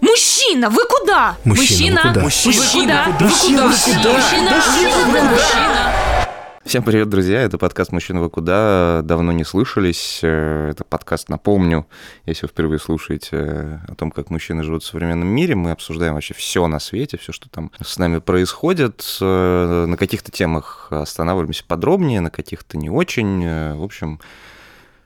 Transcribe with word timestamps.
Мужчина, 0.00 0.68
вы 0.68 0.84
куда? 0.86 1.36
Мужчина, 1.44 2.02
вы 2.04 2.12
куда? 2.12 2.22
Мужчина, 2.22 2.54
вы 2.66 2.72
куда? 2.72 3.22
Вы 3.22 3.28
Мужчина, 3.28 3.62
куда? 3.62 3.68
вы 3.68 3.76
куда? 3.86 4.10
Мужчина, 4.10 4.50
вы 5.06 5.20
куда? 5.20 5.91
Всем 6.72 6.84
привет, 6.84 7.10
друзья! 7.10 7.42
Это 7.42 7.58
подкаст 7.58 7.92
«Мужчина, 7.92 8.22
вы 8.22 8.30
куда?» 8.30 9.02
Давно 9.04 9.30
не 9.30 9.44
слышались. 9.44 10.20
Э, 10.22 10.70
Это 10.70 10.84
подкаст, 10.84 11.28
напомню, 11.28 11.86
если 12.24 12.46
вы 12.46 12.48
впервые 12.48 12.78
слушаете 12.78 13.28
э, 13.36 13.78
о 13.88 13.94
том, 13.94 14.10
как 14.10 14.30
мужчины 14.30 14.62
живут 14.62 14.82
в 14.82 14.86
современном 14.86 15.28
мире. 15.28 15.54
Мы 15.54 15.72
обсуждаем 15.72 16.14
вообще 16.14 16.32
все 16.32 16.66
на 16.68 16.78
свете, 16.78 17.18
все, 17.18 17.30
что 17.30 17.50
там 17.50 17.72
с 17.84 17.98
нами 17.98 18.20
происходит. 18.20 19.04
Э, 19.20 19.84
На 19.86 19.98
каких-то 19.98 20.32
темах 20.32 20.86
останавливаемся 20.90 21.62
подробнее, 21.66 22.22
на 22.22 22.30
каких-то 22.30 22.78
не 22.78 22.88
очень. 22.88 23.76
В 23.76 23.82
общем, 23.82 24.18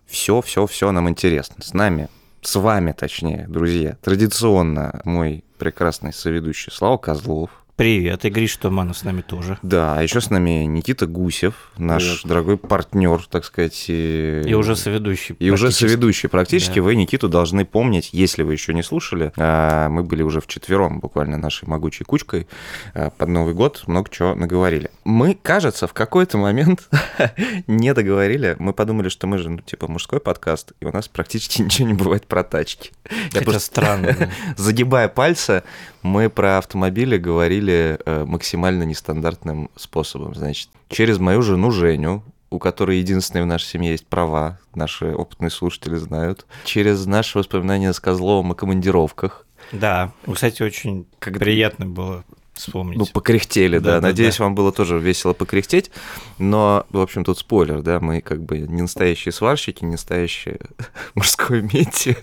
все, 0.06 0.40
все, 0.42 0.68
все 0.68 0.92
нам 0.92 1.08
интересно. 1.08 1.56
С 1.64 1.74
нами, 1.74 2.08
с 2.42 2.54
вами, 2.54 2.92
точнее, 2.92 3.46
друзья, 3.48 3.98
традиционно 4.02 5.00
мой 5.02 5.42
прекрасный 5.58 6.12
соведущий 6.12 6.70
Слава 6.70 6.96
Козлов. 6.96 7.50
Привет, 7.76 8.24
и 8.24 8.30
Гриш 8.30 8.56
Туманов 8.56 8.96
с 8.96 9.04
нами 9.04 9.20
тоже. 9.20 9.58
Да, 9.62 9.98
а 9.98 10.02
еще 10.02 10.22
с 10.22 10.30
нами 10.30 10.64
Никита 10.64 11.06
Гусев, 11.06 11.72
наш 11.76 12.02
Привет. 12.04 12.20
дорогой 12.24 12.56
партнер, 12.56 13.22
так 13.30 13.44
сказать. 13.44 13.84
И, 13.88 14.40
И 14.46 14.54
уже 14.54 14.74
соведущий. 14.76 15.36
и 15.38 15.50
уже 15.50 15.70
соведущий. 15.70 16.30
Практически 16.30 16.76
Да. 16.76 16.82
вы 16.84 16.94
Никиту 16.96 17.28
должны 17.28 17.66
помнить, 17.66 18.08
если 18.12 18.44
вы 18.44 18.54
еще 18.54 18.72
не 18.72 18.82
слушали. 18.82 19.30
а, 19.36 19.90
Мы 19.90 20.04
были 20.04 20.22
уже 20.22 20.40
вчетвером, 20.40 21.00
буквально 21.00 21.36
нашей 21.36 21.68
могучей 21.68 22.06
кучкой. 22.06 22.48
а, 22.94 23.10
Под 23.10 23.28
Новый 23.28 23.52
год 23.52 23.82
много 23.86 24.08
чего 24.10 24.34
наговорили. 24.34 24.90
Мы, 25.04 25.34
кажется, 25.40 25.86
в 25.86 25.92
какой-то 25.92 26.38
момент 26.38 26.88
не 27.66 27.92
договорили. 27.92 28.56
Мы 28.58 28.72
подумали, 28.72 29.10
что 29.10 29.26
мы 29.26 29.36
же, 29.36 29.50
ну, 29.50 29.58
типа, 29.58 29.86
мужской 29.86 30.18
подкаст, 30.20 30.72
и 30.80 30.86
у 30.86 30.92
нас 30.92 31.08
практически 31.08 31.60
ничего 31.60 31.88
не 31.88 31.94
бывает 31.94 32.26
про 32.26 32.42
тачки. 32.42 32.92
Я 33.04 33.16
Хотя 33.32 33.44
просто- 33.44 33.60
странно. 33.60 34.16
да. 34.18 34.30
Загибая 34.56 35.08
пальцы, 35.08 35.62
мы 36.06 36.30
про 36.30 36.58
автомобили 36.58 37.16
говорили 37.18 37.98
э, 38.06 38.24
максимально 38.24 38.84
нестандартным 38.84 39.70
способом. 39.76 40.34
Значит, 40.34 40.70
через 40.88 41.18
мою 41.18 41.42
жену 41.42 41.70
Женю, 41.70 42.22
у 42.50 42.58
которой 42.58 42.98
единственной 42.98 43.42
в 43.42 43.46
нашей 43.46 43.66
семье 43.66 43.90
есть 43.90 44.06
права, 44.06 44.58
наши 44.74 45.06
опытные 45.14 45.50
слушатели 45.50 45.96
знают, 45.96 46.46
через 46.64 47.04
наши 47.06 47.38
воспоминания 47.38 47.92
с 47.92 48.00
Козловым 48.00 48.52
о 48.52 48.54
командировках. 48.54 49.46
Да, 49.72 50.12
кстати, 50.32 50.62
очень 50.62 51.06
Когда- 51.18 51.40
приятно 51.40 51.86
было 51.86 52.24
вспомнить. 52.56 52.98
Ну, 52.98 53.06
покряхтели, 53.06 53.78
да. 53.78 53.84
Да-да-да. 53.84 54.06
Надеюсь, 54.08 54.38
вам 54.38 54.54
было 54.54 54.72
тоже 54.72 54.98
весело 54.98 55.32
покряхтеть. 55.32 55.90
Но, 56.38 56.86
в 56.90 57.00
общем, 57.00 57.24
тут 57.24 57.38
спойлер, 57.38 57.82
да, 57.82 58.00
мы 58.00 58.20
как 58.20 58.42
бы 58.42 58.58
не 58.58 58.82
настоящие 58.82 59.32
сварщики, 59.32 59.84
не 59.84 59.92
настоящие 59.92 60.58
мужское 61.14 61.62
мети. 61.62 62.16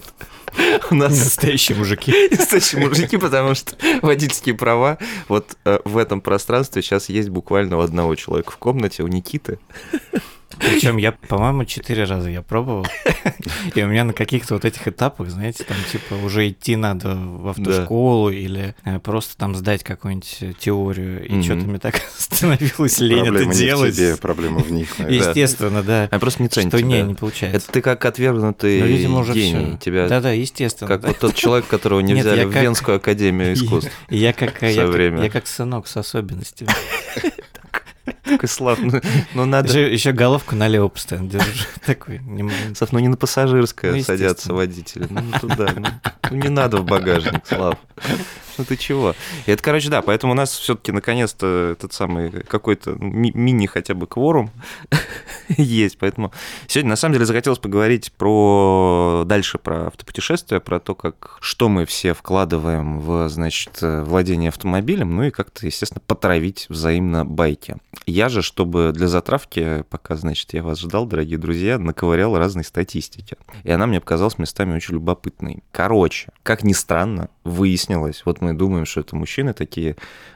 У 0.92 0.96
нас 0.96 1.12
Настоящие 1.12 1.78
мужики. 1.78 2.14
настоящие 2.32 2.86
мужики, 2.88 3.18
потому 3.18 3.56
что 3.56 3.76
водительские 4.02 4.56
права 4.56 4.98
вот 5.28 5.58
э, 5.66 5.80
в 5.86 5.98
этом 5.98 6.22
пространстве 6.22 6.82
сейчас 6.82 7.10
есть 7.10 7.30
буквально 7.30 7.78
у 7.78 7.82
одного 7.82 8.16
человека 8.16 8.52
в 8.52 8.58
комнате, 8.58 9.04
у 9.04 9.08
Никиты. 9.08 9.60
Причем 10.60 10.98
я, 10.98 11.12
по-моему, 11.12 11.66
четыре 11.66 12.04
раза 12.06 12.30
я 12.30 12.42
пробовал. 12.42 12.86
И 13.76 13.82
у 13.82 13.88
меня 13.88 14.04
на 14.04 14.14
каких-то 14.14 14.54
вот 14.56 14.66
этих 14.66 14.88
этапах, 14.88 15.30
знаете, 15.30 15.64
там 15.64 15.78
типа 15.92 16.14
уже 16.24 16.50
идти 16.50 16.76
надо 16.76 17.16
в 17.16 17.48
автошколу 17.50 18.30
или 18.30 18.76
э, 18.86 19.00
просто 19.00 19.38
там 19.38 19.56
сдать 19.56 19.84
какую-нибудь 19.84 20.38
э, 20.42 20.54
теорию. 20.60 21.26
И 21.28 21.32
Мгм. 21.34 21.44
что-то 21.44 21.62
мне 21.66 21.80
так 21.80 22.02
становилось 22.18 23.00
лень 23.00 23.20
это 23.20 23.26
Проблема 23.32 23.54
не 23.54 23.58
в 23.58 23.60
делать. 23.60 23.96
тебе, 23.96 24.18
проблема 24.18 24.60
в 24.60 24.72
них. 24.72 25.00
наверное. 25.00 25.28
Естественно, 25.30 25.84
да. 25.84 26.08
А 26.12 26.20
просто 26.20 26.44
не 26.44 26.50
цените. 26.50 26.78
Что 26.78 26.86
не, 26.86 27.00
да. 27.02 27.08
не 27.08 27.14
получается. 27.16 27.58
Это 27.58 27.72
ты 27.72 27.82
как 27.82 28.04
отвергнутый 28.06 28.80
Ну, 28.80 28.86
видимо, 28.86 29.20
уже 29.20 29.34
гений. 29.34 29.66
всё. 29.72 29.78
Тебя 29.78 30.08
Да-да, 30.08 30.32
естественно. 30.32 30.88
как 30.88 31.02
да. 31.02 31.08
вот 31.10 31.20
тот 31.20 31.36
человек, 31.36 31.68
которого 31.68 32.00
не 32.02 32.14
Нет, 32.14 32.26
взяли 32.26 32.46
в 32.46 32.52
как- 32.52 32.64
Венскую 32.64 32.98
академию 32.98 33.54
искусств. 33.54 33.92
Я 34.10 34.34
как, 34.34 34.62
я, 34.62 34.84
как- 34.84 34.90
время. 34.94 35.24
я 35.24 35.30
как 35.30 35.48
сынок 35.48 35.88
с 35.88 35.98
особенностями. 35.98 36.70
Такой 38.24 38.48
Слав, 38.48 38.80
ну, 38.82 39.02
ну 39.34 39.46
надо... 39.46 39.68
Даже 39.68 39.82
еще 39.82 40.14
головку 40.14 40.56
налево 40.56 40.88
постоянно 40.88 41.30
держу. 41.30 41.66
Такой, 41.86 42.20
не. 42.20 42.50
Слав, 42.76 42.94
ну 42.94 43.00
не 43.00 43.10
на 43.10 43.18
пассажирское 43.18 43.94
Ну, 43.94 44.02
садятся 44.02 44.54
водители. 44.54 45.08
Ну 45.10 45.22
туда. 45.42 45.74
Ну, 45.76 45.88
ну, 46.32 46.38
не 46.38 46.50
надо 46.50 46.78
в 46.78 46.86
багажник, 46.86 47.46
Слав. 47.46 47.78
Ну 48.58 48.66
ты 48.66 48.78
чего? 48.78 49.16
И 49.46 49.52
это, 49.52 49.64
короче, 49.64 49.90
да, 49.90 50.02
поэтому 50.02 50.34
у 50.34 50.36
нас 50.36 50.52
все-таки 50.52 50.92
наконец-то 50.92 51.72
этот 51.72 51.94
самый 51.94 52.30
какой-то 52.30 52.92
ну, 52.92 53.08
ми- 53.08 53.32
мини 53.34 53.66
хотя 53.66 53.94
бы 53.94 54.08
кворум 54.08 54.52
есть. 55.50 55.98
Поэтому 55.98 56.32
сегодня 56.68 56.90
на 56.90 56.96
самом 56.96 57.14
деле 57.14 57.26
захотелось 57.26 57.60
поговорить 57.60 58.12
про 58.14 59.24
дальше 59.26 59.58
про 59.58 59.88
автопутешествия, 59.88 60.60
про 60.60 60.80
то, 60.80 60.96
как 60.96 61.38
что 61.42 61.70
мы 61.70 61.86
все 61.86 62.14
вкладываем 62.14 63.00
в, 63.00 63.28
значит, 63.30 63.80
владение 63.82 64.50
автомобилем, 64.50 65.16
ну 65.16 65.24
и 65.24 65.32
как-то, 65.32 65.66
естественно, 65.66 66.02
потравить 66.06 66.68
взаимно 66.70 67.26
байки. 67.26 67.78
Я 68.06 68.30
же, 68.30 68.42
чтобы 68.42 68.92
для 68.94 69.08
затравки, 69.08 69.84
пока, 69.90 70.16
значит, 70.16 70.54
я 70.54 70.64
вас 70.64 70.80
ждал, 70.80 71.06
дорогие 71.06 71.38
друзья, 71.38 71.80
наковырял 71.80 72.38
разной 72.38 72.64
статистики. 72.64 73.38
И 73.64 73.72
она 73.72 73.88
мне 73.88 74.00
показалась 74.00 74.38
местами 74.38 74.76
очень 74.76 74.96
любопытной. 74.96 75.64
Короче, 75.72 76.30
как 76.44 76.64
ни 76.64 76.74
странно, 76.74 77.30
выяснилось, 77.44 78.24
вот 78.26 78.42
мы 78.44 78.54
думаем, 78.54 78.86
что 78.86 79.02
это 79.02 79.16
мужчины 79.16 79.54
такие, 79.54 79.96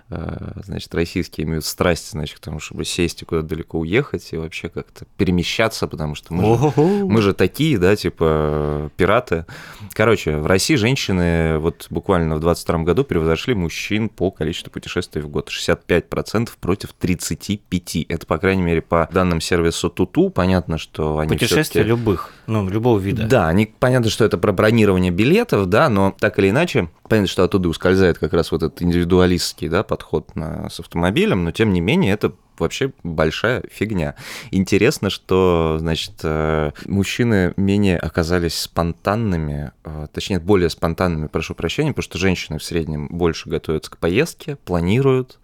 значит, 0.09 0.94
российские 0.95 1.45
имеют 1.45 1.66
страсть, 1.66 2.12
значит, 2.12 2.38
к 2.38 2.40
тому, 2.40 2.59
чтобы 2.59 2.85
сесть 2.85 3.22
и 3.22 3.25
куда-то 3.25 3.47
далеко 3.47 3.79
уехать 3.79 4.28
и 4.31 4.38
вообще 4.38 4.69
как-то 4.69 5.06
перемещаться, 5.18 5.88
потому 5.88 6.16
что 6.16 6.34
мы 6.34 6.57
же 6.57 6.73
мы 6.78 7.22
же 7.22 7.34
такие, 7.34 7.78
да, 7.78 7.95
типа 7.95 8.91
пираты. 8.96 9.46
Короче, 9.94 10.38
в 10.38 10.46
России 10.46 10.75
женщины 10.75 11.57
вот 11.57 11.88
буквально 11.90 12.35
в 12.35 12.40
22 12.40 12.79
году 12.79 13.03
превзошли 13.03 13.53
мужчин 13.53 14.09
по 14.09 14.31
количеству 14.31 14.72
путешествий 14.72 15.22
в 15.22 15.29
год. 15.29 15.50
65% 15.50 16.50
против 16.59 16.96
35%. 17.00 18.06
Это, 18.09 18.25
по 18.25 18.38
крайней 18.38 18.63
мере, 18.63 18.81
по 18.81 19.09
данным 19.12 19.41
сервиса 19.41 19.90
Туту. 19.90 20.29
Понятно, 20.29 20.78
что 20.78 21.19
они 21.19 21.29
Путешествия 21.29 21.84
любых, 21.84 22.31
ну, 22.47 22.67
любого 22.69 23.00
вида. 23.00 23.28
да, 23.28 23.47
они, 23.47 23.66
понятно, 23.66 24.09
что 24.09 24.25
это 24.25 24.38
про 24.38 24.51
бронирование 24.51 25.12
билетов, 25.12 25.67
да, 25.67 25.90
но 25.90 26.16
так 26.19 26.40
или 26.40 26.50
иначе, 26.50 26.90
понятно, 27.09 27.28
что 27.28 27.44
оттуда 27.44 27.69
ускользает 27.69 28.17
как 28.17 28.34
раз 28.34 28.51
вот 28.51 28.63
этот 28.63 28.81
индивидуалистский, 28.81 29.67
да, 29.69 29.84
подход 29.97 30.35
на, 30.35 30.69
с 30.69 30.80
автомобилем, 30.80 31.44
но 31.44 31.52
тем 31.52 31.74
не 31.74 31.81
менее 31.81 32.13
это 32.13 32.31
вообще 32.59 32.91
большая 33.03 33.63
фигня. 33.72 34.13
Интересно, 34.52 35.09
что, 35.09 35.78
значит, 35.80 36.13
э, 36.24 36.72
мужчины 36.85 37.53
менее 37.58 37.97
оказались 37.97 38.59
спонтанными, 38.59 39.72
э, 39.84 40.08
точнее, 40.13 40.40
более 40.40 40.69
спонтанными, 40.69 41.28
прошу 41.28 41.56
прощения, 41.56 41.91
потому 41.91 42.03
что 42.03 42.18
женщины 42.19 42.59
в 42.59 42.63
среднем 42.63 43.08
больше 43.08 43.50
готовятся 43.50 43.90
к 43.91 43.97
поездке, 43.97 44.56
планируют, 44.66 45.40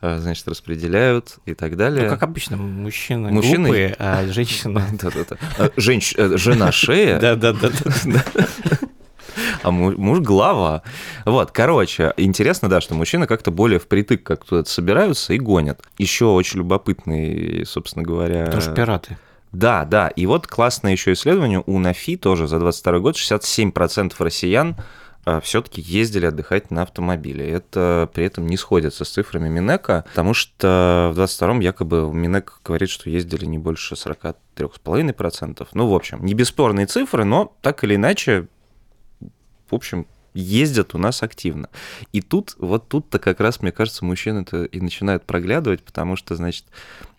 э, 0.00 0.18
значит, 0.18 0.46
распределяют 0.48 1.38
и 1.46 1.54
так 1.54 1.76
далее. 1.76 2.04
Ну, 2.04 2.10
как 2.10 2.22
обычно, 2.24 2.56
мужчины, 2.56 3.30
Мужчины- 3.30 3.64
глупые, 3.68 3.96
а 4.00 4.26
женщины... 4.26 4.82
Да-да-да. 5.00 5.70
Женщ- 5.76 6.14
Жена 6.38 6.72
шея, 6.72 7.18
Да-да-да. 7.20 7.70
а 9.62 9.70
му- 9.70 9.96
муж 9.96 10.20
глава. 10.20 10.82
Вот, 11.24 11.50
короче, 11.50 12.12
интересно, 12.16 12.68
да, 12.68 12.80
что 12.80 12.94
мужчины 12.94 13.26
как-то 13.26 13.50
более 13.50 13.78
впритык 13.78 14.22
как 14.22 14.46
куда-то 14.46 14.68
собираются 14.68 15.32
и 15.34 15.38
гонят. 15.38 15.82
Еще 15.98 16.26
очень 16.26 16.58
любопытный, 16.58 17.64
собственно 17.66 18.04
говоря... 18.04 18.60
Что 18.60 18.72
пираты. 18.72 19.16
Да, 19.52 19.84
да, 19.84 20.08
и 20.08 20.26
вот 20.26 20.46
классное 20.46 20.92
еще 20.92 21.12
исследование 21.12 21.62
у 21.66 21.78
НАФИ 21.78 22.16
тоже 22.16 22.46
за 22.48 22.58
22 22.58 22.98
год 23.00 23.16
67% 23.16 24.14
россиян 24.18 24.76
все-таки 25.42 25.80
ездили 25.80 26.26
отдыхать 26.26 26.72
на 26.72 26.82
автомобиле. 26.82 27.48
Это 27.48 28.10
при 28.12 28.24
этом 28.24 28.48
не 28.48 28.56
сходится 28.56 29.04
с 29.04 29.08
цифрами 29.08 29.48
Минека, 29.48 30.04
потому 30.08 30.34
что 30.34 31.12
в 31.14 31.20
22-м 31.20 31.60
якобы 31.60 32.12
Минек 32.12 32.60
говорит, 32.64 32.90
что 32.90 33.08
ездили 33.08 33.44
не 33.44 33.58
больше 33.58 33.94
43,5%. 33.94 35.68
Ну, 35.74 35.86
в 35.86 35.94
общем, 35.94 36.24
не 36.24 36.34
бесспорные 36.34 36.86
цифры, 36.86 37.24
но 37.24 37.54
так 37.60 37.84
или 37.84 37.94
иначе, 37.94 38.48
в 39.72 39.74
общем, 39.74 40.06
ездят 40.34 40.94
у 40.94 40.98
нас 40.98 41.22
активно. 41.22 41.68
И 42.12 42.20
тут, 42.20 42.54
вот 42.58 42.88
тут-то 42.88 43.18
как 43.18 43.40
раз, 43.40 43.60
мне 43.60 43.72
кажется, 43.72 44.04
мужчины-то 44.04 44.64
и 44.64 44.80
начинают 44.80 45.24
проглядывать, 45.24 45.82
потому 45.82 46.16
что, 46.16 46.36
значит, 46.36 46.64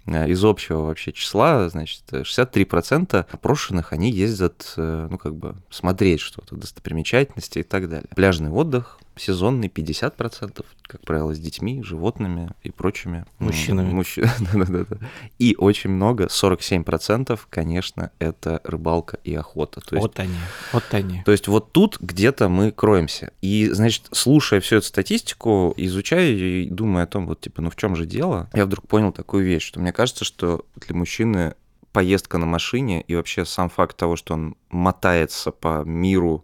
э, 0.05 0.29
из 0.29 0.44
общего 0.44 0.81
вообще 0.81 1.11
числа, 1.11 1.69
значит, 1.69 2.03
63% 2.11 3.25
опрошенных, 3.31 3.94
они 3.94 4.11
ездят, 4.11 4.73
э, 4.77 5.07
ну, 5.09 5.17
как 5.17 5.35
бы, 5.35 5.55
смотреть 5.69 6.21
что-то, 6.21 6.55
достопримечательности 6.55 7.59
и 7.59 7.63
так 7.63 7.89
далее. 7.89 8.09
Пляжный 8.15 8.50
отдых, 8.50 9.00
сезонный 9.15 9.68
50%, 9.68 10.65
как 10.83 11.01
правило, 11.01 11.33
с 11.33 11.39
детьми, 11.39 11.81
животными 11.83 12.51
и 12.63 12.71
прочими. 12.71 13.25
Мужчинами. 13.39 13.92
Мужчина, 13.92 14.31
да-да-да. 14.54 14.98
И 15.39 15.56
очень 15.57 15.92
много, 15.92 16.25
47%, 16.25 17.39
конечно, 17.50 18.12
это 18.19 18.62
рыбалка 18.63 19.18
и 19.24 19.33
охота. 19.36 19.81
То 19.81 19.95
есть, 19.95 20.07
Вот 20.07 20.19
они, 20.19 20.36
вот 20.71 20.83
они. 20.92 21.21
то 21.24 21.31
есть 21.31 21.48
вот 21.48 21.71
тут 21.71 21.98
где-то 22.00 22.50
мы 22.50 22.71
кроемся. 22.71 23.31
И, 23.42 23.69
значит, 23.69 24.07
слушая 24.12 24.60
всю 24.62 24.77
эту 24.77 24.88
статистику, 24.88 25.74
изучая 25.77 26.25
ее 26.25 26.63
и 26.63 26.69
думая 26.69 27.04
о 27.04 27.07
том, 27.07 27.27
вот, 27.27 27.42
типа, 27.42 27.62
ну 27.62 27.69
в 27.69 27.75
чем 27.75 27.95
же 27.95 28.06
дело, 28.06 28.50
я 28.54 28.65
вдруг 28.65 28.88
понял 28.88 29.12
такую 29.12 29.45
вещь, 29.45 29.63
что 29.63 29.80
мне 29.80 29.92
кажется, 29.92 30.25
что 30.25 30.65
для 30.75 30.95
мужчины 30.95 31.56
поездка 31.92 32.38
на 32.38 32.45
машине 32.45 33.01
и 33.01 33.15
вообще 33.15 33.45
сам 33.45 33.69
факт 33.69 33.95
того, 33.95 34.15
что 34.15 34.33
он 34.33 34.56
мотается 34.69 35.51
по 35.51 35.83
миру, 35.86 36.44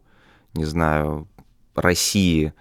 не 0.53 0.65
знаю, 0.65 1.27
России 1.75 2.53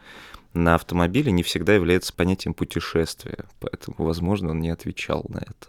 на 0.55 0.75
автомобиле, 0.75 1.31
не 1.33 1.43
всегда 1.43 1.75
является 1.75 2.13
понятием 2.13 2.55
путешествия. 2.55 3.45
Поэтому, 3.61 3.97
возможно, 3.99 4.51
он 4.51 4.61
не 4.61 4.71
отвечал 4.71 5.25
на 5.29 5.39
это. 5.39 5.69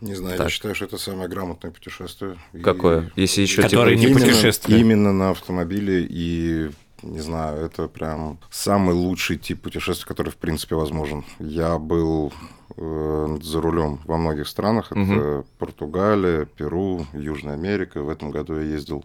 Не 0.00 0.14
знаю, 0.16 0.36
Так. 0.36 0.46
я 0.46 0.50
считаю, 0.50 0.74
что 0.74 0.86
это 0.86 0.98
самое 0.98 1.28
грамотное 1.28 1.70
путешествие. 1.70 2.36
И- 2.52 2.58
Какое? 2.58 3.12
Если 3.14 3.42
еще 3.42 3.62
Которое 3.62 3.96
типа, 3.96 4.06
не 4.08 4.12
именно, 4.12 4.26
путешествие. 4.26 4.80
Именно 4.80 5.12
на 5.12 5.30
автомобиле 5.30 6.04
и 6.08 6.70
не 7.02 7.20
знаю, 7.20 7.64
это 7.64 7.86
прям 7.88 8.38
самый 8.50 8.94
лучший 8.94 9.36
тип 9.36 9.60
путешествия, 9.62 10.06
который 10.06 10.30
в 10.30 10.36
принципе 10.36 10.74
возможен. 10.76 11.24
Я 11.38 11.78
был 11.78 12.32
э, 12.76 13.38
за 13.42 13.60
рулем 13.60 14.00
во 14.04 14.16
многих 14.16 14.48
странах. 14.48 14.90
Это 14.92 15.00
Мгм. 15.00 15.44
Португалия, 15.58 16.46
Перу, 16.46 17.06
Южная 17.12 17.54
Америка. 17.54 18.02
В 18.02 18.08
этом 18.08 18.30
году 18.30 18.56
я 18.56 18.62
ездил 18.62 19.04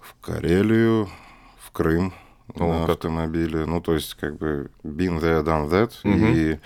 в 0.00 0.14
Карелию, 0.20 1.08
в 1.60 1.70
Крым 1.72 2.12
О, 2.54 2.66
на 2.80 2.80
как. 2.86 2.90
автомобиле. 2.96 3.64
Ну, 3.66 3.80
то 3.80 3.94
есть, 3.94 4.14
как 4.14 4.36
бы, 4.38 4.70
been 4.84 5.20
there, 5.20 5.42
done 5.44 5.68
that. 5.70 5.92
Мгм. 6.04 6.34
И 6.34 6.58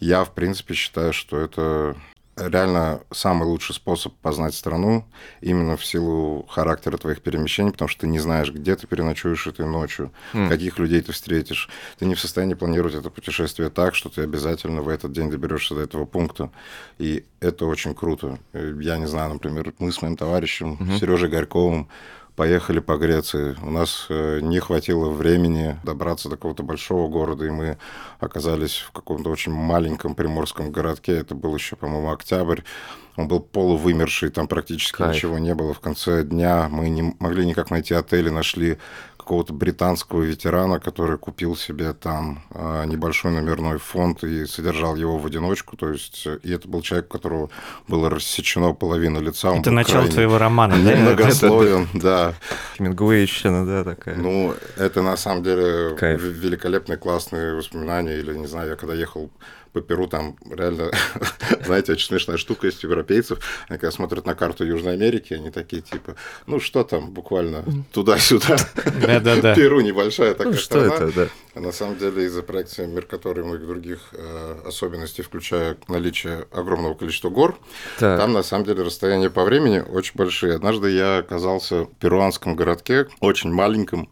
я, 0.00 0.24
в 0.24 0.32
принципе, 0.34 0.74
считаю, 0.74 1.12
что 1.12 1.38
это 1.40 1.96
реально 2.36 3.00
самый 3.10 3.46
лучший 3.48 3.74
способ 3.74 4.14
познать 4.14 4.54
страну 4.54 5.04
именно 5.40 5.76
в 5.76 5.84
силу 5.84 6.46
характера 6.48 6.96
твоих 6.96 7.20
перемещений, 7.20 7.72
потому 7.72 7.88
что 7.88 8.02
ты 8.02 8.06
не 8.06 8.20
знаешь, 8.20 8.52
где 8.52 8.76
ты 8.76 8.86
переночуешь 8.86 9.48
этой 9.48 9.66
ночью, 9.66 10.12
М. 10.34 10.48
каких 10.48 10.78
людей 10.78 11.00
ты 11.00 11.10
встретишь. 11.10 11.68
Ты 11.98 12.06
не 12.06 12.14
в 12.14 12.20
состоянии 12.20 12.54
планировать 12.54 12.94
это 12.94 13.10
путешествие 13.10 13.70
так, 13.70 13.96
что 13.96 14.08
ты 14.08 14.22
обязательно 14.22 14.82
в 14.82 14.88
этот 14.88 15.10
день 15.10 15.32
доберешься 15.32 15.74
до 15.74 15.80
этого 15.80 16.04
пункта. 16.04 16.50
И 16.98 17.24
это 17.40 17.66
очень 17.66 17.92
круто. 17.92 18.38
Э, 18.52 18.72
Я 18.80 18.98
не 18.98 19.06
знаю, 19.08 19.32
например, 19.32 19.74
мы 19.80 19.90
с 19.90 20.00
моим 20.00 20.16
товарищем 20.16 20.78
Сережей 21.00 21.28
Горьковым 21.28 21.88
поехали 22.38 22.78
по 22.78 22.96
Греции. 22.96 23.56
У 23.62 23.70
нас 23.70 24.06
э, 24.08 24.38
не 24.40 24.60
хватило 24.60 25.10
времени 25.10 25.76
добраться 25.82 26.28
до 26.28 26.36
какого-то 26.36 26.62
большого 26.62 27.08
города, 27.08 27.44
и 27.44 27.50
мы 27.50 27.78
оказались 28.20 28.76
в 28.76 28.92
каком-то 28.92 29.28
очень 29.30 29.50
маленьком 29.50 30.14
приморском 30.14 30.70
городке. 30.70 31.18
Это 31.18 31.34
был 31.34 31.56
еще, 31.56 31.74
по-моему, 31.74 32.12
октябрь. 32.12 32.60
Он 33.16 33.26
был 33.26 33.40
полувымерший, 33.40 34.30
там 34.30 34.46
практически 34.46 34.98
Кайф. 34.98 35.16
ничего 35.16 35.38
не 35.38 35.52
было. 35.52 35.74
В 35.74 35.80
конце 35.80 36.22
дня 36.22 36.68
мы 36.70 36.88
не 36.90 37.12
могли 37.18 37.44
никак 37.44 37.72
найти 37.72 37.92
отель, 37.94 38.28
и 38.28 38.30
нашли 38.30 38.78
какого-то 39.28 39.52
британского 39.52 40.22
ветерана, 40.22 40.80
который 40.80 41.18
купил 41.18 41.54
себе 41.54 41.92
там 41.92 42.42
э, 42.50 42.84
небольшой 42.86 43.30
номерной 43.32 43.78
фонд 43.78 44.24
и 44.24 44.46
содержал 44.46 44.96
его 44.96 45.18
в 45.18 45.26
одиночку. 45.26 45.76
То 45.76 45.90
есть, 45.92 46.26
э, 46.26 46.38
и 46.42 46.50
это 46.50 46.66
был 46.66 46.80
человек, 46.80 47.08
у 47.10 47.18
которого 47.18 47.50
было 47.86 48.08
рассечено 48.08 48.72
половина 48.72 49.18
лица. 49.18 49.50
Он 49.50 49.60
Это 49.60 49.70
начало 49.70 49.96
крайне 49.98 50.12
твоего 50.12 50.38
романа, 50.38 50.76
да? 50.82 50.94
Немногословен, 50.94 51.88
да. 51.94 52.32
Хемингуэйщина, 52.78 53.66
да, 53.66 53.84
такая. 53.84 54.16
Ну, 54.16 54.54
это 54.78 55.02
на 55.02 55.16
самом 55.18 55.42
деле 55.42 55.94
великолепные, 56.16 56.96
классные 56.96 57.54
воспоминания. 57.54 58.16
Или, 58.16 58.34
не 58.34 58.46
знаю, 58.46 58.70
я 58.70 58.76
когда 58.76 58.94
ехал 58.94 59.30
по 59.72 59.80
Перу, 59.80 60.06
там 60.06 60.36
реально, 60.50 60.90
знаете, 61.64 61.92
очень 61.92 62.06
смешная 62.06 62.36
штука 62.36 62.66
есть 62.66 62.82
европейцев. 62.82 63.38
Они 63.68 63.78
когда 63.78 63.90
смотрят 63.90 64.26
на 64.26 64.34
карту 64.34 64.64
Южной 64.64 64.94
Америки, 64.94 65.34
они 65.34 65.50
такие 65.50 65.82
типа, 65.82 66.16
ну 66.46 66.60
что 66.60 66.84
там, 66.84 67.10
буквально 67.10 67.64
туда-сюда. 67.92 68.56
Да-да-да. 69.00 69.54
Перу 69.56 69.80
небольшая 69.80 70.32
такая 70.34 70.52
Ну, 70.52 70.58
что 70.58 70.64
страна. 70.88 70.94
это, 70.94 71.12
да. 71.12 71.28
А 71.54 71.60
на 71.60 71.72
самом 71.72 71.98
деле 71.98 72.24
из-за 72.26 72.42
проекции 72.42 72.86
Меркатория 72.86 73.42
и 73.42 73.46
многих 73.46 73.66
других 73.66 73.98
э, 74.12 74.60
особенностей, 74.66 75.22
включая 75.22 75.76
наличие 75.88 76.46
огромного 76.52 76.94
количества 76.94 77.30
гор, 77.30 77.58
Так. 77.98 78.18
там 78.20 78.32
на 78.32 78.42
самом 78.42 78.64
деле 78.64 78.82
расстояния 78.82 79.30
по 79.30 79.44
времени 79.44 79.80
очень 79.80 80.12
большие. 80.14 80.54
Однажды 80.54 80.90
я 80.90 81.18
оказался 81.18 81.82
в 81.84 81.94
перуанском 81.96 82.54
городке, 82.56 83.08
очень 83.20 83.52
маленьком. 83.52 84.08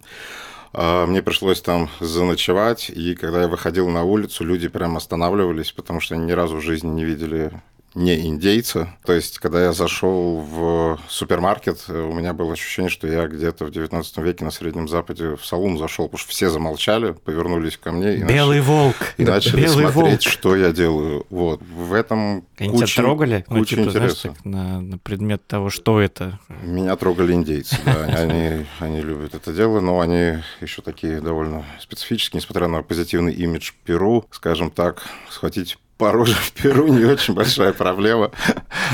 А, 0.78 1.06
Мне 1.06 1.22
пришлось 1.22 1.62
там 1.62 1.88
заночевать, 2.00 2.90
и 2.90 3.14
когда 3.14 3.40
я 3.40 3.48
выходил 3.48 3.88
на 3.88 4.04
улицу, 4.04 4.44
люди 4.44 4.68
прям 4.68 4.98
останавливались, 4.98 5.72
потому 5.72 6.00
что 6.00 6.14
они 6.14 6.26
ни 6.26 6.32
разу 6.32 6.56
в 6.56 6.60
жизни 6.60 6.88
не 6.88 7.02
видели 7.02 7.50
не 7.96 8.26
индейца. 8.26 8.90
То 9.04 9.14
есть, 9.14 9.38
когда 9.38 9.64
я 9.64 9.72
зашел 9.72 10.40
в 10.40 11.00
супермаркет, 11.08 11.82
э, 11.88 11.98
у 11.98 12.12
меня 12.12 12.34
было 12.34 12.52
ощущение, 12.52 12.90
что 12.90 13.08
я 13.08 13.26
где-то 13.26 13.64
в 13.64 13.70
19 13.70 14.18
веке 14.18 14.44
на 14.44 14.50
Среднем 14.50 14.86
Западе 14.86 15.36
в 15.36 15.44
салон 15.44 15.78
зашел, 15.78 16.06
потому 16.06 16.18
что 16.18 16.30
все 16.30 16.50
замолчали, 16.50 17.12
повернулись 17.12 17.78
ко 17.78 17.92
мне 17.92 18.16
и 18.16 18.22
Белый 18.22 18.60
волк. 18.60 18.96
и 19.16 19.24
начали 19.24 19.62
Белый 19.62 19.84
волк. 19.86 19.92
смотреть, 19.94 20.22
что 20.24 20.54
я 20.54 20.72
делаю. 20.72 21.26
Вот. 21.30 21.62
В 21.62 21.94
этом 21.94 22.44
Они 22.58 22.68
тебя 22.68 22.80
куча, 22.80 23.02
трогали? 23.02 23.44
Ну, 23.48 23.58
куча 23.60 23.76
типа, 23.76 23.90
знаешь, 23.90 24.10
интереса. 24.10 24.28
так, 24.28 24.44
на, 24.44 24.80
на 24.82 24.98
предмет 24.98 25.46
того, 25.46 25.70
что 25.70 25.98
это. 25.98 26.38
Меня 26.62 26.96
трогали 26.96 27.32
индейцы, 27.32 27.78
да, 27.86 28.04
они, 28.04 28.66
они 28.78 29.00
любят 29.00 29.34
это 29.34 29.54
дело, 29.54 29.80
но 29.80 30.00
они 30.00 30.42
еще 30.60 30.82
такие 30.82 31.22
довольно 31.22 31.64
специфические, 31.80 32.40
несмотря 32.40 32.68
на 32.68 32.82
позитивный 32.82 33.32
имидж 33.32 33.72
Перу, 33.84 34.26
скажем 34.30 34.70
так, 34.70 35.02
схватить 35.30 35.78
по 35.98 36.12
роже 36.12 36.34
в 36.34 36.52
Перу 36.52 36.88
не 36.88 37.04
очень 37.04 37.32
большая 37.34 37.72
проблема. 37.72 38.30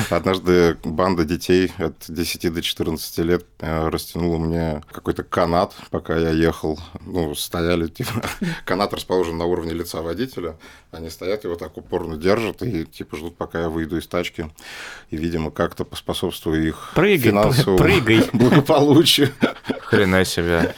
Однажды 0.09 0.79
банда 0.85 1.25
детей 1.25 1.73
от 1.79 1.95
10 2.09 2.53
до 2.53 2.63
14 2.63 3.19
лет 3.19 3.45
э, 3.59 3.89
растянула 3.89 4.39
мне 4.39 4.83
какой-то 4.93 5.25
канат, 5.25 5.75
пока 5.91 6.17
я 6.17 6.31
ехал. 6.31 6.79
Ну, 7.01 7.35
стояли, 7.35 7.89
типа, 7.89 8.23
канат 8.65 8.95
расположен 8.95 9.37
на 9.37 9.47
уровне 9.47 9.73
лица 9.73 10.01
водителя, 10.01 10.57
они 10.93 11.11
стоят, 11.11 11.43
его 11.45 11.57
так 11.57 11.77
упорно 11.77 12.17
держат 12.17 12.63
и, 12.63 12.85
типа, 12.85 13.17
ждут, 13.17 13.37
пока 13.37 13.63
я 13.63 13.69
выйду 13.69 13.97
из 13.97 14.07
тачки. 14.07 14.51
И, 15.11 15.17
видимо, 15.17 15.51
как-то 15.51 15.85
поспособствую 15.85 16.69
их 16.69 16.93
Прыгай, 16.95 17.31
финансовому 17.31 17.79
прыгай. 17.79 18.29
благополучию. 18.33 19.31
Хрена 19.81 20.25
себе. 20.25 20.75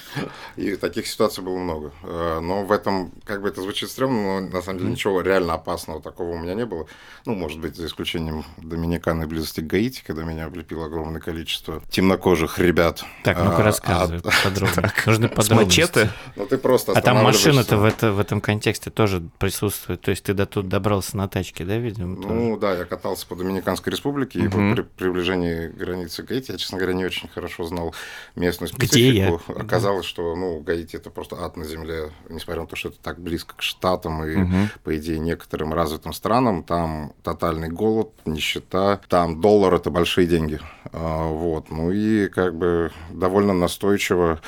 И 0.57 0.77
таких 0.77 1.07
ситуаций 1.07 1.45
было 1.45 1.59
много. 1.59 1.93
Э, 2.03 2.39
Но 2.41 2.65
в 2.65 2.73
этом, 2.73 3.13
как 3.25 3.43
бы 3.43 3.49
это 3.49 3.61
звучит 3.61 3.91
стрёмно, 3.91 4.41
но 4.41 4.49
на 4.49 4.63
самом 4.63 4.79
деле 4.79 4.91
ничего 4.93 5.21
реально 5.21 5.55
опасного 5.55 6.01
такого 6.01 6.14
у 6.23 6.39
меня 6.39 6.55
не 6.55 6.67
было. 6.67 6.87
Ну, 7.27 7.35
может 7.35 7.59
быть, 7.61 7.77
за 7.77 7.87
исключением 7.87 8.45
Доминиканы 8.59 9.25
и 9.25 9.27
близости 9.27 9.61
к 9.61 9.67
Гаити, 9.67 10.03
когда 10.07 10.25
меня 10.25 10.45
облепило 10.47 10.87
огромное 10.87 11.21
количество 11.21 11.83
темнокожих 11.91 12.59
ребят. 12.59 13.05
Так, 13.23 13.39
ну-ка 13.39 13.59
А, 13.59 13.63
рассказывай 13.63 14.21
а- 14.21 14.31
подробно. 14.45 14.93
Нужны 15.07 15.29
С 15.29 15.31
подробности. 15.33 15.81
мачете? 15.81 16.11
Ну, 16.37 16.47
ты 16.47 16.59
просто 16.59 16.93
А 16.93 17.01
там 17.01 17.23
машина-то 17.23 17.77
в, 17.79 17.85
это, 17.85 18.13
в 18.13 18.19
этом 18.21 18.41
контексте 18.41 18.91
тоже 18.91 19.23
присутствует. 19.39 20.01
То 20.01 20.11
есть 20.11 20.23
ты 20.25 20.35
до 20.35 20.47
тут 20.47 20.69
добрался 20.69 21.17
на 21.17 21.29
тачке, 21.29 21.65
да, 21.65 21.77
видимо? 21.79 22.17
тоже? 22.17 22.29
Ну 22.35 22.57
да, 22.57 22.75
я 22.77 22.85
катался 22.85 23.27
по 23.27 23.35
Доминиканской 23.37 23.91
республике, 23.91 24.39
и 24.41 24.49
Мгм. 24.49 24.75
при 24.75 24.83
приближении 24.83 25.69
границы 25.69 26.23
Гаити 26.23 26.53
я, 26.53 26.59
честно 26.59 26.79
говоря, 26.79 26.95
не 26.95 27.05
очень 27.05 27.29
хорошо 27.29 27.65
знал 27.65 27.95
местную 28.37 28.71
Где 28.77 29.11
я? 29.11 29.27
специфику. 29.39 29.61
Оказалось, 29.61 30.07
что 30.07 30.35
ну, 30.37 30.61
Гаити 30.61 30.97
это 30.97 31.11
просто 31.11 31.37
ад 31.43 31.57
на 31.57 31.65
земле, 31.65 32.11
несмотря 32.29 32.63
на 32.63 32.67
то, 32.69 32.77
что 32.77 32.89
это 32.91 32.99
так 33.03 33.19
близко 33.19 33.55
к 33.57 33.63
Штатам 33.63 34.25
и, 34.25 34.37
Мгм. 34.37 34.71
по 34.83 34.97
идее, 34.97 35.19
некоторым 35.19 35.73
развитым 35.73 36.04
странам. 36.13 36.63
Там 36.63 37.13
тотальный 37.23 37.69
голод, 37.69 38.11
нищета, 38.25 39.01
там 39.09 39.41
доллар 39.41 39.75
это 39.75 39.91
большие 39.91 40.27
деньги. 40.27 40.61
А, 40.93 41.29
Вот. 41.29 41.71
Ну 41.71 41.91
и 41.91 42.29
как 42.29 42.57
бы 42.57 42.93
довольно 43.11 43.53
настойчиво 43.55 44.41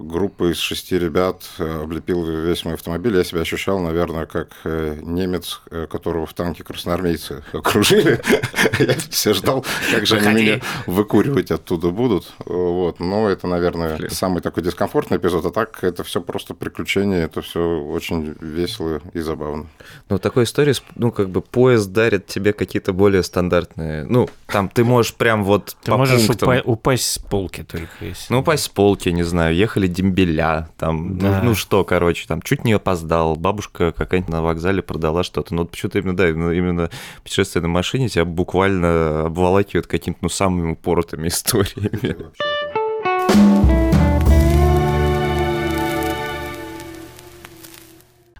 группа 0.00 0.50
из 0.50 0.58
шести 0.58 0.98
ребят 0.98 1.42
э, 1.58 1.82
облепила 1.82 2.28
весь 2.28 2.64
мой 2.64 2.74
автомобиль. 2.74 3.16
Я 3.16 3.24
себя 3.24 3.40
ощущал, 3.42 3.78
наверное, 3.78 4.26
как 4.26 4.48
э, 4.64 4.98
немец, 5.02 5.60
э, 5.70 5.86
которого 5.90 6.26
в 6.26 6.34
танке 6.34 6.64
красноармейцы 6.64 7.42
окружили. 7.52 8.20
Я 8.78 8.94
все 9.10 9.34
ждал, 9.34 9.64
как 9.92 10.06
же 10.06 10.16
они 10.16 10.42
меня 10.42 10.60
выкуривать 10.86 11.50
оттуда 11.50 11.90
будут. 11.90 12.32
Вот. 12.44 13.00
Но 13.00 13.28
это, 13.28 13.46
наверное, 13.46 14.08
самый 14.10 14.40
такой 14.42 14.62
дискомфортный 14.62 15.18
эпизод. 15.18 15.44
А 15.46 15.50
так, 15.50 15.82
это 15.84 16.04
все 16.04 16.20
просто 16.20 16.54
приключения, 16.54 17.24
это 17.24 17.42
все 17.42 17.60
очень 17.60 18.34
весело 18.40 19.00
и 19.12 19.20
забавно. 19.20 19.66
Ну, 20.08 20.16
в 20.16 20.20
такой 20.20 20.44
истории, 20.44 20.74
ну, 20.96 21.12
как 21.12 21.30
бы 21.30 21.40
поезд 21.40 21.92
дарит 21.92 22.26
тебе 22.26 22.52
какие-то 22.52 22.92
более 22.92 23.22
стандартные... 23.22 24.04
Ну, 24.04 24.28
там 24.46 24.68
ты 24.68 24.84
можешь 24.84 25.14
прям 25.14 25.44
вот 25.44 25.76
Ты 25.82 25.92
можешь 25.92 26.28
упасть 26.64 27.12
с 27.12 27.18
полки 27.18 27.62
только 27.62 27.90
если. 28.00 28.32
Ну, 28.32 28.40
упасть 28.40 28.64
с 28.64 28.68
полки, 28.68 29.08
не 29.10 29.22
знаю, 29.22 29.54
ехали 29.54 29.89
дембеля, 29.90 30.68
там, 30.78 31.14
ну- 31.14 31.20
Да. 31.20 31.40
ну, 31.42 31.54
что, 31.54 31.84
короче, 31.84 32.26
там, 32.26 32.40
чуть 32.42 32.64
не 32.64 32.72
опоздал, 32.72 33.36
бабушка 33.36 33.92
какая-нибудь 33.92 34.30
на 34.32 34.42
вокзале 34.42 34.82
продала 34.82 35.22
что-то, 35.22 35.54
ну, 35.54 35.62
вот 35.62 35.70
почему-то 35.72 35.98
именно, 35.98 36.16
да, 36.16 36.28
именно, 36.28 36.50
именно 36.50 36.90
путешествие 37.22 37.62
на 37.62 37.68
машине 37.68 38.08
тебя 38.08 38.24
буквально 38.24 39.26
обволакивает 39.26 39.86
какими-то, 39.86 40.20
ну, 40.22 40.28
самыми 40.28 40.72
упоротыми 40.72 41.28
историями. 41.28 42.16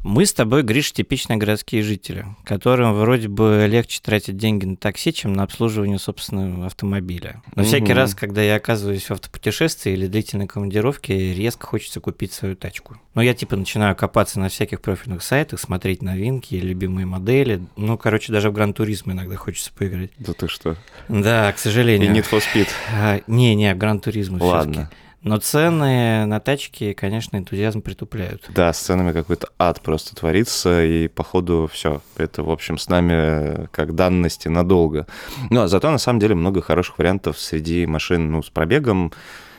Мы 0.03 0.25
с 0.25 0.33
тобой, 0.33 0.63
Гриш, 0.63 0.93
типичные 0.93 1.37
городские 1.37 1.83
жители, 1.83 2.25
которым 2.45 2.95
вроде 2.95 3.29
бы 3.29 3.67
легче 3.69 4.01
тратить 4.03 4.39
деньги 4.39 4.65
на 4.65 4.77
такси, 4.77 5.13
чем 5.13 5.35
на 5.35 5.43
обслуживание 5.43 5.99
собственного 5.99 6.67
автомобиля. 6.67 7.43
Но 7.55 7.65
всякий 7.65 7.85
Мгм. 7.93 7.97
раз, 7.97 8.15
когда 8.15 8.41
я 8.41 8.55
оказываюсь 8.57 9.05
в 9.05 9.11
автопутешествии 9.11 9.93
или 9.93 10.07
длительной 10.07 10.47
командировке, 10.47 11.35
резко 11.35 11.67
хочется 11.67 12.01
купить 12.01 12.33
свою 12.33 12.57
тачку. 12.57 12.97
Но 13.15 13.21
я 13.21 13.35
типа 13.35 13.57
начинаю 13.57 13.95
копаться 13.95 14.41
на 14.41 14.49
всяких 14.49 14.81
профильных 14.81 15.23
сайтах, 15.23 15.61
смотреть 15.61 16.01
новинки, 16.01 16.55
любимые 16.55 17.05
модели. 17.05 17.61
Ну, 17.77 17.99
короче, 17.99 18.33
даже 18.33 18.49
в 18.49 18.55
Гран-туризм 18.55 19.11
иногда 19.13 19.37
хочется 19.37 19.71
поиграть. 19.77 20.13
Да 20.19 20.33
ты 20.33 20.49
что? 20.49 20.77
Да, 21.11 21.53
к 21.53 21.57
И 21.57 21.59
сожалению. 21.59 22.11
Need 22.15 22.25
for 22.31 22.41
Speed. 22.43 22.69
А, 22.95 23.21
Не-не, 23.27 23.75
Гран-туризм 23.75 24.41
Ладно. 24.41 24.91
Но 25.23 25.37
цены 25.37 26.25
на 26.25 26.41
тачки, 26.41 26.95
конечно, 26.95 27.37
энтузиазм 27.37 27.83
притупляют. 27.83 28.49
Да, 28.55 28.73
с 28.73 28.79
ценами 28.79 29.13
какой-то 29.13 29.49
ад 29.59 29.83
просто 29.83 30.17
творится, 30.17 30.83
и 30.85 31.09
походу 31.09 31.69
все. 31.71 32.01
Это, 32.17 32.43
в 32.43 32.51
общем, 32.51 32.79
с 32.79 32.89
нами 32.89 33.13
э, 33.13 33.67
как 33.71 33.95
данности 33.95 34.49
надолго. 34.49 35.07
Ну, 35.51 35.61
а 35.61 35.69
зато 35.69 35.91
на 35.91 35.99
самом 35.99 36.21
деле 36.21 36.35
много 36.35 36.63
хороших 36.63 36.99
вариантов 36.99 37.39
среди 37.39 37.85
машин 37.85 38.33
ну, 38.33 38.43
с 38.43 38.49
пробегом. 38.49 39.13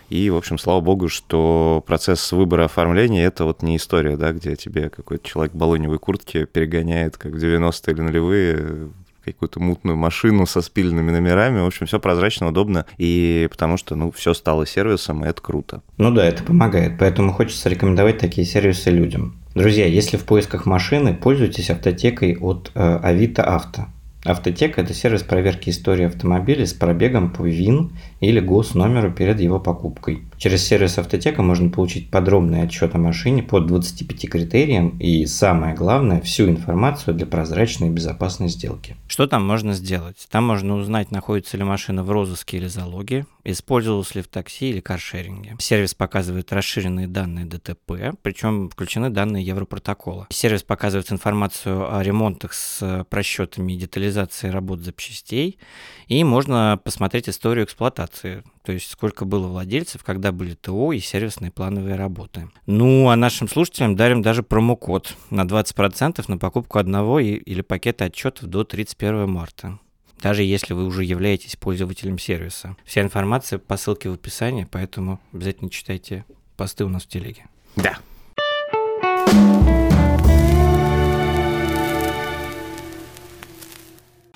И, 0.10 0.30
в 0.30 0.36
общем, 0.36 0.58
слава 0.58 0.82
богу, 0.82 1.08
что 1.08 1.84
процесс 1.88 2.32
выбора 2.32 2.66
оформления– 2.66 3.26
это 3.28 3.46
вот 3.46 3.62
не 3.62 3.78
история, 3.78 4.18
да, 4.18 4.34
где 4.34 4.56
тебе 4.56 4.90
какой-то 4.90 5.26
человек 5.26 5.54
в 5.54 5.58
баллоневой 5.58 6.00
куртке 6.00 6.46
перегоняет, 6.46 7.18
как 7.18 7.32
в 7.32 7.38
90-е 7.38 7.94
или 7.94 8.02
нулевые, 8.02 8.90
какую-то 9.24 9.60
мутную 9.60 9.98
машину 9.98 10.46
со 10.46 10.62
спиленными 10.62 11.12
номерами. 11.12 11.60
В 11.62 11.66
общем, 11.66 11.86
все 11.86 12.00
прозрачно, 12.00 12.48
удобно. 12.48 12.86
И 12.98 13.48
потому 13.52 13.78
что, 13.78 13.96
ну, 13.96 14.12
все 14.12 14.34
стало 14.34 14.66
сервисом, 14.66 15.24
и 15.24 15.28
это 15.28 15.42
круто. 15.42 15.82
Ну 15.98 16.12
да, 16.12 16.26
это 16.26 16.44
помогает, 16.44 16.98
поэтому 17.00 17.32
хочется 17.32 17.70
рекомендовать 17.70 18.18
такие 18.18 18.46
сервисы 18.46 18.90
людям. 18.90 19.36
Друзья, 19.54 19.86
если 19.86 20.18
в 20.18 20.24
поисках 20.24 20.66
машины, 20.66 21.14
пользуйтесь 21.14 21.70
автотекой 21.70 22.38
от 22.38 22.72
э, 22.74 23.00
Авито 23.04 23.44
Авто. 23.44 23.88
Автотека– 24.24 24.82
это 24.84 24.94
сервис 24.94 25.24
проверки 25.24 25.70
истории 25.70 26.06
автомобиля 26.06 26.66
с 26.66 26.74
пробегом 26.74 27.32
по 27.32 27.44
ВИН 27.44 27.92
или 28.20 28.40
госномеру 28.40 29.12
перед 29.12 29.40
его 29.40 29.60
покупкой. 29.60 30.22
Через 30.42 30.66
сервис 30.66 30.98
Автотека 30.98 31.44
можно 31.44 31.70
получить 31.70 32.10
подробный 32.10 32.64
отчет 32.64 32.96
о 32.96 32.98
машине 32.98 33.44
по 33.44 33.60
25 33.60 34.28
критериям 34.28 34.98
и, 34.98 35.28
самое 35.28 35.76
главное, 35.76 36.20
всю 36.20 36.50
информацию 36.50 37.14
для 37.14 37.28
прозрачной 37.28 37.90
и 37.90 37.92
безопасной 37.92 38.48
сделки. 38.48 38.98
Что 39.08 39.28
там 39.28 39.46
можно 39.46 39.74
сделать? 39.74 40.28
Там 40.32 40.46
можно 40.46 40.78
узнать, 40.78 41.12
находится 41.12 41.58
ли 41.58 41.64
машина 41.64 42.04
в 42.04 42.10
розыске 42.10 42.58
или 42.58 42.66
залоге, 42.66 43.28
использовалась 43.44 44.16
ли 44.16 44.24
в 44.24 44.28
такси 44.28 44.72
или 44.72 44.80
каршеринге. 44.80 45.58
Сервис 45.60 45.94
показывает 45.94 46.52
расширенные 46.52 47.08
данные 47.08 47.46
ДТП, 47.46 48.18
причем 48.24 48.70
включены 48.70 49.12
данные 49.12 49.46
Европротокола. 49.46 50.26
Сервис 50.32 50.64
показывает 50.64 51.12
информацию 51.12 51.96
о 51.96 52.02
ремонтах 52.02 52.54
с 52.54 53.06
просчетами 53.12 53.74
и 53.74 53.78
детализацией 53.78 54.52
работ 54.52 54.80
запчастей, 54.80 55.60
и 56.08 56.24
можно 56.24 56.80
посмотреть 56.84 57.30
историю 57.30 57.66
эксплуатации, 57.66 58.44
то 58.64 58.72
есть 58.72 58.90
сколько 58.90 59.26
было 59.26 59.48
владельцев, 59.48 60.04
когда 60.04 60.32
были 60.32 60.54
ТО 60.54 60.92
и 60.92 61.00
сервисные 61.00 61.52
плановые 61.52 61.96
работы. 61.96 62.50
Ну, 62.66 63.10
а 63.10 63.16
нашим 63.16 63.48
слушателям 63.48 63.96
дарим 63.96 64.22
даже 64.22 64.44
промокод 64.44 65.16
на 65.30 65.46
20% 65.46 66.28
на 66.28 66.38
покупку 66.38 66.78
одного 66.80 67.20
и- 67.20 67.34
или 67.34 67.62
пакета 67.62 68.06
отчетов 68.06 68.48
до 68.48 68.64
31 68.64 69.28
марта 69.28 69.80
даже 70.22 70.44
если 70.44 70.76
вы 70.76 70.86
уже 70.86 71.04
являетесь 71.04 71.56
пользователем 71.56 72.20
сервиса. 72.20 72.78
Вся 72.86 73.02
информация 73.02 73.58
по 73.58 73.76
ссылке 73.76 74.08
в 74.08 74.14
описании, 74.14 74.68
поэтому 74.70 75.20
обязательно 75.34 75.72
читайте 75.72 76.26
посты 76.58 76.86
у 76.86 76.90
нас 76.90 77.06
в 77.06 77.08
телеге. 77.08 77.48
Да. 77.76 77.98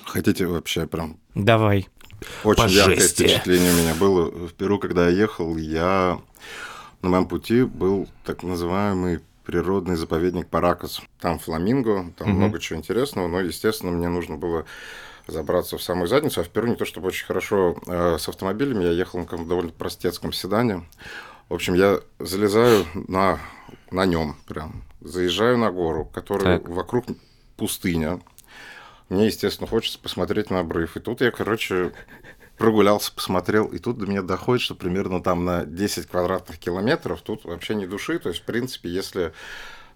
Хотите 0.04 0.46
вообще 0.46 0.86
прям 0.86 1.18
Давай. 1.34 1.88
Очень 2.44 2.62
По 2.64 2.68
яркое 2.68 2.96
жести. 2.96 3.22
впечатление 3.24 3.72
у 3.72 3.76
меня 3.76 3.94
было 3.94 4.30
в 4.30 4.52
Перу, 4.54 4.78
когда 4.78 5.08
я 5.08 5.16
ехал. 5.16 5.56
Я 5.56 6.20
на 7.02 7.08
моем 7.10 7.26
пути 7.26 7.62
был 7.62 8.08
так 8.24 8.42
называемый 8.42 9.20
природный 9.44 9.96
заповедник 9.96 10.48
Паракас. 10.48 11.00
Там 11.20 11.38
фламинго, 11.38 12.12
там 12.18 12.28
Мгм. 12.30 12.38
много 12.38 12.58
чего 12.58 12.78
интересного, 12.78 13.28
но, 13.28 13.40
естественно, 13.40 13.92
мне 13.92 14.08
нужно 14.08 14.36
было 14.36 14.64
забраться 15.28 15.76
в 15.78 15.82
самую 15.82 16.08
задницу, 16.08 16.40
а 16.40 16.44
в 16.44 16.48
Перу 16.48 16.66
не 16.68 16.76
то 16.76 16.84
чтобы 16.84 17.08
очень 17.08 17.26
хорошо 17.26 17.76
э, 17.86 18.16
с 18.18 18.28
автомобилями, 18.28 18.84
я 18.84 18.90
ехал 18.92 19.18
на 19.20 19.24
каком-то 19.24 19.48
довольно 19.48 19.72
простецком 19.72 20.32
седане. 20.32 20.84
В 21.48 21.54
общем, 21.54 21.74
я 21.74 22.00
залезаю 22.18 22.84
на, 22.94 23.38
на 23.92 24.04
нем 24.06 24.36
прям, 24.46 24.82
заезжаю 25.00 25.58
на 25.58 25.70
гору, 25.70 26.04
которая 26.12 26.58
Так. 26.58 26.68
вокруг 26.68 27.06
пустыня. 27.56 28.20
Мне, 29.08 29.26
естественно, 29.26 29.68
хочется 29.68 29.98
посмотреть 29.98 30.50
на 30.50 30.60
обрыв. 30.60 30.96
И 30.96 31.00
тут 31.00 31.20
я, 31.20 31.30
короче, 31.30 31.92
прогулялся, 32.58 33.12
посмотрел, 33.12 33.66
и 33.66 33.78
тут 33.78 33.98
до 33.98 34.06
меня 34.06 34.22
доходит, 34.22 34.62
что 34.62 34.74
примерно 34.74 35.22
там 35.22 35.44
на 35.44 35.64
10 35.64 36.06
квадратных 36.06 36.58
километров 36.58 37.20
тут 37.22 37.44
вообще 37.44 37.74
ни 37.74 37.86
души. 37.86 38.18
То 38.18 38.30
есть, 38.30 38.42
в 38.42 38.44
принципе, 38.44 38.88
если 38.88 39.32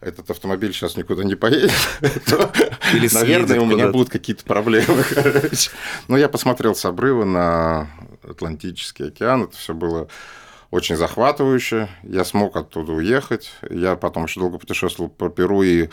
этот 0.00 0.31
автомобиль 0.31 0.73
сейчас 0.73 0.97
никуда 0.97 1.25
не 1.25 1.35
поедет, 1.35 1.73
то, 2.26 2.52
Или 2.95 3.12
наверное, 3.12 3.61
у 3.61 3.67
меня 3.67 3.88
будут 3.88 4.11
какие-то 4.11 4.45
проблемы. 4.45 5.05
короче. 5.14 5.71
Но 6.09 6.17
я 6.17 6.29
посмотрел 6.29 6.75
с 6.75 6.85
обрыва 6.85 7.25
на 7.25 7.90
Атлантический 8.23 9.09
океан. 9.09 9.45
Это 9.45 9.57
все 9.57 9.75
было 9.75 10.09
очень 10.71 10.97
захватывающе. 10.97 11.88
Я 12.02 12.25
смог 12.25 12.57
оттуда 12.57 12.93
уехать. 12.93 13.52
Я 13.69 13.97
потом 13.97 14.25
еще 14.25 14.40
долго 14.40 14.59
путешествовал 14.59 15.11
по 15.11 15.29
Перу 15.29 15.62
и 15.62 15.88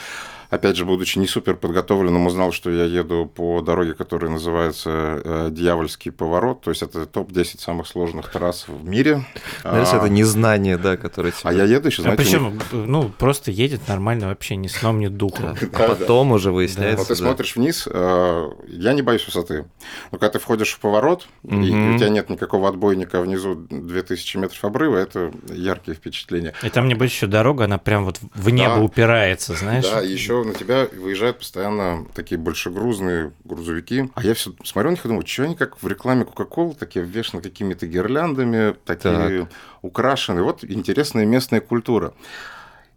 опять 0.49 0.75
же, 0.75 0.85
будучи 0.85 1.17
не 1.17 1.27
супер 1.27 1.55
подготовленным, 1.55 2.25
узнал, 2.25 2.51
что 2.51 2.69
я 2.69 2.85
еду 2.85 3.25
по 3.25 3.61
дороге, 3.61 3.93
которая 3.93 4.31
называется 4.31 5.21
э, 5.23 5.47
Дьявольский 5.51 6.11
поворот. 6.11 6.61
То 6.61 6.71
есть 6.71 6.81
это 6.81 7.05
топ-10 7.05 7.61
самых 7.61 7.87
сложных 7.87 8.29
трасс 8.31 8.65
в 8.67 8.85
мире. 8.85 9.25
Знаешь, 9.61 9.89
А, 9.91 9.97
это 9.97 10.09
незнание, 10.09 10.77
да, 10.77 10.97
которое 10.97 11.31
тебе... 11.31 11.49
а 11.49 11.53
я 11.53 11.63
еду 11.63 11.87
еще, 11.87 12.01
А 12.01 12.03
знаете, 12.03 12.23
причем, 12.23 12.59
ну, 12.71 13.09
просто 13.09 13.51
едет 13.51 13.87
нормально 13.87 14.27
вообще, 14.27 14.55
ни 14.55 14.67
сном, 14.67 14.99
ни 14.99 15.07
духом. 15.07 15.55
А 15.73 15.87
потом 15.87 16.31
уже 16.31 16.51
выясняется... 16.51 16.97
Вот 16.97 17.07
ты 17.07 17.15
да. 17.15 17.27
смотришь 17.27 17.55
вниз, 17.55 17.87
э, 17.89 18.49
я 18.67 18.93
не 18.93 19.01
боюсь 19.01 19.25
высоты. 19.25 19.65
Но 20.11 20.17
когда 20.17 20.29
ты 20.33 20.39
входишь 20.39 20.73
в 20.73 20.79
поворот, 20.79 21.27
и 21.43 21.55
у 21.55 21.97
тебя 21.97 22.09
нет 22.09 22.29
никакого 22.29 22.69
отбойника, 22.69 23.19
а 23.19 23.21
внизу 23.21 23.55
2000 23.69 24.37
метров 24.37 24.63
обрыва, 24.63 24.97
это 24.97 25.31
яркие 25.49 25.95
впечатления. 25.95 26.53
И 26.63 26.69
там, 26.69 26.87
небось, 26.87 27.11
еще 27.11 27.27
дорога, 27.27 27.65
она 27.65 27.77
прям 27.77 28.05
вот 28.05 28.19
в 28.33 28.49
небо 28.49 28.79
упирается, 28.79 29.53
знаешь? 29.53 29.85
Да, 29.85 30.01
и 30.01 30.11
на 30.43 30.53
тебя 30.53 30.87
выезжают 30.91 31.39
постоянно 31.39 32.05
такие 32.13 32.37
большегрузные 32.37 33.31
грузовики. 33.43 34.09
А 34.15 34.23
я 34.23 34.33
все 34.33 34.53
смотрю 34.63 34.91
на 34.91 34.95
них 34.95 35.05
и 35.05 35.07
думаю, 35.07 35.25
что 35.27 35.43
они 35.43 35.55
как 35.55 35.81
в 35.81 35.87
рекламе 35.87 36.25
Кока-Колы, 36.25 36.75
такие 36.75 37.03
обвешаны 37.03 37.41
какими-то 37.41 37.87
гирляндами, 37.87 38.75
такие 38.85 39.47
украшены. 39.81 40.43
Вот 40.43 40.63
интересная 40.63 41.25
местная 41.25 41.61
культура. 41.61 42.13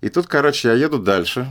И 0.00 0.08
тут, 0.08 0.26
короче, 0.26 0.68
я 0.68 0.74
еду 0.74 0.98
дальше. 0.98 1.46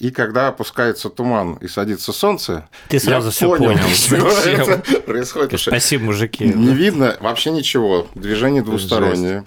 И 0.00 0.10
когда 0.10 0.48
опускается 0.48 1.10
туман 1.10 1.54
и 1.60 1.68
садится 1.68 2.12
солнце, 2.12 2.66
Ты 2.88 2.98
сразу 2.98 3.26
я 3.28 3.32
все 3.32 3.48
понял, 3.48 3.72
понял. 3.72 3.86
что 3.94 4.16
это 4.16 5.00
происходит. 5.02 5.60
Спасибо, 5.60 6.04
мужики. 6.04 6.44
не 6.44 6.72
видно 6.74 7.16
вообще 7.20 7.50
ничего. 7.50 8.06
Движение 8.14 8.62
двустороннее. 8.62 9.44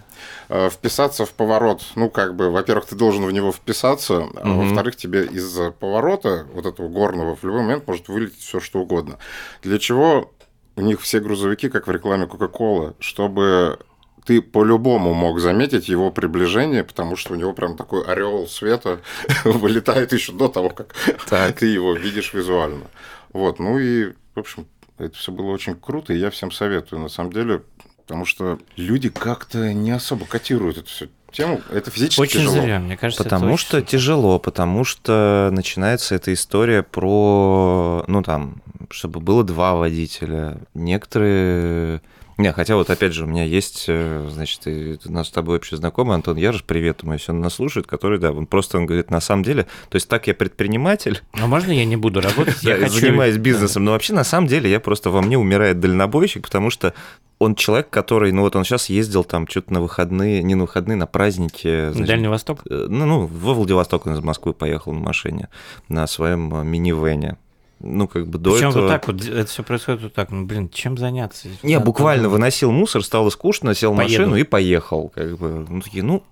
Э, 0.49 0.69
Вписаться 0.69 1.25
в 1.25 1.31
поворот, 1.31 1.81
ну, 1.95 2.09
как 2.09 2.35
бы, 2.35 2.51
во-первых, 2.51 2.85
ты 2.85 2.95
должен 2.95 3.25
в 3.25 3.31
него 3.31 3.51
вписаться, 3.51 4.27
а 4.35 4.47
Мгм. 4.47 4.67
во-вторых, 4.69 4.95
тебе 4.95 5.25
из 5.25 5.57
поворота, 5.79 6.45
вот 6.53 6.65
этого 6.67 6.87
горного, 6.87 7.35
в 7.35 7.43
любой 7.43 7.61
момент 7.61 7.87
может 7.87 8.07
вылететь 8.07 8.39
все 8.41 8.59
что 8.59 8.79
угодно. 8.79 9.17
Для 9.63 9.79
чего 9.79 10.31
у 10.75 10.81
них 10.81 11.01
все 11.01 11.19
грузовики, 11.19 11.67
как 11.69 11.87
в 11.87 11.91
рекламе 11.91 12.27
Кока-Кола, 12.27 12.93
чтобы 12.99 13.79
ты 14.25 14.41
по-любому 14.41 15.13
мог 15.13 15.39
заметить 15.39 15.89
его 15.89 16.11
приближение, 16.11 16.83
потому 16.83 17.15
что 17.15 17.33
у 17.33 17.35
него 17.35 17.53
прям 17.53 17.75
такой 17.75 18.03
ореол 18.05 18.47
света 18.47 18.99
вылетает 19.43 20.13
еще 20.13 20.31
до 20.33 20.47
того, 20.47 20.69
как 20.69 20.93
Так. 21.29 21.55
ты 21.59 21.67
его 21.67 21.93
видишь 21.93 22.33
визуально. 22.33 22.85
Вот, 23.31 23.59
ну 23.59 23.79
и, 23.79 24.13
в 24.35 24.39
общем, 24.39 24.65
это 24.97 25.17
все 25.17 25.31
было 25.31 25.51
очень 25.51 25.75
круто, 25.75 26.13
и 26.13 26.17
я 26.17 26.29
всем 26.29 26.51
советую, 26.51 27.01
на 27.01 27.09
самом 27.09 27.33
деле, 27.33 27.63
потому 28.05 28.25
что 28.25 28.59
люди 28.75 29.09
как-то 29.09 29.73
не 29.73 29.91
особо 29.91 30.25
котируют 30.25 30.77
эту 30.77 30.87
всю 30.87 31.07
тему. 31.31 31.61
Это 31.71 31.89
физически 31.89 32.21
Очень 32.21 32.41
тяжело. 32.41 32.61
зря, 32.61 32.79
мне 32.79 32.95
кажется, 32.95 33.23
это 33.23 33.29
Потому 33.35 33.53
очень 33.55 33.65
что 33.65 33.81
тяжело, 33.81 34.39
потому 34.39 34.83
что 34.83 35.49
начинается 35.51 36.13
эта 36.15 36.31
история 36.31 36.83
про, 36.83 38.03
ну 38.07 38.21
там, 38.21 38.61
чтобы 38.89 39.19
было 39.19 39.43
два 39.43 39.73
водителя. 39.73 40.59
Некоторые 40.75 42.01
Не, 42.37 42.51
хотя 42.51 42.75
вот 42.75 42.89
опять 42.89 43.13
же 43.13 43.25
у 43.25 43.27
меня 43.27 43.43
есть, 43.43 43.85
э, 43.87 44.27
значит, 44.31 44.65
и 44.67 44.97
у 45.05 45.11
нас 45.11 45.27
с 45.27 45.31
тобой 45.31 45.57
общий 45.57 45.75
знакомый 45.75 46.15
Антон 46.15 46.37
Ярош, 46.37 46.63
привет 46.63 47.03
ему, 47.03 47.13
если 47.13 47.31
он 47.31 47.41
нас 47.41 47.55
слушает, 47.55 47.87
который, 47.87 48.19
да, 48.19 48.31
он 48.31 48.47
просто, 48.47 48.77
он 48.77 48.85
говорит, 48.85 49.11
на 49.11 49.21
самом 49.21 49.43
деле, 49.43 49.63
то 49.89 49.95
есть 49.95 50.07
так 50.07 50.27
я 50.27 50.33
предприниматель, 50.33 51.21
А 51.33 51.47
можно 51.47 51.71
я 51.71 51.85
не 51.85 51.95
буду 51.95 52.21
работать? 52.21 52.61
я 52.63 52.77
хочу... 52.77 52.93
занимаюсь 52.93 53.37
бизнесом, 53.37 53.85
но 53.85 53.91
вообще 53.91 54.13
на 54.13 54.23
самом 54.23 54.47
деле 54.47 54.69
я 54.69 54.79
просто 54.79 55.09
во 55.09 55.21
мне 55.21 55.37
умирает 55.37 55.79
дальнобойщик, 55.79 56.43
потому 56.43 56.69
что 56.69 56.93
он 57.39 57.55
человек, 57.55 57.89
который, 57.89 58.31
ну 58.31 58.41
вот 58.41 58.55
он 58.55 58.63
сейчас 58.63 58.89
ездил 58.89 59.23
там 59.23 59.47
что-то 59.47 59.73
на 59.73 59.81
выходные, 59.81 60.41
не 60.43 60.55
на 60.55 60.63
выходные, 60.63 60.95
на 60.95 61.07
праздники. 61.07 61.89
значит, 61.89 62.07
Дальний 62.07 62.27
Восток? 62.27 62.61
э, 62.69 62.87
ну, 62.89 63.05
ну, 63.05 63.25
во 63.27 63.53
Владивосток 63.53 64.05
он 64.05 64.13
из 64.13 64.21
Москвы 64.21 64.53
поехал 64.53 64.93
на 64.93 64.99
машине, 64.99 65.49
на 65.89 66.07
своем 66.07 66.55
э, 66.55 66.63
минивене. 66.63 67.37
Ну, 67.83 68.07
как 68.07 68.27
бы 68.27 68.39
до 68.39 68.53
Причем 68.53 68.69
этого... 68.69 68.83
вот 68.83 68.89
так 68.89 69.07
вот, 69.07 69.25
это 69.25 69.45
все 69.45 69.61
происходит 69.61 70.03
вот 70.03 70.13
так. 70.13 70.31
Ну, 70.31 70.45
блин, 70.45 70.69
чем 70.69 70.97
заняться? 70.97 71.49
Не, 71.61 71.75
Надо 71.75 71.85
буквально 71.85 72.23
подумать. 72.23 72.39
выносил 72.39 72.71
мусор, 72.71 73.03
стало 73.03 73.29
скучно, 73.29 73.75
сел 73.75 73.93
в 73.93 73.97
Поеду. 73.97 74.13
машину 74.13 74.35
и 74.37 74.43
поехал. 74.43 75.09
Как 75.13 75.37
бы, 75.37 75.65
ну, 75.69 75.81
такие, 75.81 76.01
ну, 76.01 76.23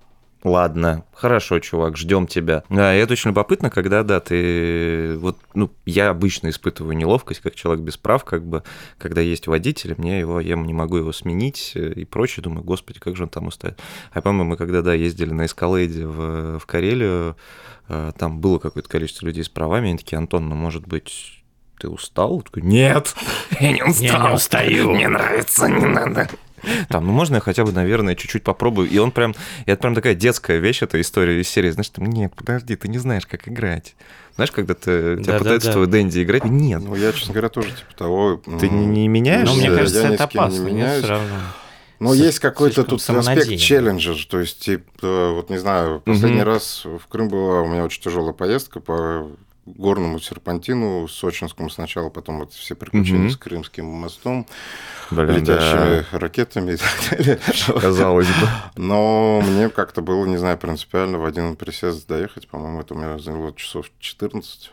ладно, 0.46 1.04
хорошо, 1.14 1.60
чувак, 1.60 1.98
ждем 1.98 2.26
тебя. 2.26 2.64
Да, 2.70 2.96
и 2.96 3.00
это 3.00 3.14
очень 3.14 3.32
любопытно, 3.32 3.70
когда, 3.70 4.04
да, 4.04 4.22
ты... 4.22 5.18
Вот, 5.18 5.38
ну, 5.54 5.70
я 5.86 6.10
обычно 6.10 6.50
испытываю 6.50 6.96
неловкость, 6.96 7.42
как 7.42 7.56
человек 7.56 7.84
без 7.84 7.98
прав, 7.98 8.24
как 8.24 8.46
бы, 8.46 8.64
когда 8.98 9.20
есть 9.20 9.48
водитель, 9.48 9.96
мне 9.98 10.20
его, 10.20 10.40
я 10.40 10.56
не 10.56 10.74
могу 10.74 10.98
его 10.98 11.12
сменить 11.12 11.74
и 11.76 12.06
прочее. 12.06 12.44
Думаю, 12.44 12.64
господи, 12.64 13.00
как 13.00 13.18
же 13.18 13.24
он 13.24 13.30
там 13.30 13.48
устоит. 13.48 13.78
А 14.14 14.22
по-моему, 14.22 14.52
мы 14.52 14.56
когда, 14.58 14.82
да, 14.82 14.94
ездили 14.94 15.32
на 15.32 15.46
эскалейде 15.46 16.08
в, 16.08 16.60
в 16.60 16.66
Карелию, 16.66 17.36
э, 17.90 18.12
там 18.18 18.40
было 18.40 18.58
какое-то 18.58 18.88
количество 18.90 19.26
людей 19.26 19.44
с 19.44 19.50
правами, 19.50 19.90
они 19.90 19.98
такие, 19.98 20.18
Антон, 20.18 20.48
ну, 20.48 20.56
может 20.56 20.88
быть, 20.88 21.41
ты 21.82 21.90
устал? 21.90 22.38
Я 22.38 22.42
такой, 22.44 22.62
нет, 22.64 23.16
я 23.60 23.72
не 23.72 23.84
устал. 23.84 24.06
Я 24.06 24.30
не 24.30 24.36
устаю. 24.36 24.92
Мне 24.92 25.08
нравится, 25.08 25.68
не 25.68 25.86
надо. 25.86 26.30
Там, 26.90 27.08
ну 27.08 27.12
можно 27.12 27.36
я 27.36 27.42
хотя 27.42 27.66
бы, 27.66 27.72
наверное, 27.72 28.14
чуть-чуть 28.16 28.44
попробую. 28.44 28.88
И 28.88 28.98
он 29.00 29.12
прям, 29.12 29.32
и 29.66 29.72
это 29.72 29.82
прям 29.82 29.96
такая 29.96 30.14
детская 30.14 30.58
вещь, 30.60 30.84
эта 30.84 31.02
история 31.02 31.42
из 31.42 31.50
серии. 31.50 31.72
Знаешь, 31.72 31.90
там, 31.90 32.06
нет, 32.06 32.34
подожди, 32.36 32.76
ты 32.76 32.88
не 32.88 33.00
знаешь, 33.00 33.26
как 33.26 33.48
играть. 33.48 33.96
Знаешь, 34.36 34.52
когда 34.52 34.76
ты, 34.76 34.84
тебя 34.84 35.16
Да-да-да. 35.16 35.38
пытаются 35.40 35.72
твой 35.74 35.88
Дэнди 35.88 36.22
играть, 36.22 36.46
нет, 36.46 36.82
Ну, 36.84 36.94
я, 36.96 37.12
честно 37.14 37.34
говоря, 37.34 37.50
тоже 37.50 37.70
типа 37.70 37.94
того... 37.98 38.42
ты 38.60 38.70
не, 38.70 38.86
не 38.86 39.08
меняешься. 39.08 39.54
Ну, 39.56 39.60
мне 39.60 39.72
Да, 39.72 39.78
кажется, 39.78 40.00
я 40.02 40.06
это 40.14 40.18
не 40.18 40.24
опасно, 40.24 40.58
нет, 40.64 40.72
меняюсь. 40.74 41.04
все 41.04 41.10
равно. 41.10 41.36
Но 42.00 42.14
С- 42.14 42.18
есть 42.18 42.40
какой-то 42.40 42.84
тут 42.84 43.02
аспект 43.10 43.60
челленджа, 43.60 44.14
то 44.30 44.40
есть, 44.40 44.60
типа, 44.60 45.32
вот 45.36 45.50
не 45.50 45.58
знаю, 45.58 46.00
последний 46.06 46.42
Мгм. 46.42 46.48
раз 46.48 46.84
в 46.86 47.08
Крым 47.10 47.28
была 47.30 47.62
у 47.62 47.68
меня 47.68 47.84
очень 47.84 48.02
тяжелая 48.04 48.34
поездка 48.34 48.80
по 48.80 49.28
горному 49.66 50.20
серпантину, 50.20 51.08
сочинскому 51.08 51.70
сначала, 51.70 52.10
потом 52.10 52.40
вот 52.40 52.54
все 52.54 52.76
приключения 52.76 53.24
Мгм. 53.26 53.30
с 53.32 53.38
Крымским 53.38 53.86
мостом, 53.86 54.48
Блин, 55.12 55.38
летящими 55.38 56.06
ракетами 56.18 56.74
и 56.74 56.78
так 56.78 56.90
далее. 57.12 57.40
да, 57.68 57.74
казалось 57.82 58.28
бы. 58.28 58.48
Но 58.76 59.42
мне 59.42 59.70
как-то 59.70 60.02
было, 60.02 60.26
не 60.26 60.38
знаю, 60.38 60.58
принципиально 60.58 61.20
в 61.20 61.26
один 61.26 61.56
присест 61.56 62.08
доехать. 62.08 62.48
По-моему, 62.48 62.82
это 62.82 62.94
у 62.94 62.98
меня 62.98 63.20
заняло 63.20 63.54
часов 63.54 63.86
14. 64.00 64.72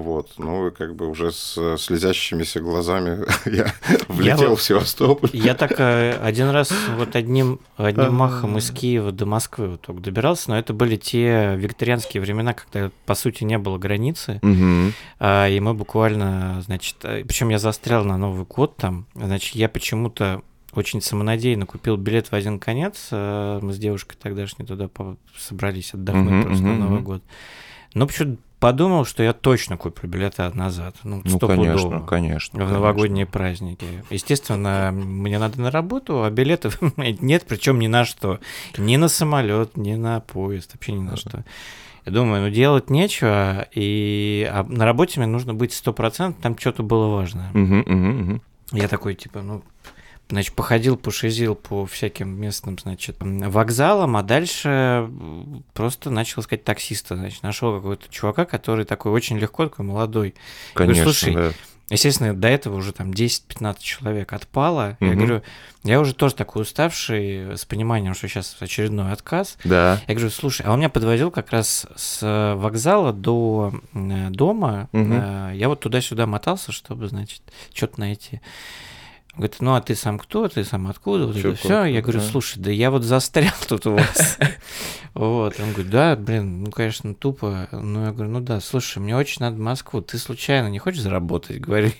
Вот. 0.00 0.30
Ну, 0.38 0.68
и 0.68 0.70
как 0.70 0.94
бы 0.94 1.08
уже 1.08 1.32
с 1.32 1.76
слезящимися 1.78 2.60
глазами 2.60 3.24
я 3.46 3.72
влетел 4.08 4.50
вот- 4.50 4.60
в 4.60 4.62
Севастополь. 4.62 5.30
Я 5.32 5.54
так 5.54 5.72
э, 5.78 6.12
один 6.22 6.50
раз 6.50 6.72
вот 6.96 7.16
одним, 7.16 7.60
одним 7.76 8.14
махом 8.14 8.58
из 8.58 8.70
Киева 8.70 9.12
до 9.12 9.26
Москвы 9.26 9.68
вот 9.68 9.82
только 9.82 10.00
добирался, 10.00 10.50
но 10.50 10.58
это 10.58 10.72
были 10.72 10.96
те 10.96 11.54
викторианские 11.56 12.20
времена, 12.20 12.54
когда, 12.54 12.90
по 13.06 13.14
сути, 13.14 13.44
не 13.44 13.58
было 13.58 13.78
границы, 13.78 14.40
а, 15.18 15.48
и 15.48 15.60
мы 15.60 15.74
буквально, 15.74 16.62
значит, 16.64 16.96
причем 17.00 17.48
я 17.50 17.58
застрял 17.58 18.04
на 18.04 18.16
Новый 18.16 18.44
год 18.44 18.76
там, 18.76 19.06
значит, 19.14 19.54
я 19.54 19.68
почему-то 19.68 20.42
очень 20.74 21.00
самонадеянно 21.00 21.66
купил 21.66 21.96
билет 21.96 22.28
в 22.28 22.34
один 22.34 22.58
конец, 22.58 23.08
э, 23.10 23.58
мы 23.62 23.72
с 23.72 23.78
девушкой 23.78 24.16
тогдашней 24.16 24.66
туда 24.66 24.88
собрались 25.36 25.94
отдохнуть 25.94 26.44
просто 26.44 26.64
на 26.64 26.76
Новый 26.76 27.00
год. 27.00 27.22
Но 27.94 28.06
почему-то 28.06 28.40
подумал, 28.60 29.04
что 29.04 29.22
я 29.22 29.32
точно 29.32 29.76
куплю 29.76 30.08
билеты 30.08 30.48
назад, 30.54 30.96
ну, 31.04 31.22
Ну, 31.24 31.38
конечно, 31.38 32.00
конечно. 32.00 32.64
В 32.64 32.72
новогодние 32.72 33.26
праздники. 33.26 33.86
Естественно, 34.10 34.90
мне 34.92 35.38
надо 35.38 35.60
на 35.60 35.70
работу, 35.70 36.24
а 36.24 36.30
билетов 36.30 36.78
нет, 36.96 37.44
причем 37.46 37.78
ни 37.78 37.86
на 37.86 38.04
что. 38.04 38.40
Ни 38.76 38.96
на 38.96 39.08
самолет, 39.08 39.76
ни 39.76 39.94
на 39.94 40.20
поезд, 40.20 40.74
вообще 40.74 40.92
ни 40.92 41.02
на 41.02 41.16
что. 41.16 41.44
Я 42.04 42.12
думаю, 42.12 42.42
ну 42.42 42.50
делать 42.50 42.88
нечего, 42.88 43.66
и 43.74 44.48
а 44.50 44.64
на 44.64 44.86
работе 44.86 45.20
мне 45.20 45.26
нужно 45.28 45.52
быть 45.52 45.72
100%, 45.72 46.36
там 46.40 46.58
что-то 46.58 46.82
было 46.82 47.08
важное. 47.08 47.50
Мгм, 47.52 47.80
мгм, 47.80 48.20
мгм. 48.20 48.42
Я 48.72 48.88
такой, 48.88 49.14
типа, 49.14 49.42
ну, 49.42 49.62
значит, 50.28 50.54
походил, 50.54 50.96
пошизил 50.96 51.54
по 51.54 51.86
всяким 51.86 52.28
местным, 52.40 52.78
значит, 52.78 53.16
вокзалам, 53.20 54.16
а 54.16 54.22
дальше 54.22 55.08
просто 55.74 56.10
начал 56.10 56.42
искать 56.42 56.64
таксиста, 56.64 57.16
значит, 57.16 57.42
нашел 57.42 57.74
какого-то 57.76 58.06
чувака, 58.10 58.44
который 58.44 58.84
такой 58.84 59.12
очень 59.12 59.38
легко, 59.38 59.64
такой 59.68 59.84
молодой. 59.84 60.34
говорю, 60.74 60.92
Конечно, 60.94 61.12
«Слушай, 61.12 61.34
да. 61.34 61.52
Естественно, 61.90 62.34
до 62.34 62.48
этого 62.48 62.76
уже 62.76 62.92
там 62.92 63.12
10-15 63.12 63.76
человек 63.80 64.34
отпало. 64.34 64.98
Я 65.00 65.06
Мгм. 65.06 65.16
говорю, 65.16 65.42
я 65.84 65.98
уже 66.00 66.12
тоже 66.14 66.34
такой 66.34 66.60
уставший, 66.60 67.56
с 67.56 67.64
пониманием, 67.64 68.12
что 68.12 68.28
сейчас 68.28 68.54
очередной 68.60 69.10
отказ. 69.10 69.56
Да. 69.64 69.98
Я 70.06 70.14
говорю, 70.14 70.28
слушай, 70.28 70.66
а 70.66 70.72
он 70.72 70.80
меня 70.80 70.90
подвозил 70.90 71.30
как 71.30 71.50
раз 71.50 71.86
с 71.96 72.54
вокзала 72.58 73.14
до 73.14 73.72
дома. 73.94 74.90
Э, 74.92 75.52
Я 75.54 75.68
вот 75.70 75.80
туда-сюда 75.80 76.26
мотался, 76.26 76.72
чтобы, 76.72 77.08
значит, 77.08 77.40
что-то 77.72 78.00
найти. 78.00 78.42
Говорит, 79.38 79.56
ну 79.60 79.74
а 79.74 79.80
ты 79.80 79.94
сам 79.94 80.18
кто, 80.18 80.48
ты 80.48 80.64
сам 80.64 80.88
откуда, 80.88 81.26
вот 81.26 81.36
Чё, 81.36 81.50
это 81.50 81.58
все. 81.58 81.84
Я 81.84 82.02
говорю, 82.02 82.18
да. 82.18 82.26
слушай, 82.26 82.58
да 82.58 82.72
я 82.72 82.90
вот 82.90 83.04
застрял 83.04 83.54
тут 83.68 83.86
у 83.86 83.92
вас. 83.92 84.38
Вот, 85.14 85.58
он 85.58 85.72
говорит, 85.72 85.90
да, 85.90 86.14
блин, 86.14 86.62
ну, 86.62 86.70
конечно, 86.70 87.12
тупо. 87.12 87.66
Ну, 87.72 88.04
я 88.04 88.12
говорю, 88.12 88.30
ну 88.30 88.40
да, 88.40 88.60
слушай, 88.60 88.98
мне 88.98 89.16
очень 89.16 89.38
надо 89.40 89.60
Москву, 89.60 90.00
ты 90.00 90.16
случайно 90.16 90.68
не 90.68 90.78
хочешь 90.78 91.00
заработать? 91.00 91.60
Говорю, 91.60 91.90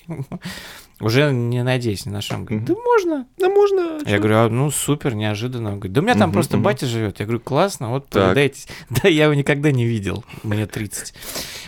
уже 0.99 1.31
не 1.31 1.63
надеюсь 1.63 2.05
ни 2.05 2.09
на 2.11 2.21
что. 2.21 2.35
Он 2.35 2.45
говорит, 2.45 2.65
да 2.65 2.73
можно. 2.73 3.27
Да 3.37 3.49
можно. 3.49 3.99
Я 4.05 4.19
говорю, 4.19 4.35
а, 4.37 4.49
ну 4.49 4.69
супер, 4.69 5.15
неожиданно. 5.15 5.69
Он 5.69 5.75
говорит, 5.79 5.93
да 5.93 6.01
у 6.01 6.03
меня 6.03 6.15
там 6.15 6.31
просто 6.31 6.57
батя 6.57 6.85
живет. 6.85 7.19
Я 7.19 7.25
говорю, 7.25 7.39
классно, 7.39 7.89
вот 7.89 8.07
повидайтесь. 8.07 8.67
Да, 8.89 9.07
я 9.07 9.25
его 9.25 9.33
никогда 9.33 9.71
не 9.71 9.85
видел, 9.85 10.25
мне 10.43 10.65
30. 10.65 11.13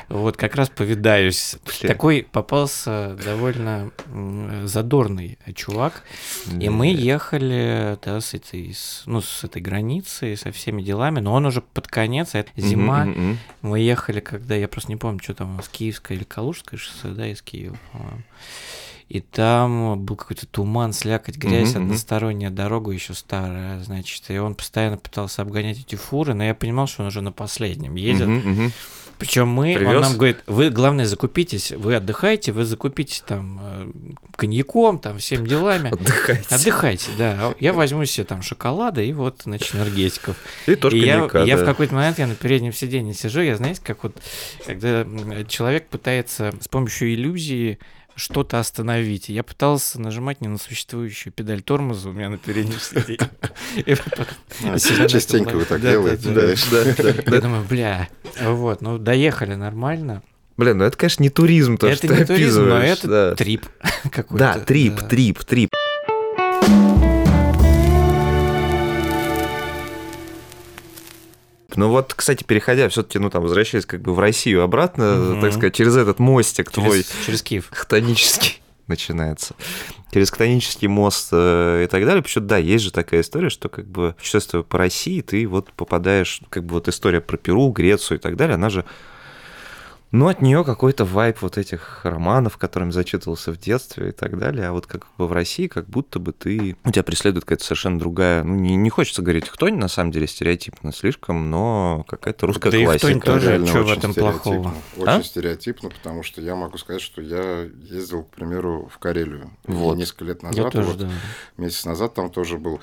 Вот, 0.10 0.36
как 0.36 0.56
раз 0.56 0.70
повидаюсь. 0.70 1.56
Такой 1.82 2.28
попался 2.30 3.18
довольно 3.24 3.92
задорный 4.66 5.38
чувак. 5.56 6.04
И 6.60 6.68
мы 6.70 6.88
ехали, 6.88 7.98
да, 8.04 8.20
с 8.20 8.34
этой, 8.34 8.76
ну, 9.06 9.22
с 9.22 9.44
этой 9.44 9.62
границы, 9.62 10.36
со 10.36 10.52
всеми 10.52 10.82
делами, 10.82 11.20
но 11.20 11.34
он 11.34 11.46
уже 11.46 11.62
под 11.62 11.88
конец, 11.88 12.36
а 12.36 12.40
это 12.40 12.52
зима. 12.58 13.08
Мы 13.62 13.80
ехали, 13.80 14.20
когда, 14.20 14.56
я 14.56 14.68
просто 14.68 14.92
не 14.92 14.98
помню, 14.98 15.22
что 15.24 15.34
там, 15.34 15.62
с 15.64 15.70
Киевское 15.70 16.18
или 16.18 16.26
Калужское 16.26 16.78
шоссе, 16.78 17.10
да, 17.10 17.28
из 17.28 17.42
Киева, 17.42 17.78
по-моему. 17.94 18.24
И 19.12 19.20
там 19.20 20.00
был 20.06 20.16
какой-то 20.16 20.48
туман, 20.48 20.94
слякоть, 20.94 21.36
грязь, 21.36 21.74
мгм. 21.74 21.84
односторонняя 21.84 22.50
дорога 22.50 22.92
еще 22.92 23.14
старая, 23.14 23.84
значит, 23.84 24.24
и 24.30 24.38
он 24.38 24.56
постоянно 24.56 24.98
пытался 24.98 25.42
обгонять 25.42 25.80
эти 25.80 25.96
фуры, 25.96 26.34
но 26.34 26.46
я 26.46 26.56
понимал, 26.56 26.88
что 26.88 27.02
он 27.02 27.10
уже 27.10 27.20
на 27.20 27.34
последнем 27.34 27.96
едет. 27.96 28.30
Мгм. 28.30 28.72
Причем 29.18 29.50
мы, 29.50 29.74
он 29.74 29.80
Привёз? 29.80 30.02
нам 30.02 30.16
говорит, 30.16 30.38
вы, 30.48 30.70
главное, 30.70 31.06
закупитесь, 31.06 31.72
вы 31.74 31.96
отдыхаете, 31.96 32.54
вы 32.54 32.64
закупитесь 32.64 33.22
там 33.28 33.60
э, 33.62 33.92
коньяком, 34.38 34.98
там, 34.98 35.18
всеми 35.18 35.46
делами. 35.46 35.92
Отдыхайте. 35.94 36.56
Отдыхайте, 36.56 37.12
да. 37.18 37.54
Я 37.60 37.74
возьму 37.74 38.06
себе 38.06 38.24
там 38.24 38.42
шоколада 38.42 39.02
и 39.02 39.12
вот, 39.12 39.42
значит, 39.44 39.76
энергетиков. 39.76 40.38
И 40.68 40.76
тоже 40.76 40.98
И 40.98 41.06
я, 41.06 41.28
коньяка, 41.28 41.44
я 41.44 41.58
в 41.58 41.60
да. 41.60 41.66
какой-то 41.66 41.94
момент, 41.94 42.18
я 42.18 42.28
на 42.28 42.36
переднем 42.36 42.72
сиденье 42.72 43.14
сижу, 43.14 43.42
я, 43.42 43.58
знаете, 43.58 43.82
как 43.84 44.04
вот, 44.04 44.16
когда 44.66 45.06
человек 45.50 45.88
пытается 45.90 46.54
с 46.62 46.70
помощью 46.70 47.14
иллюзии 47.14 47.78
что-то 48.22 48.60
остановить. 48.60 49.30
Я 49.30 49.44
пытался 49.44 50.00
нажимать 50.00 50.42
не 50.42 50.48
на 50.48 50.58
существующую 50.58 51.34
педаль 51.34 51.62
тормоза 51.62 52.10
у 52.10 52.14
меня 52.14 52.30
на 52.30 52.38
переднем 52.38 52.80
сиденье. 52.80 53.30
А, 54.64 54.78
Частенько 55.08 55.56
вы 55.56 55.66
так 55.66 55.82
делаете. 55.82 56.30
Я 57.26 57.42
думаю, 57.42 57.66
бля, 57.68 58.10
вот, 58.42 58.82
ну 58.82 58.98
доехали 58.98 59.56
нормально. 59.56 60.22
Блин, 60.58 60.78
ну 60.78 60.84
это, 60.84 60.98
конечно, 60.98 61.24
не 61.24 61.30
туризм, 61.30 61.78
то, 61.78 61.88
это 61.88 62.06
что 62.06 62.16
не 62.16 62.26
туризм, 62.26 62.66
но 62.66 62.78
это 62.78 63.08
да. 63.08 63.36
трип 63.36 63.66
какой-то. 64.12 64.38
Да, 64.38 64.60
трип, 64.60 64.96
да. 64.96 65.08
трип, 65.08 65.44
трип. 65.44 65.72
Ну 71.76 71.90
вот, 71.90 72.14
кстати, 72.14 72.44
переходя 72.44 72.88
все-таки, 72.90 73.20
ну 73.20 73.30
там, 73.30 73.44
возвращаясь 73.44 73.86
как 73.86 74.02
бы 74.02 74.14
в 74.14 74.20
Россию 74.20 74.64
обратно, 74.64 75.16
Мгм. 75.16 75.42
так 75.42 75.54
сказать, 75.54 75.74
через 75.74 75.96
этот 75.96 76.20
мостик 76.20 76.72
твой 76.72 77.04
Через, 77.04 77.12
через 77.26 77.42
Киев. 77.44 77.68
хтонический 77.72 78.62
начинается. 78.88 79.56
Через 80.14 80.30
хтонический 80.32 80.88
мост 80.88 81.30
э, 81.32 81.84
и 81.86 81.88
так 81.88 82.06
далее. 82.06 82.22
Причем, 82.22 82.46
да, 82.48 82.58
есть 82.58 82.84
же 82.84 82.92
такая 82.92 83.22
история, 83.22 83.50
что 83.50 83.70
как 83.70 83.86
бы 83.88 84.14
путешествуя 84.18 84.64
по 84.64 84.78
России, 84.78 85.22
ты 85.22 85.48
вот 85.48 85.72
попадаешь, 85.74 86.42
как 86.50 86.66
бы 86.66 86.74
вот 86.74 86.88
история 86.90 87.22
про 87.22 87.38
Перу, 87.38 87.70
Грецию 87.70 88.18
и 88.18 88.22
так 88.22 88.36
далее, 88.36 88.56
она 88.56 88.70
же 88.70 88.84
Ну, 90.12 90.28
от 90.28 90.42
нее 90.42 90.66
какой-то 90.66 91.06
вайп 91.06 91.42
вот 91.42 91.58
этих 91.58 92.02
романов, 92.04 92.58
которыми 92.58 92.92
зачитывался 92.92 93.54
в 93.54 93.58
детстве 93.58 94.10
и 94.10 94.12
так 94.12 94.38
далее. 94.38 94.68
А 94.68 94.72
вот 94.74 94.86
как 94.86 95.08
бы 95.18 95.26
в 95.28 95.32
России, 95.32 95.68
как 95.68 95.88
будто 95.88 96.20
бы 96.20 96.34
ты... 96.34 96.76
У 96.84 96.92
тебя 96.92 97.04
преследует 97.04 97.46
какая-то 97.46 97.64
совершенно 97.64 97.98
другая... 97.98 98.44
Ну, 98.44 98.56
не, 98.56 98.76
не 98.76 98.90
хочется 98.90 99.22
говорить 99.22 99.48
кто 99.50 99.68
на 99.70 99.88
самом 99.88 100.12
деле 100.12 100.28
стереотипно 100.28 100.92
слишком, 100.92 101.50
но 101.50 102.04
какая-то 102.10 102.48
русская 102.48 102.72
Да 102.72 102.78
и 102.78 102.84
классика. 102.84 103.08
«Хтонь» 103.08 103.22
тоже, 103.22 103.50
Реально 103.52 103.68
чё 103.68 103.84
в 103.84 103.86
очень 103.88 103.98
этом 104.00 104.12
стереотипно. 104.12 104.42
плохого? 104.52 104.74
Очень 104.98 105.08
А? 105.20 105.24
стереотипно, 105.24 105.90
потому 105.90 106.24
что 106.24 106.42
я 106.42 106.56
могу 106.56 106.78
сказать, 106.78 107.02
что 107.02 107.22
я 107.22 107.70
ездил, 107.90 108.24
к 108.24 108.32
примеру, 108.32 108.90
в 108.94 108.98
Карелию 109.00 109.52
Вот. 109.66 109.96
несколько 109.98 110.26
лет 110.26 110.42
Я 110.44 110.50
назад. 110.50 110.74
тоже, 110.74 110.88
вот 110.90 110.98
да. 110.98 111.10
месяц 111.58 111.86
назад 111.86 112.14
там 112.16 112.30
тоже 112.30 112.58
был. 112.58 112.82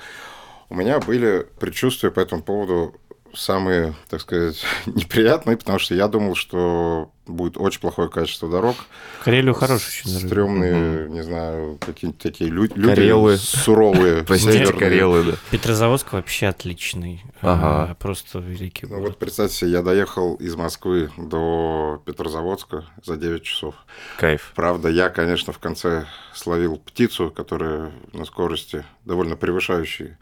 У 0.69 0.75
меня 0.75 0.99
были 0.99 1.45
предчувствия 1.59 2.09
по 2.11 2.19
этому 2.19 2.41
поводу 2.43 2.95
самые, 3.33 3.95
так 4.09 4.21
сказать, 4.21 4.61
неприятные, 4.85 5.57
потому 5.57 5.79
что 5.79 5.95
я 5.95 6.07
думал, 6.07 6.35
что 6.35 7.11
будет 7.27 7.57
очень 7.57 7.79
плохое 7.79 8.09
качество 8.09 8.49
дорог. 8.49 8.75
Карелию 9.23 9.53
хороший 9.53 10.01
очень. 10.07 10.19
Стрёмные, 10.27 11.07
не 11.09 11.21
знаю, 11.21 11.77
какие-то 11.79 12.17
такие 12.17 12.49
лю- 12.49 12.63
люди 12.75 12.87
Карелы. 12.87 13.37
суровые. 13.37 14.23
Простите. 14.27 14.73
Карелы, 14.73 15.23
да. 15.23 15.31
Петрозаводск 15.51 16.13
вообще 16.13 16.47
отличный. 16.47 17.23
Ага. 17.41 17.91
А, 17.91 17.95
Просто 17.95 18.39
великий 18.39 18.87
Ну 18.87 18.95
город. 18.95 19.09
вот 19.09 19.19
представьте 19.19 19.55
себе, 19.57 19.71
я 19.71 19.81
доехал 19.83 20.35
из 20.35 20.55
Москвы 20.55 21.11
до 21.17 22.01
Петрозаводска 22.05 22.85
за 23.03 23.15
9 23.15 23.43
часов. 23.43 23.75
Кайф. 24.17 24.51
Правда, 24.55 24.89
я, 24.89 25.09
конечно, 25.09 25.53
в 25.53 25.59
конце 25.59 26.05
словил 26.33 26.77
птицу, 26.77 27.29
которая 27.29 27.91
на 28.11 28.25
скорости 28.25 28.83
довольно 29.05 29.35
превышающей 29.35 30.15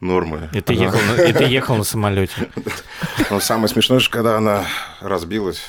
нормы. 0.00 0.48
И 0.52 0.60
ты, 0.60 0.74
Она- 0.74 0.84
ехал 0.84 1.00
на, 1.00 1.22
и 1.22 1.32
ты 1.32 1.44
ехал 1.44 1.76
на 1.76 1.84
самолете. 1.84 2.50
Но 3.30 3.40
самое 3.40 3.68
смешное, 3.68 3.98
что 3.98 4.10
когда 4.10 4.36
она 4.36 4.64
разбилась, 5.00 5.60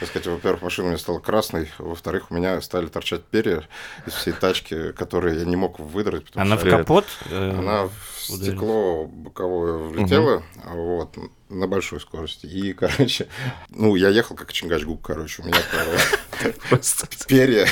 так 0.00 0.08
сказать, 0.08 0.26
во-первых, 0.26 0.62
машина 0.62 0.86
у 0.88 0.90
меня 0.90 0.98
стала 0.98 1.18
красной, 1.18 1.70
во-вторых, 1.78 2.26
у 2.30 2.34
меня 2.34 2.60
стали 2.60 2.86
торчать 2.86 3.22
перья 3.24 3.62
из 4.06 4.14
всей 4.14 4.32
тачки, 4.32 4.92
которые 4.92 5.38
я 5.38 5.44
не 5.44 5.56
мог 5.56 5.78
выдрать, 5.78 6.26
Она 6.34 6.56
в 6.56 6.60
что 6.60 6.70
капот? 6.70 7.06
э, 7.30 7.50
она 7.50 7.84
в 7.86 7.92
ударилась. 8.30 8.48
стекло 8.48 9.04
боковое 9.06 9.74
влетела, 9.74 10.42
вот, 10.64 11.16
на 11.48 11.68
большой 11.68 12.00
скорости. 12.00 12.46
И, 12.46 12.72
короче, 12.72 13.28
ну, 13.68 13.94
я 13.94 14.08
ехал 14.08 14.34
как 14.34 14.52
Чингачгук, 14.52 15.00
короче, 15.02 15.42
у 15.42 15.46
меня 15.46 15.58
прямо 16.40 16.82
перья, 17.26 17.66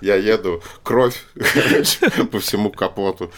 я 0.00 0.16
еду, 0.16 0.62
кровь, 0.82 1.24
короче, 1.34 2.10
по 2.30 2.40
всему 2.40 2.70
капоту. 2.70 3.30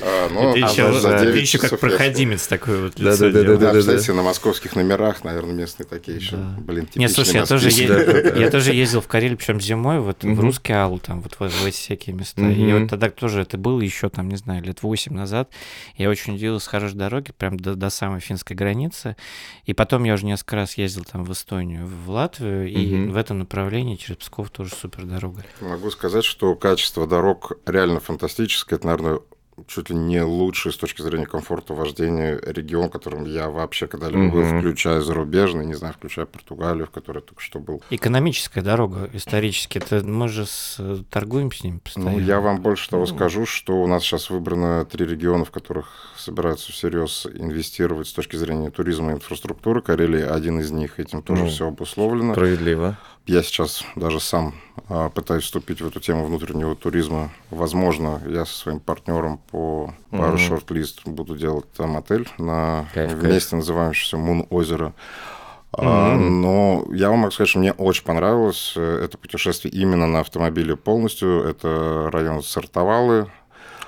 А, 0.00 0.28
Ты 0.54 0.62
а 0.62 0.70
еще, 0.70 0.92
за 1.00 1.18
ты 1.18 1.26
9 1.26 1.42
еще 1.42 1.58
как 1.58 1.78
проходимец 1.78 2.46
такой 2.46 2.80
вот 2.80 2.94
Да, 2.96 3.10
лицо 3.10 3.26
да, 3.26 3.30
да, 3.30 3.42
делал. 3.42 3.58
Да, 3.58 3.66
да, 3.66 3.72
представляете, 3.72 4.12
на 4.14 4.22
московских 4.22 4.74
номерах, 4.74 5.22
наверное, 5.22 5.52
местные 5.54 5.86
такие 5.86 6.16
еще, 6.16 6.36
Да. 6.36 6.56
блин, 6.60 6.84
Не, 6.94 7.08
типичные 7.08 7.08
слушай, 7.10 7.34
я 7.34 7.44
тоже, 7.44 7.68
е- 7.68 8.34
я 8.40 8.50
тоже 8.50 8.72
ездил 8.72 9.02
в 9.02 9.06
Карелию, 9.08 9.36
причем 9.36 9.60
зимой, 9.60 10.00
вот 10.00 10.22
в. 10.24 10.40
Русский 10.40 10.72
Аул, 10.72 10.98
там 10.98 11.20
вот 11.20 11.34
в, 11.34 11.40
в 11.46 11.66
эти 11.66 11.76
всякие 11.76 12.16
места. 12.16 12.40
И 12.48 12.72
вот 12.72 12.88
тогда 12.88 13.10
тоже 13.10 13.42
это 13.42 13.58
было 13.58 13.80
еще 13.82 14.08
там, 14.08 14.30
не 14.30 14.36
знаю, 14.36 14.62
лет 14.64 14.82
8 14.82 15.12
назад. 15.14 15.50
Я 15.98 16.08
очень 16.08 16.36
удивился 16.36 16.64
с 16.64 16.68
хорошей 16.68 16.96
дороги, 16.96 17.32
прям 17.36 17.58
до, 17.60 17.74
до 17.74 17.90
самой 17.90 18.20
финской 18.20 18.56
границы. 18.56 19.16
И 19.66 19.74
потом 19.74 20.04
я 20.04 20.14
уже 20.14 20.24
несколько 20.24 20.56
раз 20.56 20.78
ездил 20.78 21.04
там 21.04 21.24
в 21.24 21.32
Эстонию, 21.32 21.86
в 21.86 22.08
Латвию, 22.10 22.66
и 22.66 23.08
в 23.08 23.16
этом 23.18 23.40
направлении 23.40 23.96
через 24.02 24.16
Псков 24.18 24.50
тоже 24.50 24.74
супер 24.74 25.04
дорога. 25.04 25.42
Могу 25.60 25.90
сказать, 25.90 26.24
что 26.24 26.54
качество 26.54 27.06
дорог 27.06 27.52
реально 27.66 28.00
фантастическое. 28.00 28.76
Это, 28.76 28.86
наверное, 28.86 29.20
чуть 29.68 29.90
ли 29.90 29.96
не 29.96 30.22
лучший 30.22 30.72
с 30.72 30.76
точки 30.78 31.02
зрения 31.02 31.26
комфорта 31.26 31.74
вождения 31.74 32.40
регион, 32.42 32.88
которым 32.88 33.26
я 33.26 33.50
вообще 33.50 33.86
когда-либо 33.86 34.32
был, 34.32 34.40
Мгм. 34.42 34.58
включая 34.60 35.02
зарубежный, 35.02 35.66
не 35.66 35.74
знаю, 35.74 35.92
включая 35.94 36.24
Португалию, 36.24 36.86
в 36.86 36.90
которой 36.90 37.18
я 37.18 37.20
только 37.20 37.42
что 37.42 37.58
был. 37.60 37.82
Экономическая 37.90 38.62
дорога 38.62 39.10
исторически, 39.12 39.76
это 39.78 40.02
мы 40.04 40.28
же 40.28 40.46
с, 40.46 40.80
торгуем 41.10 41.52
с 41.52 41.62
ним 41.62 41.80
постоянно. 41.80 42.12
Ну, 42.12 42.18
я 42.20 42.40
вам 42.40 42.62
больше 42.62 42.88
того 42.88 43.02
Ну. 43.02 43.14
скажу, 43.14 43.44
что 43.44 43.74
у 43.82 43.86
нас 43.86 44.02
сейчас 44.02 44.30
выбрано 44.30 44.86
три 44.86 45.04
региона, 45.06 45.44
в 45.44 45.50
которых 45.50 46.14
собираются 46.16 46.72
всерьез 46.72 47.26
инвестировать 47.26 48.08
с 48.08 48.12
точки 48.14 48.36
зрения 48.36 48.70
туризма 48.70 49.12
и 49.12 49.14
инфраструктуры. 49.16 49.82
Карелия 49.82 50.32
один 50.32 50.60
из 50.60 50.70
них, 50.70 50.98
этим 50.98 51.22
тоже 51.22 51.42
Ну, 51.44 51.48
все 51.50 51.68
обусловлено. 51.68 52.32
Справедливо. 52.32 52.96
Я 53.26 53.42
сейчас 53.42 53.84
даже 53.94 54.18
сам 54.20 54.54
а, 54.88 55.08
пытаюсь 55.08 55.44
вступить 55.44 55.80
в 55.80 55.86
эту 55.86 56.00
тему 56.00 56.24
внутреннего 56.26 56.74
туризма. 56.74 57.30
Возможно, 57.50 58.20
я 58.26 58.44
со 58.44 58.52
своим 58.54 58.80
партнером 58.80 59.38
по 59.38 59.94
пару 60.10 60.32
Мгм. 60.32 60.38
шорт-лист 60.38 61.02
буду 61.06 61.36
делать 61.36 61.70
там 61.72 61.96
отель 61.96 62.28
на 62.38 62.86
Кайф, 62.92 63.10
кайф. 63.12 63.22
вместе 63.22 63.56
называющийся 63.56 64.16
Мун 64.16 64.46
озеро. 64.50 64.92
Мгм. 65.74 66.42
но 66.42 66.84
я 66.92 67.08
вам 67.08 67.20
могу 67.20 67.30
сказать, 67.32 67.48
что 67.48 67.58
мне 67.58 67.72
очень 67.72 68.04
понравилось 68.04 68.74
э, 68.76 69.04
это 69.06 69.16
путешествие 69.16 69.72
именно 69.72 70.06
на 70.06 70.20
автомобиле 70.20 70.76
полностью. 70.76 71.42
Это 71.44 72.10
район 72.12 72.42
Сартовалы, 72.42 73.30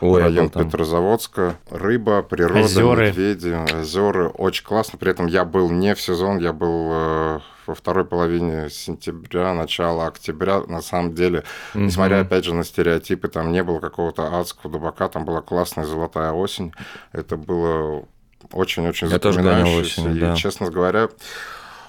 Ой, 0.00 0.22
район 0.22 0.50
там. 0.50 0.64
Петрозаводска. 0.66 1.56
Рыба, 1.70 2.22
природа, 2.22 2.60
Озёры. 2.64 3.06
медведи, 3.08 3.56
озера. 3.80 4.28
Очень 4.28 4.64
классно. 4.64 4.98
При 4.98 5.10
этом 5.10 5.26
я 5.26 5.44
был 5.44 5.70
не 5.70 5.94
в 5.94 6.00
сезон, 6.00 6.38
я 6.38 6.52
был 6.52 6.88
э, 6.92 7.40
во 7.66 7.74
второй 7.74 8.04
половине 8.04 8.68
сентября, 8.70 9.54
начало 9.54 10.06
октября. 10.06 10.60
На 10.66 10.82
самом 10.82 11.14
деле, 11.14 11.44
Мгм. 11.74 11.86
несмотря, 11.86 12.20
опять 12.20 12.44
же, 12.44 12.54
на 12.54 12.64
стереотипы, 12.64 13.28
там 13.28 13.52
не 13.52 13.62
было 13.62 13.80
какого-то 13.80 14.38
адского 14.38 14.72
дубака, 14.72 15.08
там 15.08 15.24
была 15.24 15.40
классная 15.40 15.84
золотая 15.86 16.32
осень. 16.32 16.72
Это 17.12 17.36
было 17.36 18.04
очень-очень 18.52 19.08
запоминающееся. 19.08 20.00
осенью, 20.02 20.16
И, 20.16 20.20
да. 20.20 20.36
честно 20.36 20.70
говоря, 20.70 21.08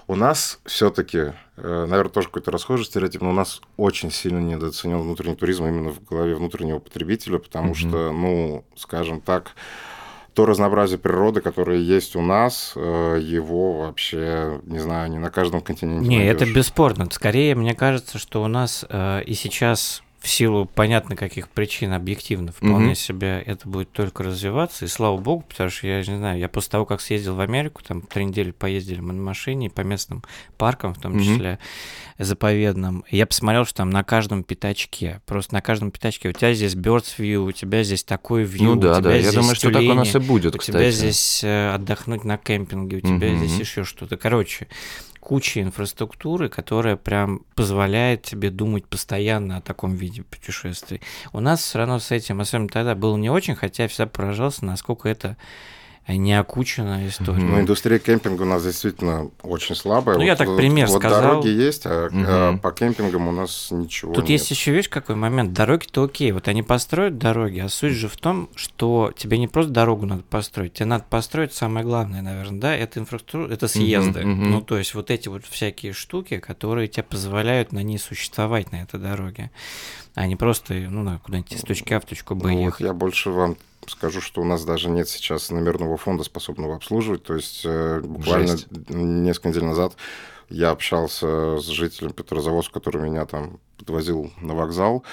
у 0.08 0.16
нас 0.16 0.60
все-таки, 0.66 1.34
наверное, 1.58 2.10
тоже 2.10 2.28
какой-то 2.28 2.52
расхожий 2.52 2.86
стереотип, 2.86 3.22
но 3.22 3.30
у 3.30 3.34
нас 3.34 3.62
очень 3.78 4.12
сильно 4.12 4.40
недооценен 4.40 5.00
внутренний 5.00 5.36
туризм 5.36 5.66
именно 5.66 5.90
в 5.92 6.04
голове 6.04 6.36
внутреннего 6.36 6.80
потребителя, 6.80 7.40
потому 7.40 7.70
Мгм. 7.70 7.76
что, 7.76 8.12
ну, 8.12 8.66
скажем 8.76 9.22
так, 9.22 9.52
то 10.34 10.46
разнообразие 10.46 11.00
природы, 11.00 11.40
которое 11.40 11.78
есть 11.80 12.16
у 12.18 12.22
нас, 12.22 12.74
э, 12.76 13.20
его 13.22 13.80
вообще, 13.80 14.60
не 14.66 14.80
знаю, 14.80 15.10
не 15.10 15.18
на 15.18 15.32
каждом 15.32 15.62
континенте 15.62 16.08
Не, 16.10 16.26
это 16.28 16.40
найдёшь. 16.42 16.56
бесспорно. 16.56 17.08
Скорее, 17.10 17.56
мне 17.56 17.74
кажется, 17.74 18.18
что 18.20 18.44
у 18.44 18.48
нас 18.48 18.86
э, 18.90 19.24
и 19.24 19.34
сейчас 19.34 20.04
в 20.26 20.28
силу 20.28 20.66
понятно 20.66 21.16
каких 21.16 21.50
причин 21.50 21.94
объективно 21.94 22.52
вполне 22.52 22.88
Мгм. 22.88 22.96
себе 22.96 23.44
это 23.46 23.70
будет 23.70 23.92
только 23.92 24.24
развиваться, 24.24 24.86
и 24.86 24.88
слава 24.88 25.18
богу, 25.18 25.46
потому 25.48 25.70
что 25.70 25.86
я 25.86 26.00
не 26.00 26.18
знаю, 26.18 26.40
я 26.40 26.50
после 26.50 26.72
того, 26.72 26.86
как 26.88 27.00
съездил 27.00 27.36
в 27.36 27.42
Америку, 27.42 27.84
там 27.88 28.02
три 28.02 28.26
недели 28.26 28.50
поездили 28.50 29.02
мы 29.02 29.14
на 29.14 29.22
машине 29.22 29.70
по 29.70 29.82
местным 29.82 30.24
паркам, 30.58 30.96
в 30.96 31.00
том 31.00 31.14
Мгм. 31.14 31.22
числе 31.24 31.60
заповедным, 32.18 33.04
я 33.12 33.28
посмотрел, 33.28 33.66
что 33.66 33.76
там 33.76 33.92
на 33.92 34.04
каждом 34.04 34.44
пятачке, 34.44 35.22
просто 35.28 35.54
на 35.54 35.62
каждом 35.62 35.92
пятачке, 35.92 36.30
у 36.30 36.32
тебя 36.32 36.54
здесь 36.56 36.74
Birds 36.74 37.18
View, 37.20 37.48
у 37.48 37.52
тебя 37.52 37.84
здесь 37.84 38.04
такой 38.04 38.44
view, 38.46 38.64
Ну 38.64 38.72
у 38.74 38.76
да, 38.78 38.96
тебя 38.96 39.10
да. 39.10 39.16
Я 39.16 39.22
здесь 39.22 39.36
думаю, 39.36 39.56
что 39.56 39.72
так 39.72 39.82
у 39.84 39.94
нас 39.94 40.08
и 40.08 40.12
тюлени, 40.14 40.28
будет, 40.28 40.56
у 40.56 40.58
кстати. 40.58 40.76
тебя 40.78 40.92
здесь 40.92 41.44
э, 41.44 41.72
отдохнуть 41.74 42.24
на 42.24 42.38
кемпинге, 42.38 42.98
у 42.98 43.02
тебя 43.02 43.30
Мгм. 43.30 43.38
здесь 43.46 43.60
еще 43.60 43.84
что-то. 43.84 44.18
Короче, 44.18 44.68
куча 45.26 45.64
инфраструктуры, 45.64 46.50
которая 46.50 46.98
прям 46.98 47.42
позволяет 47.56 48.22
тебе 48.22 48.52
думать 48.52 48.86
постоянно 48.86 49.58
о 49.58 49.62
таком 49.62 49.96
виде 49.96 50.22
путешествий. 50.22 51.02
У 51.34 51.40
нас 51.40 51.64
все 51.64 51.80
равно 51.80 51.98
с 51.98 52.12
этим, 52.12 52.42
особенно 52.42 52.70
тогда, 52.70 52.94
было 52.94 53.18
не 53.18 53.32
очень, 53.32 53.56
хотя 53.56 53.84
я 53.84 53.90
всегда 53.90 54.06
поражался, 54.06 54.66
насколько 54.66 55.10
это 55.10 55.36
неокученная 56.14 57.08
история. 57.08 57.40
Мгм. 57.40 57.52
Ну, 57.52 57.60
индустрия 57.62 57.98
кемпинга 58.00 58.44
у 58.44 58.46
нас 58.46 58.64
действительно 58.64 59.32
очень 59.42 59.76
слабая. 59.76 60.18
Ну, 60.18 60.24
я 60.24 60.36
так 60.36 60.48
вот, 60.48 60.58
пример 60.58 60.88
вот 60.88 61.00
сказал. 61.02 61.22
дороги 61.22 61.48
есть, 61.48 61.86
а, 61.86 62.10
а 62.12 62.52
Мгм. 62.52 62.60
по 62.60 62.72
кемпингам 62.72 63.28
у 63.28 63.32
нас 63.32 63.70
ничего 63.72 64.14
Тут 64.14 64.26
нет. 64.26 64.32
есть 64.32 64.52
еще, 64.52 64.72
видишь, 64.72 64.90
какой 64.90 65.16
момент. 65.16 65.54
Дороги-то 65.54 66.04
окей. 66.04 66.32
Вот 66.32 66.48
они 66.48 66.62
построят 66.62 67.18
дороги, 67.18 67.60
а 67.60 67.70
суть 67.70 67.94
же 67.94 68.08
в 68.08 68.18
том, 68.18 68.50
что 68.56 69.12
тебе 69.18 69.38
не 69.40 69.48
просто 69.48 69.72
дорогу 69.72 70.06
надо 70.06 70.24
построить, 70.24 70.74
тебе 70.74 70.86
надо 70.86 71.06
построить 71.10 71.54
самое 71.54 71.86
главное, 71.86 72.22
наверное, 72.22 72.60
да, 72.60 72.76
это 72.76 73.00
инфраструктура, 73.00 73.52
это 73.52 73.68
съезды. 73.68 74.22
Мгм, 74.22 74.32
мгм. 74.32 74.52
Ну, 74.52 74.62
то 74.62 74.78
есть 74.78 74.94
вот 74.94 75.10
эти 75.10 75.28
вот 75.28 75.46
всякие 75.46 75.94
штуки, 75.94 76.38
которые 76.38 76.88
тебе 76.88 77.04
позволяют 77.04 77.72
на 77.72 77.82
ней 77.82 77.98
существовать, 77.98 78.72
на 78.72 78.82
этой 78.84 79.00
дороге, 79.00 79.50
а 80.14 80.28
не 80.28 80.36
просто, 80.36 80.74
ну, 80.76 81.20
куда-нибудь 81.24 81.52
из 81.54 81.62
точки 81.62 81.94
А 81.94 82.00
в 82.00 82.06
точку 82.06 82.36
Б 82.36 82.50
Ну, 82.52 82.58
вот 82.58 82.66
ехать. 82.66 82.82
я 82.82 82.94
больше 82.94 83.30
вам 83.32 83.58
скажу, 83.88 84.22
что 84.22 84.42
у 84.42 84.46
нас 84.46 84.64
даже 84.66 84.90
нет 84.90 85.10
сейчас 85.10 85.50
номерного 85.50 85.98
фонда, 85.98 86.24
способного 86.24 86.76
обслуживать. 86.76 87.24
То 87.24 87.36
есть 87.36 87.62
э, 87.66 88.02
буквально 88.02 88.48
Жесть. 88.48 88.68
несколько 88.90 89.50
недель 89.50 89.66
назад 89.66 89.96
я 90.50 90.72
общался 90.72 91.58
с 91.60 91.66
жителем 91.66 92.12
Петрозаводска, 92.12 92.74
который 92.74 93.02
меня 93.02 93.26
там 93.26 93.60
подвозил 93.78 94.32
на 94.42 94.54
вокзал. 94.54 95.04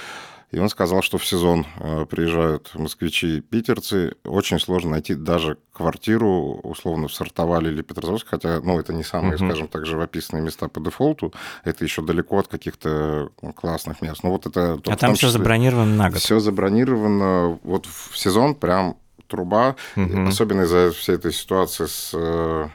И 0.53 0.59
он 0.59 0.69
сказал, 0.69 1.03
что 1.03 1.17
в 1.19 1.27
сезон 1.27 1.67
э, 1.81 2.05
приезжают 2.05 2.71
москвичи 2.75 3.39
и 3.39 3.41
питерцы. 3.41 4.15
Очень 4.25 4.61
сложно 4.61 4.91
найти 4.93 5.15
даже 5.15 5.57
квартиру, 5.73 6.61
условно, 6.63 7.09
в 7.09 7.15
Сартовале 7.15 7.71
или 7.71 7.81
Петрозаводске, 7.81 8.29
хотя, 8.31 8.61
ну, 8.61 8.79
это 8.79 8.93
не 8.93 9.03
самые, 9.03 9.37
Мгм. 9.37 9.49
скажем 9.49 9.69
так, 9.69 9.87
живописные 9.87 10.43
места 10.43 10.69
по 10.69 10.79
дефолту. 10.81 11.33
Это 11.65 11.85
еще 11.85 12.03
далеко 12.03 12.39
от 12.39 12.49
каких-то 12.49 13.31
классных 13.57 14.03
мест. 14.03 14.23
Ну, 14.23 14.31
вот 14.31 14.45
это... 14.47 14.79
А 14.87 14.97
там 14.97 15.15
все 15.15 15.29
забронировано 15.31 15.97
на 15.97 16.11
год. 16.11 16.19
все 16.21 16.39
забронировано. 16.39 17.59
Вот 17.63 17.87
в 17.87 18.17
сезон 18.19 18.55
прям 18.55 18.97
труба. 19.29 19.77
Мгм. 19.97 20.29
Особенно 20.29 20.63
из-за 20.63 20.91
всей 20.93 21.15
этой 21.15 21.33
ситуации 21.33 21.87
с 21.87 22.11
э, 22.13 22.69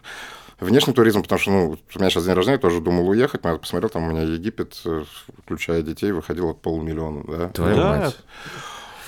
Внешний 0.59 0.93
туризм, 0.93 1.21
потому 1.21 1.39
что, 1.39 1.51
ну, 1.51 1.77
у 1.95 1.99
меня 1.99 2.09
сейчас 2.09 2.25
день 2.25 2.33
рождения, 2.33 2.57
тоже 2.57 2.81
думал 2.81 3.07
уехать, 3.09 3.43
но 3.43 3.51
я 3.51 3.57
посмотрел, 3.57 3.89
там 3.89 4.03
у 4.07 4.11
меня 4.11 4.23
Египет, 4.23 4.79
э, 4.85 5.03
включая 5.43 5.83
детей, 5.83 6.11
выходил 6.11 6.49
от 6.49 6.61
полумиллиона, 6.61 7.23
да. 7.27 7.49
Твою 7.49 7.75
Да. 7.75 7.89
мать. 7.99 8.17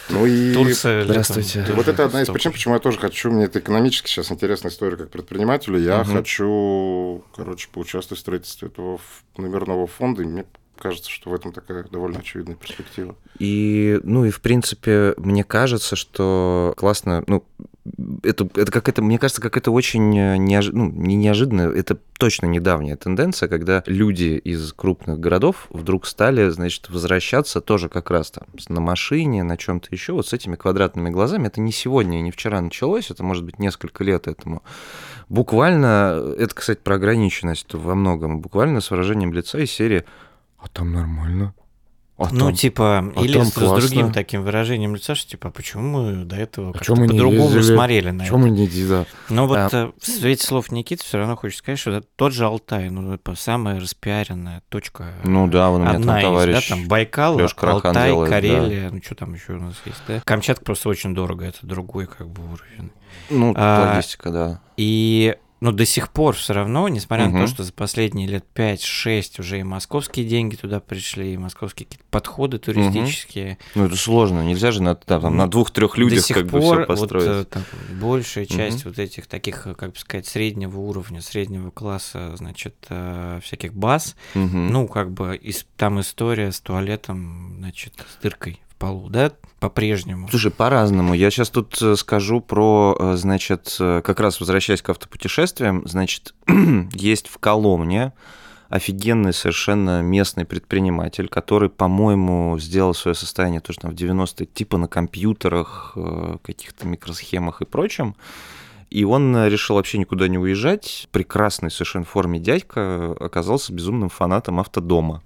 Ну 0.09 0.25
и... 0.25 0.53
Турция. 0.53 1.03
Здравствуйте. 1.05 1.62
тоже 1.62 1.73
Вот 1.73 1.88
это 1.88 2.05
одна 2.05 2.21
из 2.21 2.25
стоп. 2.25 2.33
причин, 2.35 2.51
почему 2.51 2.73
я 2.75 2.79
тоже 2.79 2.99
хочу, 2.99 3.31
мне 3.31 3.45
это 3.45 3.59
экономически 3.59 4.07
сейчас 4.07 4.31
интересная 4.31 4.71
история 4.71 4.97
как 4.97 5.09
предпринимателю, 5.09 5.79
я 5.79 6.03
Мгм. 6.03 6.13
хочу, 6.13 7.23
короче, 7.35 7.67
поучаствовать 7.71 8.19
в 8.19 8.21
строительстве 8.21 8.67
этого 8.69 8.99
номерного 9.38 9.88
фонда, 9.88 10.21
и 10.23 10.25
мне 10.25 10.45
кажется, 10.79 11.09
что 11.12 11.29
в 11.29 11.33
этом 11.33 11.51
такая 11.51 11.83
довольно 11.83 12.19
очевидная 12.19 12.55
перспектива. 12.55 13.15
И, 13.38 13.99
ну 14.03 14.23
и 14.25 14.29
в 14.31 14.39
принципе, 14.41 15.13
мне 15.17 15.43
кажется, 15.43 15.95
что 15.95 16.73
классно, 16.77 17.23
ну, 17.27 17.43
это, 18.23 18.49
это 18.55 18.71
как 18.71 18.89
это, 18.89 19.01
мне 19.01 19.17
кажется, 19.17 19.41
как 19.41 19.58
это 19.58 19.71
очень 19.71 20.12
неожи- 20.13 20.71
ну, 20.73 20.89
не 20.91 21.15
неожиданно, 21.15 21.62
это 21.62 21.97
точно 22.17 22.47
недавняя 22.47 22.95
тенденция, 22.95 23.49
когда 23.49 23.84
люди 23.86 24.39
из 24.43 24.73
крупных 24.73 25.19
городов 25.19 25.67
вдруг 25.69 26.05
стали, 26.05 26.49
значит, 26.49 26.89
возвращаться 26.89 27.62
тоже 27.62 27.89
как 27.89 28.12
раз 28.12 28.32
там 28.32 28.47
на 28.67 28.82
машине, 28.82 29.43
на 29.43 29.58
чем-то 29.58 29.88
еще, 29.91 30.13
вот 30.13 30.27
с 30.27 30.34
этими 30.34 30.55
квадратными 30.55 31.10
глазами. 31.10 31.47
Это 31.47 31.62
не 31.62 31.71
сегодня 31.71 32.19
и 32.19 32.21
не 32.21 32.32
вчера 32.32 32.62
началось, 32.62 33.12
это 33.12 33.23
может 33.23 33.43
быть 33.45 33.60
несколько 33.60 34.03
лет 34.03 34.27
этому. 34.27 34.63
Буквально, 35.29 36.34
это, 36.38 36.55
кстати, 36.55 36.79
про 36.84 36.95
ограниченность 36.95 37.73
во 37.73 37.95
многом, 37.95 38.41
буквально 38.41 38.82
с 38.82 38.91
выражением 38.91 39.34
лица 39.34 39.60
из 39.60 39.71
серии 39.71 40.05
«А 40.58 40.67
там 40.67 40.91
нормально». 40.91 41.53
А 42.19 42.27
Ну, 42.32 42.45
там- 42.47 42.53
типа, 42.55 43.12
а 43.15 43.21
или 43.21 43.34
там 43.38 43.45
с, 43.45 43.53
с 43.53 43.55
другим 43.88 44.12
таким 44.12 44.43
выражением 44.43 44.93
лица, 44.95 45.15
что 45.15 45.29
типа, 45.32 45.47
а 45.49 45.51
почему 45.51 45.84
мы 45.84 46.25
до 46.25 46.36
этого 46.36 46.77
чё 46.82 46.95
мы 46.95 47.08
по-другому 47.08 47.55
ездили? 47.55 47.75
смотрели 47.75 48.10
на 48.12 48.21
это? 48.23 48.29
Чё 48.32 48.38
мы 48.38 48.49
не 48.49 48.67
да. 48.67 49.05
Но 49.29 49.47
вот 49.47 49.58
А. 49.58 49.69
э, 49.71 49.91
в 49.99 50.05
свете 50.05 50.45
слов 50.45 50.71
Никиты 50.71 51.03
все 51.03 51.17
равно 51.17 51.36
хочется 51.38 51.60
сказать, 51.63 51.79
что 51.79 51.91
это 51.91 52.08
тот 52.15 52.34
же 52.34 52.45
Алтай, 52.45 52.89
ну, 52.89 53.13
это 53.13 53.36
самая 53.36 53.79
распиаренная 53.79 54.62
точка. 54.69 55.13
Ну 55.23 55.47
да, 55.47 55.69
вон 55.69 55.82
у 55.82 55.86
меня 55.86 55.95
Одна 55.95 56.05
там 56.13 56.17
из, 56.19 56.23
товарищ. 56.23 56.69
да, 56.69 56.75
там 56.75 56.88
Байкал, 56.88 57.39
Алтай, 57.39 58.08
делает, 58.10 58.29
да. 58.29 58.36
Карелия, 58.36 58.89
ну 58.91 59.01
что 59.03 59.15
там 59.15 59.34
еще 59.34 59.53
у 59.53 59.60
нас 59.62 59.75
есть, 59.86 60.01
да? 60.08 60.21
Камчатка 60.25 60.65
просто 60.65 60.89
очень 60.89 61.15
дорого, 61.15 61.45
это 61.45 61.60
другой 61.65 62.05
как 62.05 62.27
бы 62.29 62.43
уровень. 62.43 62.91
Ну, 63.29 63.53
А, 63.55 63.91
логистика, 63.93 64.29
да. 64.32 64.62
И 64.77 65.36
ну, 65.62 65.72
до 65.72 65.86
сих 65.86 66.10
пор 66.10 66.36
все 66.36 66.54
равно, 66.54 66.88
несмотря 66.88 67.26
на 67.26 67.32
Мгм. 67.32 67.41
то, 67.41 67.48
что 67.48 67.63
за 67.63 67.74
последние 67.74 68.28
лет 68.28 68.45
5-6 68.54 69.39
уже 69.39 69.60
и 69.60 69.63
московские 69.63 70.26
деньги 70.26 70.56
туда 70.56 70.80
пришли, 70.80 71.34
и 71.34 71.38
московские 71.38 71.86
какие-то 71.86 72.06
подходы 72.10 72.58
туристические. 72.60 73.58
Ну, 73.76 73.86
это 73.86 73.95
сложно. 73.95 74.43
Нельзя 74.45 74.72
же 74.72 74.82
на, 74.82 74.95
там, 74.95 75.36
на 75.36 75.48
двух-трех 75.50 75.98
людях 75.98 76.19
до 76.22 76.26
сих 76.28 76.38
как 76.38 76.45
бы 76.48 76.60
пор 76.62 76.78
все 76.80 76.86
построить. 76.88 77.28
вот, 77.28 77.36
э, 77.36 77.45
там, 77.45 77.63
большая 78.00 78.45
часть 78.45 78.86
вот 78.86 78.98
этих 79.00 79.28
таких, 79.28 79.67
э, 79.67 79.74
как 79.76 79.91
бы 79.93 79.98
сказать, 80.00 80.28
среднего 80.28 80.78
уровня, 80.80 81.22
среднего 81.22 81.72
класса, 81.72 82.36
значит, 82.38 82.76
э, 82.89 83.39
всяких 83.43 83.74
баз, 83.74 84.15
Мгм. 84.36 84.67
ну, 84.72 84.88
как 84.88 85.12
бы 85.12 85.36
ис- 85.38 85.65
там 85.78 86.00
история 86.00 86.52
с 86.52 86.60
туалетом, 86.62 87.56
значит, 87.60 87.93
с 88.17 88.22
дыркой 88.22 88.62
полу, 88.79 89.09
да, 89.09 89.31
по-прежнему. 89.59 90.27
Слушай, 90.29 90.51
по-разному. 90.51 91.13
Я 91.13 91.29
сейчас 91.29 91.49
тут 91.49 91.79
э, 91.81 91.95
скажу 91.95 92.39
про, 92.41 92.95
э, 92.97 93.15
значит, 93.17 93.75
э, 93.79 94.01
как 94.03 94.19
раз 94.19 94.39
возвращаясь 94.39 94.81
к 94.81 94.89
автопутешествиям, 94.89 95.83
значит, 95.85 96.33
есть 96.93 97.27
в 97.27 97.37
Коломне 97.37 98.13
офигенный 98.69 99.33
совершенно 99.33 100.01
местный 100.01 100.45
предприниматель, 100.45 101.27
который, 101.27 101.69
по-моему, 101.69 102.57
сделал 102.59 102.93
свое 102.93 103.15
состояние 103.15 103.61
тоже 103.61 103.79
там 103.79 103.91
в 103.91 103.95
90-е, 103.95 104.45
типа 104.45 104.77
на 104.77 104.87
компьютерах, 104.87 105.97
каких-то 106.43 106.85
микросхемах 106.85 107.61
и 107.63 107.65
прочем. 107.65 108.15
И 108.91 109.03
он 109.03 109.47
решил 109.47 109.75
вообще 109.75 109.97
никуда 109.97 110.27
не 110.27 110.37
уезжать. 110.37 111.07
Прекрасный 111.11 111.71
совершенно 111.71 112.05
в 112.05 112.09
форме 112.09 112.39
дядька 112.39 113.15
оказался 113.19 113.73
безумным 113.73 114.09
фанатом 114.09 114.59
автодома. 114.59 115.23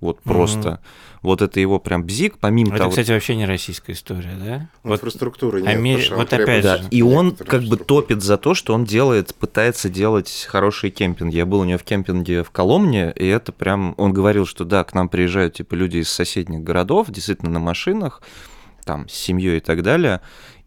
Вот 0.00 0.20
просто. 0.22 0.80
Вот 1.22 1.42
это 1.42 1.60
его 1.60 1.78
прям 1.78 2.04
бзик, 2.04 2.38
помимо 2.38 2.70
Это, 2.70 2.78
того... 2.78 2.90
кстати, 2.90 3.10
вообще 3.10 3.36
не 3.36 3.44
российская 3.44 3.92
история, 3.92 4.32
да? 4.42 4.68
Ну, 4.82 4.94
инфраструктуры 4.94 5.60
нет. 5.60 6.00
Что 6.00 6.16
вот 6.16 6.32
опять 6.32 6.62
Да, 6.64 6.78
же. 6.78 6.88
и 6.90 7.02
он 7.02 7.36
как 7.36 7.62
бы 7.64 7.76
топит 7.76 8.22
за 8.22 8.38
то, 8.38 8.54
что 8.54 8.72
он 8.72 8.84
делает, 8.84 9.34
пытается 9.34 9.90
делать 9.90 10.46
хорошие 10.48 10.90
кемпинги. 10.90 11.36
Я 11.36 11.44
был 11.44 11.60
у 11.60 11.64
него 11.64 11.78
в 11.78 11.82
кемпинге 11.82 12.42
в 12.42 12.50
Коломне, 12.50 13.12
и 13.14 13.26
это 13.26 13.52
прям... 13.52 13.94
Он 13.98 14.14
говорил, 14.14 14.46
что 14.46 14.64
да, 14.64 14.82
к 14.84 14.94
нам 14.94 15.10
приезжают 15.10 15.54
типа 15.54 15.74
люди 15.74 15.98
из 15.98 16.08
соседних 16.08 16.62
городов, 16.62 17.10
действительно 17.10 17.50
на 17.50 17.60
машинах, 17.60 18.22
там, 18.84 19.06
с 19.06 19.12
семьей 19.12 19.58
и 19.58 19.60
так 19.60 19.82
далее. 19.82 20.22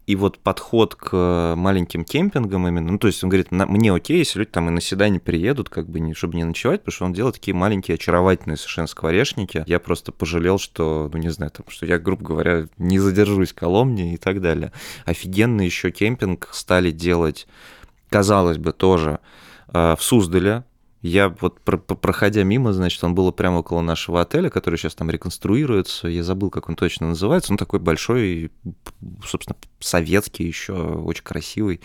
И 0.06 0.16
вот 0.16 0.38
подход 0.38 0.94
к 0.94 1.54
маленьким 1.56 2.04
кемпингам 2.04 2.68
именно, 2.68 2.92
ну, 2.92 2.98
то 2.98 3.06
есть 3.06 3.24
он 3.24 3.30
говорит, 3.30 3.50
«На- 3.50 3.66
мне 3.66 3.90
окей, 3.92 4.18
если 4.18 4.38
люди 4.38 4.50
там 4.50 4.68
и 4.68 4.70
на 4.70 4.82
седане 4.82 5.18
приедут, 5.18 5.70
как 5.70 5.88
бы, 5.88 5.98
не, 5.98 6.12
чтобы 6.12 6.36
не 6.36 6.44
ночевать, 6.44 6.82
потому 6.82 6.94
что 6.94 7.04
он 7.06 7.12
делает 7.14 7.36
такие 7.36 7.54
маленькие, 7.54 7.94
очаровательные 7.94 8.58
совершенно 8.58 8.86
скворечники. 8.86 9.64
Я 9.66 9.80
просто 9.80 10.12
пожалел, 10.12 10.58
что, 10.58 11.10
ну, 11.12 11.18
не 11.18 11.30
знаю, 11.30 11.52
там, 11.52 11.64
что 11.68 11.86
я, 11.86 11.98
грубо 11.98 12.22
говоря, 12.22 12.66
не 12.76 12.98
задержусь 12.98 13.52
в 13.52 13.54
Коломне 13.54 14.14
и 14.14 14.16
так 14.18 14.42
далее. 14.42 14.72
Офигенный 15.06 15.64
еще 15.64 15.90
кемпинг 15.90 16.48
стали 16.52 16.90
делать, 16.90 17.46
казалось 18.10 18.58
бы, 18.58 18.72
тоже 18.72 19.20
э, 19.72 19.96
в 19.98 20.02
Суздале. 20.02 20.64
Я 21.04 21.28
вот 21.28 21.60
про- 21.60 21.76
про- 21.76 21.96
проходя 21.96 22.44
мимо, 22.44 22.72
значит, 22.72 23.04
он 23.04 23.14
был 23.14 23.30
прямо 23.30 23.58
около 23.58 23.82
нашего 23.82 24.22
отеля, 24.22 24.48
который 24.48 24.78
сейчас 24.78 24.94
там 24.94 25.10
реконструируется. 25.10 26.08
Я 26.08 26.24
забыл, 26.24 26.48
как 26.48 26.70
он 26.70 26.76
точно 26.76 27.08
называется. 27.08 27.52
Он 27.52 27.58
такой 27.58 27.78
большой, 27.78 28.50
собственно, 29.22 29.54
советский 29.80 30.44
еще, 30.46 30.72
очень 30.72 31.22
красивый 31.22 31.82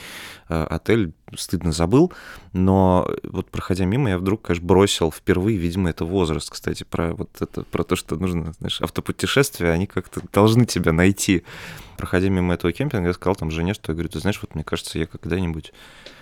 э, 0.48 0.64
отель. 0.64 1.12
Стыдно 1.36 1.74
забыл. 1.74 2.14
Но 2.54 3.14
вот 3.24 3.52
проходя 3.52 3.84
мимо, 3.84 4.10
я 4.10 4.18
вдруг, 4.18 4.44
конечно, 4.44 4.66
бросил 4.66 5.12
впервые, 5.12 5.58
видимо, 5.58 5.90
это 5.90 6.06
возраст, 6.06 6.50
кстати, 6.50 6.86
про 6.86 7.14
вот 7.14 7.30
это, 7.42 7.64
про 7.64 7.84
то, 7.84 7.98
что 7.98 8.16
нужно, 8.16 8.54
знаешь, 8.60 8.80
автопутешествия, 8.82 9.72
они 9.72 9.86
как-то 9.86 10.22
должны 10.32 10.66
тебя 10.66 10.94
найти. 10.94 11.44
Проходя 11.98 12.30
мимо 12.30 12.54
этого 12.54 12.72
кемпинга, 12.72 13.08
я 13.08 13.14
сказал 13.14 13.36
там 13.36 13.52
жене, 13.52 13.74
что 13.74 13.92
я 13.92 13.96
говорю, 13.96 14.08
ты 14.08 14.20
знаешь, 14.20 14.40
вот 14.42 14.56
мне 14.56 14.64
кажется, 14.64 14.98
я 14.98 15.08
когда-нибудь 15.08 15.74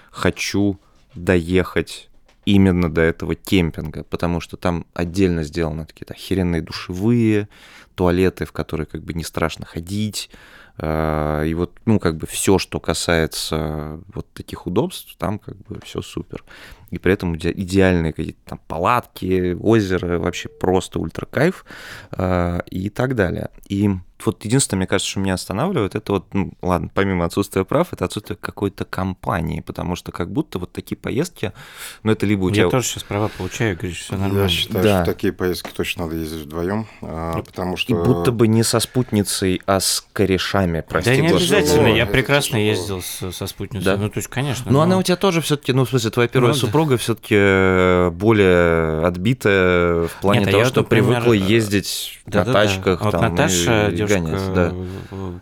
хочу 0.10 0.79
доехать 1.13 2.10
именно 2.47 2.89
до 2.89 3.01
этого 3.01 3.36
кемпинга, 3.36 4.05
потому 4.05 4.39
что 4.39 4.55
там 4.55 4.86
отдельно 4.93 5.43
сделаны 5.43 5.86
такие 5.86 6.05
охеренные 6.07 6.62
душевые, 6.62 7.49
туалеты, 7.93 8.45
в 8.45 8.53
которые 8.53 8.88
как 8.88 9.03
бы 9.03 9.13
не 9.13 9.25
страшно 9.25 9.65
ходить, 9.65 10.29
э, 10.77 11.43
и 11.45 11.53
вот, 11.53 11.77
ну, 11.83 11.99
как 11.99 12.15
бы 12.15 12.25
все, 12.25 12.57
что 12.57 12.79
касается 12.79 13.99
вот 14.13 14.31
таких 14.33 14.65
удобств, 14.65 15.17
там 15.17 15.39
как 15.39 15.57
бы 15.57 15.81
все 15.83 16.01
супер. 16.01 16.45
И 16.89 16.97
при 17.00 17.13
этом 17.13 17.34
иде- 17.36 17.54
идеальные 17.54 18.13
какие-то 18.13 18.39
там 18.45 18.60
палатки, 18.67 19.58
озеро, 19.60 20.19
вообще 20.19 20.50
просто 20.50 21.00
ультра 21.00 21.26
кайф 21.26 21.65
э, 22.12 22.60
и 22.71 22.89
так 22.89 23.15
далее. 23.15 23.50
И 23.67 23.89
вот 24.26 24.43
единственное, 24.45 24.80
мне 24.80 24.88
кажется, 24.88 25.12
что 25.12 25.19
меня 25.19 25.36
останавливает, 25.36 25.93
это 25.93 26.13
вот, 26.13 26.34
ну, 26.34 26.52
ладно, 26.63 26.89
помимо 26.91 27.26
отсутствия 27.26 27.63
прав, 27.65 27.93
это 27.93 28.06
отсутствие 28.06 28.36
какой-то 28.36 28.84
компании, 28.84 29.62
потому 29.62 29.95
что 29.95 30.12
как 30.12 30.32
будто 30.32 30.58
вот 30.58 30.71
такие 30.71 30.95
поездки, 30.97 31.54
ну, 32.02 32.13
это 32.13 32.26
либо 32.26 32.45
у 32.45 32.50
тебя... 32.52 32.63
Я 32.63 32.69
тоже 32.71 32.88
сейчас 32.88 33.04
права 33.04 33.28
получаю, 33.28 33.76
говоришь, 33.78 34.00
все 34.00 34.13
нормально. 34.17 34.41
Я 34.43 34.50
считаю, 34.50 34.84
Да. 34.84 35.04
что 35.04 35.13
такие 35.13 35.34
поездки 35.34 35.69
точно 35.71 36.06
надо 36.06 36.15
ездить 36.17 36.45
вдвоем, 36.45 36.88
потому 37.00 37.76
И 37.76 37.78
что... 37.78 38.04
будто 38.04 38.32
бы 38.32 38.47
не 38.47 38.63
со 38.63 38.80
спутницей, 38.80 39.62
а 39.67 39.80
с 39.80 40.04
корешами, 40.13 40.84
прости 40.88 41.12
Да 41.12 41.15
не 41.17 41.28
обязательно, 41.28 41.88
я 41.88 42.08
прекрасно 42.08 42.58
ездил 42.58 43.04
со 43.04 43.45
спутницей. 43.45 43.86
Да? 43.86 43.97
Ну, 43.97 44.10
то 44.10 44.17
есть, 44.17 44.30
конечно. 44.30 44.65
Ну, 44.65 44.78
но- 44.80 44.82
она 44.82 44.97
у 44.97 45.04
тебя 45.04 45.17
тоже 45.17 45.41
все-таки, 45.41 45.73
ну, 45.73 45.86
в 45.86 45.89
смысле, 45.89 46.10
твоя 46.10 46.28
первая 46.28 46.54
Ну, 46.54 46.60
да. 46.60 46.60
Супруга 46.77 46.97
все-таки 46.97 48.09
более 48.11 49.05
отбитая 49.05 50.07
в 50.07 50.11
плане 50.21 50.39
Нет, 50.41 50.49
а 50.49 50.51
того, 50.51 50.63
я, 50.63 50.69
что 50.69 50.81
например, 50.81 51.05
привыкла 51.23 51.33
э, 51.33 51.37
ездить 51.37 52.19
на 52.27 52.31
Да-да-да. 52.31 52.53
тачках. 52.53 53.01
А 53.01 53.03
Вот 53.05 53.11
там, 53.11 53.21
Наташа, 53.21 53.87
и- 53.87 53.95
девушка 53.95 54.19
гонять, 54.19 54.53
да. 54.53 54.71
э, 55.11 55.33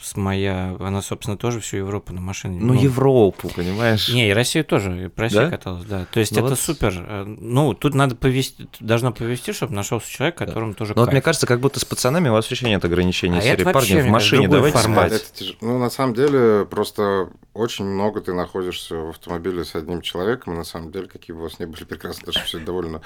с 0.00 0.16
моя, 0.16 0.76
она, 0.78 1.02
собственно, 1.02 1.36
тоже 1.36 1.58
всю 1.60 1.78
Европу 1.78 2.12
на 2.12 2.20
машине. 2.20 2.58
Ну, 2.60 2.74
Европу, 2.74 3.50
понимаешь? 3.54 4.08
Не, 4.10 4.30
и 4.30 4.32
Россию 4.32 4.64
тоже, 4.64 5.06
и 5.06 5.08
по 5.08 5.22
России 5.22 5.36
Да? 5.38 5.50
каталась, 5.50 5.84
да. 5.84 6.06
То 6.12 6.20
есть 6.20 6.32
Ну 6.32 6.38
это 6.38 6.50
вот. 6.50 6.58
супер. 6.60 6.94
Э, 6.96 7.24
Ну, 7.26 7.74
тут 7.74 7.94
надо 7.94 8.14
повести, 8.14 8.68
должно 8.78 9.12
повести, 9.12 9.52
чтобы 9.52 9.74
нашелся 9.74 10.08
человек, 10.08 10.36
которому 10.36 10.74
тоже 10.74 10.92
Ну, 10.94 11.02
вот 11.02 11.10
мне 11.12 11.20
кажется, 11.22 11.46
как 11.48 11.58
будто 11.60 11.80
с 11.80 11.84
пацанами 11.84 12.28
у 12.28 12.32
вас 12.32 12.48
вообще 12.48 12.68
нет 12.68 12.84
ограничений 12.84 13.38
А 13.38 13.40
серии. 13.40 13.54
это 13.62 13.64
вообще, 13.72 13.94
Парни, 13.96 14.08
в 14.08 14.12
машине 14.12 14.48
давайте 14.48 14.78
формат. 14.78 15.12
спать. 15.12 15.22
Это 15.34 15.44
тяж- 15.44 15.56
Ну, 15.60 15.78
на 15.78 15.90
самом 15.90 16.14
деле, 16.14 16.64
просто 16.66 17.28
очень 17.52 17.84
много 17.84 18.20
ты 18.20 18.32
находишься 18.34 18.94
в 18.96 19.08
автомобиле 19.10 19.64
с 19.64 19.74
одним 19.74 20.00
человеком, 20.02 20.54
и 20.54 20.56
на 20.56 20.64
самом 20.64 20.83
деле, 20.92 21.08
какие 21.08 21.34
бы 21.34 21.40
у 21.40 21.44
вас 21.44 21.58
ни 21.58 21.64
были 21.64 21.84
прекрасные, 21.84 22.26
даже 22.26 22.44
все 22.44 22.58
довольно 22.58 23.02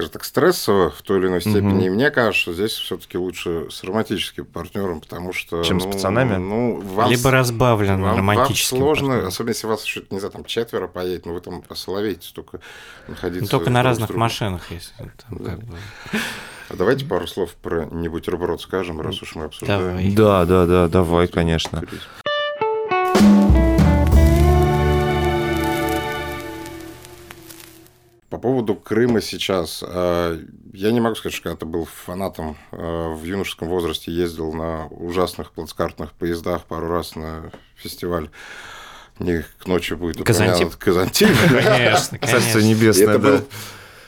скажем 0.00 0.12
так, 0.12 0.24
стрессово 0.24 0.90
в 0.90 1.02
той 1.02 1.18
или 1.18 1.26
иной 1.26 1.40
степени. 1.40 1.62
Мгм. 1.62 1.80
И 1.80 1.90
мне 1.90 2.10
кажется, 2.10 2.40
что 2.40 2.52
здесь 2.54 2.72
все-таки 2.72 3.18
лучше 3.18 3.66
с 3.70 3.84
романтическим 3.84 4.46
партнером, 4.46 5.00
потому 5.00 5.32
что... 5.32 5.62
Чем 5.62 5.80
с 5.80 5.84
ну, 5.84 5.92
пацанами? 5.92 6.36
Ну, 6.36 6.80
вам 6.80 7.10
Либо 7.10 7.30
разбавлен 7.30 8.00
вам, 8.00 8.16
романтическим. 8.16 8.78
вам 8.78 8.86
сложно, 8.86 9.08
партнером. 9.08 9.28
особенно 9.28 9.50
если 9.50 9.66
вас 9.66 9.84
еще, 9.84 10.02
не 10.10 10.18
знаю, 10.18 10.32
там 10.32 10.44
четверо 10.44 10.86
поедет, 10.86 11.26
но 11.26 11.34
вы 11.34 11.40
там 11.40 11.62
осоловеете 11.68 12.30
только 12.34 12.60
находиться... 13.08 13.42
Ну, 13.42 13.48
только 13.48 13.70
на 13.70 13.82
с 13.82 13.84
разных 13.84 14.08
другом. 14.08 14.20
машинах, 14.20 14.70
если 14.70 14.94
там 14.96 15.38
Да. 15.38 15.50
как 15.50 15.64
бы... 15.64 15.76
А 16.70 16.76
давайте 16.76 17.04
пару 17.04 17.26
слов 17.26 17.54
про 17.56 17.84
«Не 17.86 18.08
бутерброд» 18.08 18.60
скажем, 18.60 19.00
раз 19.00 19.20
уж 19.22 19.34
мы 19.34 19.46
обсуждаем. 19.46 19.82
Давай. 19.82 20.12
Да, 20.12 20.44
да, 20.44 20.66
да, 20.66 20.88
давай, 20.88 21.26
конечно. 21.26 21.82
Поводу 28.38 28.74
Крыма 28.74 29.20
сейчас. 29.20 29.82
э, 29.86 30.38
Я 30.72 30.92
не 30.92 31.00
могу 31.00 31.16
сказать, 31.16 31.34
что 31.34 31.44
когда-то 31.44 31.66
был 31.66 31.84
фанатом 31.84 32.56
э, 32.72 33.14
в 33.14 33.22
юношеском 33.24 33.68
возрасте, 33.68 34.12
ездил 34.12 34.52
на 34.52 34.86
ужасных 34.86 35.52
плацкартных 35.52 36.12
поездах 36.12 36.64
пару 36.64 36.88
раз 36.88 37.16
на 37.16 37.50
фестиваль. 37.76 38.30
Не 39.18 39.44
к 39.58 39.66
ночи 39.66 39.94
будет 39.94 40.24
Казантип? 40.24 40.74
Казантип. 40.76 41.28
Конечно, 41.48 42.18
Царство 42.18 42.36
конечно. 42.38 42.58
И 42.58 42.64
небесное, 42.64 43.04
это 43.08 43.18
да. 43.18 43.30
был 43.30 43.44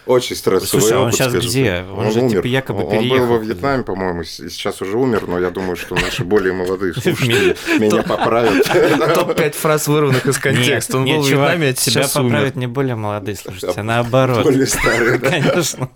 очень 0.06 0.34
стрессовый 0.36 0.68
Слушай, 0.82 0.96
а 0.96 1.00
он 1.00 1.02
опыт, 1.08 1.14
сейчас 1.14 1.30
скажем 1.30 1.50
где? 1.50 1.64
так. 1.86 1.98
Он 1.98 2.04
же, 2.06 2.12
типа, 2.12 2.24
умер. 2.24 2.46
якобы 2.46 2.80
Он 2.80 2.84
был 2.86 2.92
переехал. 3.02 3.26
во 3.26 3.38
Вьетнаме, 3.38 3.82
по-моему, 3.84 4.22
и 4.22 4.24
сейчас 4.24 4.82
уже 4.82 4.96
умер, 4.98 5.24
но 5.28 5.38
я 5.38 5.50
думаю, 5.50 5.76
что 5.76 5.94
наши 5.94 6.24
более 6.24 6.52
молодые 6.52 6.92
слушатели 6.94 7.56
меня 7.78 8.02
поправят. 8.02 8.64
Топ-5 9.14 9.52
фраз, 9.52 9.86
вырванных 9.88 10.26
из 10.26 10.38
контекста. 10.40 10.96
Он 10.98 11.04
был 11.04 11.22
в 11.22 11.28
Вьетнаме, 11.28 11.74
сейчас 11.76 12.16
умер. 12.16 12.30
поправят 12.30 12.56
не 12.56 12.66
более 12.66 12.94
молодые 12.96 13.36
слушатели, 13.36 13.72
а 13.76 13.82
наоборот. 13.82 14.42
Более 14.44 14.66
старые. 14.66 15.18
Конечно. 15.18 15.88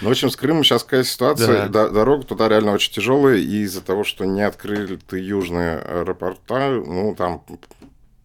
Ну, 0.00 0.08
в 0.08 0.10
общем, 0.12 0.30
с 0.30 0.36
Крымом 0.36 0.62
сейчас 0.62 0.84
какая 0.84 1.02
ситуация. 1.04 1.68
Да. 1.68 1.88
Дорога 1.88 2.24
туда 2.24 2.48
реально 2.48 2.72
очень 2.72 2.92
тяжелая, 2.92 3.36
и 3.36 3.62
из-за 3.64 3.80
того, 3.80 4.04
что 4.04 4.24
не 4.24 4.42
открыли 4.42 4.96
ты 4.96 5.18
южные 5.18 5.78
аэропорта, 5.78 6.70
ну, 6.70 7.14
там 7.18 7.42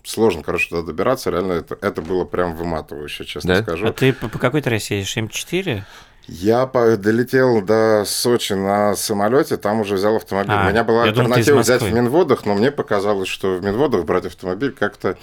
сложно, 0.06 0.44
короче, 0.44 0.70
туда 0.70 0.82
добираться. 0.84 1.30
Реально, 1.30 1.54
это, 1.54 1.78
это 1.82 2.02
было 2.02 2.24
прям 2.26 2.56
выматывающе, 2.56 3.26
честно 3.26 3.56
Да? 3.56 3.63
скажу. 3.63 3.88
А 3.88 3.91
ты 3.94 4.13
по 4.13 4.28
по 4.30 4.39
какой 4.39 4.62
трассе 4.62 4.98
едешь? 5.00 5.18
М4? 5.18 5.82
Я 6.28 6.65
долетел 6.65 7.62
до 7.62 8.04
Сочи 8.06 8.54
на 8.54 8.96
самолете, 8.96 9.58
там 9.58 9.82
уже 9.82 9.96
взял 9.96 10.15
автомобиль. 10.15 10.54
А, 10.56 10.65
У 10.68 10.70
меня 10.72 10.84
была 10.84 11.06
я 11.06 11.12
думал, 11.12 11.28
альтернатива 11.34 11.60
взять 11.60 11.82
в. 11.84 11.94
Минводах, 11.94 12.46
но 12.46 12.56
мне 12.56 12.72
показалось, 12.72 13.28
что 13.28 13.56
в 13.56 13.63
Минводах 13.63 14.06
брать 14.06 14.26
автомобиль 14.26 14.72
как-то 14.72 15.18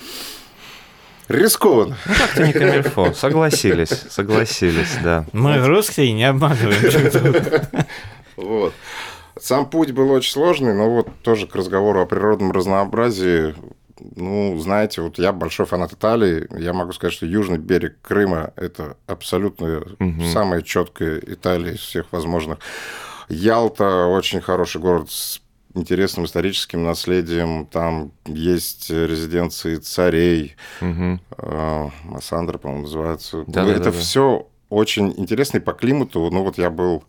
рискованно. 1.28 1.96
Ну, 2.06 2.14
как-то 2.14 2.46
не 2.46 2.52
камильфо. 2.52 3.12
Согласились, 3.14 4.04
согласились, 4.10 4.96
да. 5.02 5.24
Мы 5.32 5.58
русские 5.66 6.12
не 6.12 6.24
обманываем. 6.24 7.86
Вот. 8.36 8.72
Сам 9.40 9.68
путь 9.68 9.90
был 9.92 10.10
очень 10.12 10.32
сложный, 10.32 10.72
но 10.74 10.88
вот 10.90 11.08
тоже 11.22 11.46
к 11.46 11.54
разговору 11.56 12.00
о 12.00 12.06
природном 12.06 12.52
разнообразии. 12.52 13.54
Ну, 14.16 14.58
знаете, 14.58 15.00
вот 15.02 15.18
я 15.18 15.32
большой 15.32 15.66
фанат 15.66 15.92
Италии. 15.92 16.46
Я 16.58 16.72
могу 16.72 16.92
сказать, 16.92 17.14
что 17.14 17.26
южный 17.26 17.58
берег 17.58 17.96
Крыма– 18.02 18.52
это 18.56 18.96
абсолютно 19.06 19.84
Мгм. 19.98 20.24
самая 20.32 20.62
четкая 20.62 21.18
Италия 21.24 21.72
из 21.74 21.80
всех 21.80 22.12
возможных. 22.12 22.58
Ялта– 23.28 24.06
очень 24.08 24.40
хороший 24.40 24.80
город 24.80 25.10
с 25.10 25.40
интересным 25.74 26.26
историческим 26.26 26.84
наследием. 26.84 27.66
Там 27.66 28.12
есть 28.26 28.90
резиденции 28.90 29.76
царей. 29.76 30.56
Э, 30.80 31.88
Массандра, 32.04 32.58
по-моему, 32.58 32.82
называется. 32.82 33.44
Да, 33.46 33.62
Ну, 33.62 33.68
да, 33.68 33.72
это 33.74 33.84
да, 33.84 33.90
да. 33.90 33.98
все 33.98 34.48
очень 34.68 35.14
интересно 35.16 35.58
и 35.58 35.60
по 35.60 35.72
климату. 35.72 36.28
Ну, 36.30 36.42
вот 36.42 36.58
я 36.58 36.70
был 36.70 37.04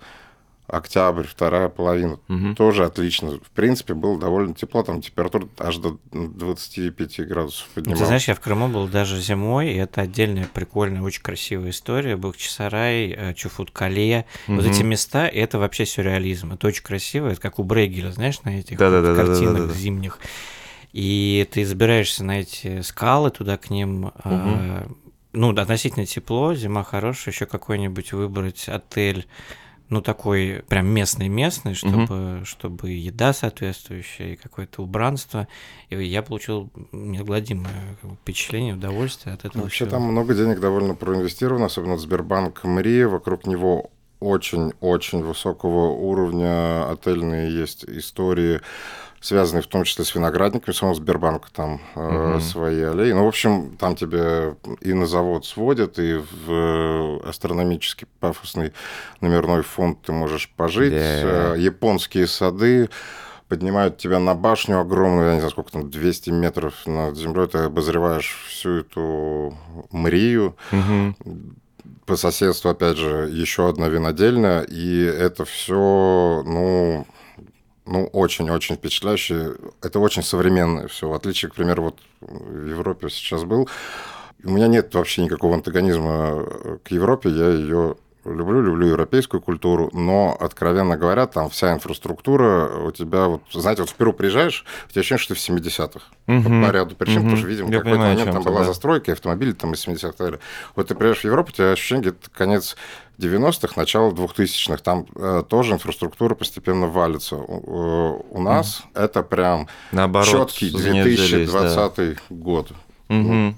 октябрь, 0.68 1.26
вторая 1.28 1.70
половина. 1.70 2.20
Мгм. 2.28 2.56
Тоже 2.56 2.86
отлично. 2.86 3.32
В 3.32 3.50
принципе, 3.52 3.94
было 3.94 4.20
довольно 4.20 4.54
тепло. 4.54 4.82
Там 4.84 5.02
температура 5.02 5.48
аж 5.60 5.78
до 5.78 5.98
25 6.12 7.20
градусов 7.28 7.68
Ну, 7.68 7.74
поднималась. 7.76 8.00
Ты 8.00 8.06
знаешь, 8.06 8.28
я 8.28 8.36
в 8.36 8.40
Крыму 8.40 8.68
был 8.70 8.88
даже 8.88 9.20
зимой, 9.20 9.70
и 9.72 9.76
это 9.78 10.02
отдельная 10.02 10.48
прикольная, 10.54 11.02
очень 11.02 11.22
красивая 11.22 11.70
история. 11.72 12.16
Бахчисарай, 12.18 13.12
э, 13.12 13.34
Чуфут-Кале. 13.34 14.26
Вот 14.48 14.64
Мгм. 14.64 14.72
эти 14.72 14.84
места, 14.84 15.28
это 15.28 15.60
вообще 15.60 15.86
сюрреализм. 15.86 16.54
Это 16.54 16.68
очень 16.68 16.84
красиво, 16.84 17.28
это 17.28 17.42
как 17.42 17.60
у 17.60 17.64
Брейгеля, 17.64 18.12
знаешь, 18.12 18.42
на 18.44 18.60
этих 18.60 18.78
Да-да-да-да-да-да-да. 18.78 19.34
картинах 19.58 19.76
зимних. 19.76 20.20
И 20.94 21.48
ты 21.52 21.66
забираешься 21.66 22.24
на 22.24 22.40
эти 22.42 22.82
скалы 22.82 23.32
туда 23.32 23.58
к 23.58 23.70
ним. 23.70 24.12
э, 24.24 24.86
Ну, 25.36 25.50
относительно 25.50 26.06
тепло, 26.06 26.54
зима 26.54 26.84
хорошая, 26.84 27.34
еще 27.34 27.48
какой-нибудь 27.48 28.14
выбрать 28.14 28.70
отель, 28.70 29.26
ну, 29.94 30.02
такой 30.02 30.64
прям 30.68 30.88
местный-местный, 30.88 31.76
чтобы, 31.76 32.42
чтобы 32.46 32.90
еда 32.90 33.32
соответствующая 33.32 34.34
и 34.34 34.36
какое-то 34.36 34.82
убранство. 34.82 35.48
И 35.90 36.04
я 36.04 36.24
получил 36.24 36.72
неизгладимое 36.92 37.96
впечатление, 38.24 38.74
удовольствие 38.74 39.36
от 39.36 39.46
этого 39.46 39.62
Вообще 39.62 39.86
всего. 39.86 39.92
там 39.92 40.02
много 40.04 40.34
денег 40.34 40.60
довольно 40.60 40.96
проинвестировано, 40.96 41.68
особенно 41.68 41.98
Сбербанк 41.98 42.64
МРИ. 42.64 43.06
Вокруг 43.06 43.46
него 43.46 43.92
очень-очень 44.20 45.22
высокого 45.24 45.92
уровня 45.92 46.90
отельные 46.90 47.54
есть 47.54 47.86
истории, 47.86 48.62
связанные 49.24 49.64
в 49.64 49.68
том 49.68 49.86
числе 49.86 50.04
с 50.04 50.14
виноградниками. 50.14 50.74
Самого 50.76 50.96
Сбербанка 50.96 51.48
там 51.52 51.80
Мгм. 51.96 52.42
свои 52.42 52.82
аллеи. 52.82 53.14
Ну, 53.14 53.24
в 53.24 53.28
общем, 53.30 53.78
там 53.80 53.96
тебе 53.96 54.56
и 54.82 54.92
на 54.94 55.06
завод 55.08 55.46
сводят, 55.46 55.98
и 55.98 56.16
в 56.16 56.52
э, 56.52 57.20
астрономический 57.30 58.06
пафосный 58.20 58.74
номерной 59.22 59.64
фонд 59.64 60.00
ты 60.02 60.12
можешь 60.12 60.52
пожить. 60.58 60.92
Да. 60.92 61.56
Э, 61.56 61.56
Японские 61.58 62.28
сады 62.28 62.90
поднимают 63.48 63.98
тебя 63.98 64.20
на 64.20 64.36
башню 64.36 64.80
огромную, 64.80 65.28
я 65.28 65.34
не 65.36 65.40
знаю, 65.40 65.52
сколько 65.52 65.72
там, 65.72 65.90
200 65.90 66.30
метров 66.32 66.74
над 66.86 67.16
землей, 67.16 67.48
ты 67.48 67.60
обозреваешь 67.60 68.44
всю 68.50 68.80
эту 68.80 69.58
мрию. 69.92 70.56
Мгм. 70.72 71.16
По 72.06 72.18
соседству, 72.18 72.70
опять 72.72 72.98
же, 72.98 73.30
еще 73.32 73.70
одна 73.70 73.88
винодельня, 73.88 74.62
и 74.62 75.02
это 75.04 75.46
все, 75.46 76.44
ну, 76.46 77.06
ну, 77.86 78.06
очень-очень 78.08 78.76
впечатляюще. 78.76 79.56
Это 79.82 80.00
очень 80.00 80.24
современное 80.24 80.88
все, 80.88 81.10
в 81.10 81.14
отличие, 81.14 81.52
к 81.52 81.56
примеру, 81.56 81.84
вот 81.84 82.00
в 82.22 82.68
Европе 82.68 83.10
сейчас 83.10 83.44
был. 83.44 83.70
У 84.44 84.52
меня 84.52 84.68
нет 84.68 84.94
вообще 84.94 85.24
никакого 85.24 85.56
антагонизма 85.56 86.46
к 86.84 86.92
Европе, 86.92 87.30
я 87.30 87.50
ее 87.50 87.96
люблю, 88.26 88.62
люблю 88.62 88.88
европейскую 88.88 89.42
культуру, 89.42 89.90
но, 89.94 90.36
откровенно 90.40 90.98
говоря, 90.98 91.28
там 91.28 91.50
вся 91.50 91.74
инфраструктура 91.74 92.88
у 92.88 92.92
тебя, 92.92 93.28
вот, 93.28 93.42
знаете, 93.52 93.82
вот 93.82 93.92
в 93.92 93.96
Перу 93.96 94.14
приезжаешь, 94.14 94.66
у 94.88 94.92
тебя 94.92 95.02
ощущение, 95.02 95.20
что 95.20 95.34
ты 95.34 95.40
в 95.40 95.44
70-х. 95.44 96.06
Мгм. 96.28 96.66
По 96.66 96.72
ряду 96.72 96.96
причин, 96.96 97.20
Мгм. 97.20 97.24
потому 97.24 97.38
что, 97.38 97.48
видимо, 97.48 97.72
какой-то 97.72 97.98
момент 97.98 98.32
там 98.32 98.44
была 98.44 98.60
да. 98.60 98.66
застройка, 98.66 99.12
и 99.12 99.14
автомобили 99.14 99.52
там 99.52 99.74
из 99.74 99.86
70-х 99.86 100.10
и 100.10 100.18
так 100.18 100.28
далее. 100.28 100.40
Вот 100.76 100.88
ты 100.88 100.96
приезжаешь 100.96 101.22
в 101.22 101.26
Европу, 101.26 101.50
у 101.52 101.56
тебя 101.56 101.72
ощущение 101.72 102.12
где-то 102.12 102.30
конец 102.32 102.76
90-х, 103.20 103.74
начало 103.76 104.12
2000-х. 104.12 104.78
Там 104.84 105.06
э, 105.16 105.44
тоже 105.48 105.74
инфраструктура 105.74 106.36
постепенно 106.36 106.88
валится. 106.88 107.36
У, 107.36 108.20
э, 108.20 108.22
у 108.32 108.42
нас 108.42 108.84
это 108.94 109.24
прям 109.24 109.68
Наоборот, 109.92 110.52
четкий 110.52 110.70
занялись, 110.70 111.20
да. 111.52 111.62
2020 111.62 112.20
год. 112.30 112.72
Ну, 113.10 113.56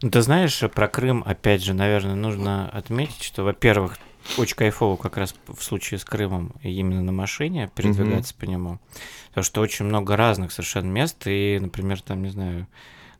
ты 0.00 0.22
знаешь, 0.22 0.62
про 0.74 0.86
Крым, 0.86 1.24
опять 1.26 1.64
же, 1.64 1.74
наверное, 1.74 2.14
нужно 2.14 2.68
отметить, 2.68 3.22
что, 3.22 3.42
во-первых, 3.42 3.98
очень 4.36 4.56
кайфово 4.56 4.96
как 4.96 5.16
раз 5.16 5.34
в 5.46 5.62
случае 5.62 5.98
с 5.98 6.04
Крымом 6.04 6.52
именно 6.62 7.02
на 7.02 7.12
машине 7.12 7.70
передвигаться 7.74 8.34
по 8.34 8.44
нему. 8.44 8.78
Потому 9.28 9.44
что 9.44 9.60
очень 9.60 9.86
много 9.86 10.16
разных 10.16 10.52
совершенно 10.52 10.90
мест. 10.90 11.26
И, 11.26 11.58
например, 11.60 12.00
там, 12.02 12.22
не 12.22 12.30
знаю, 12.30 12.66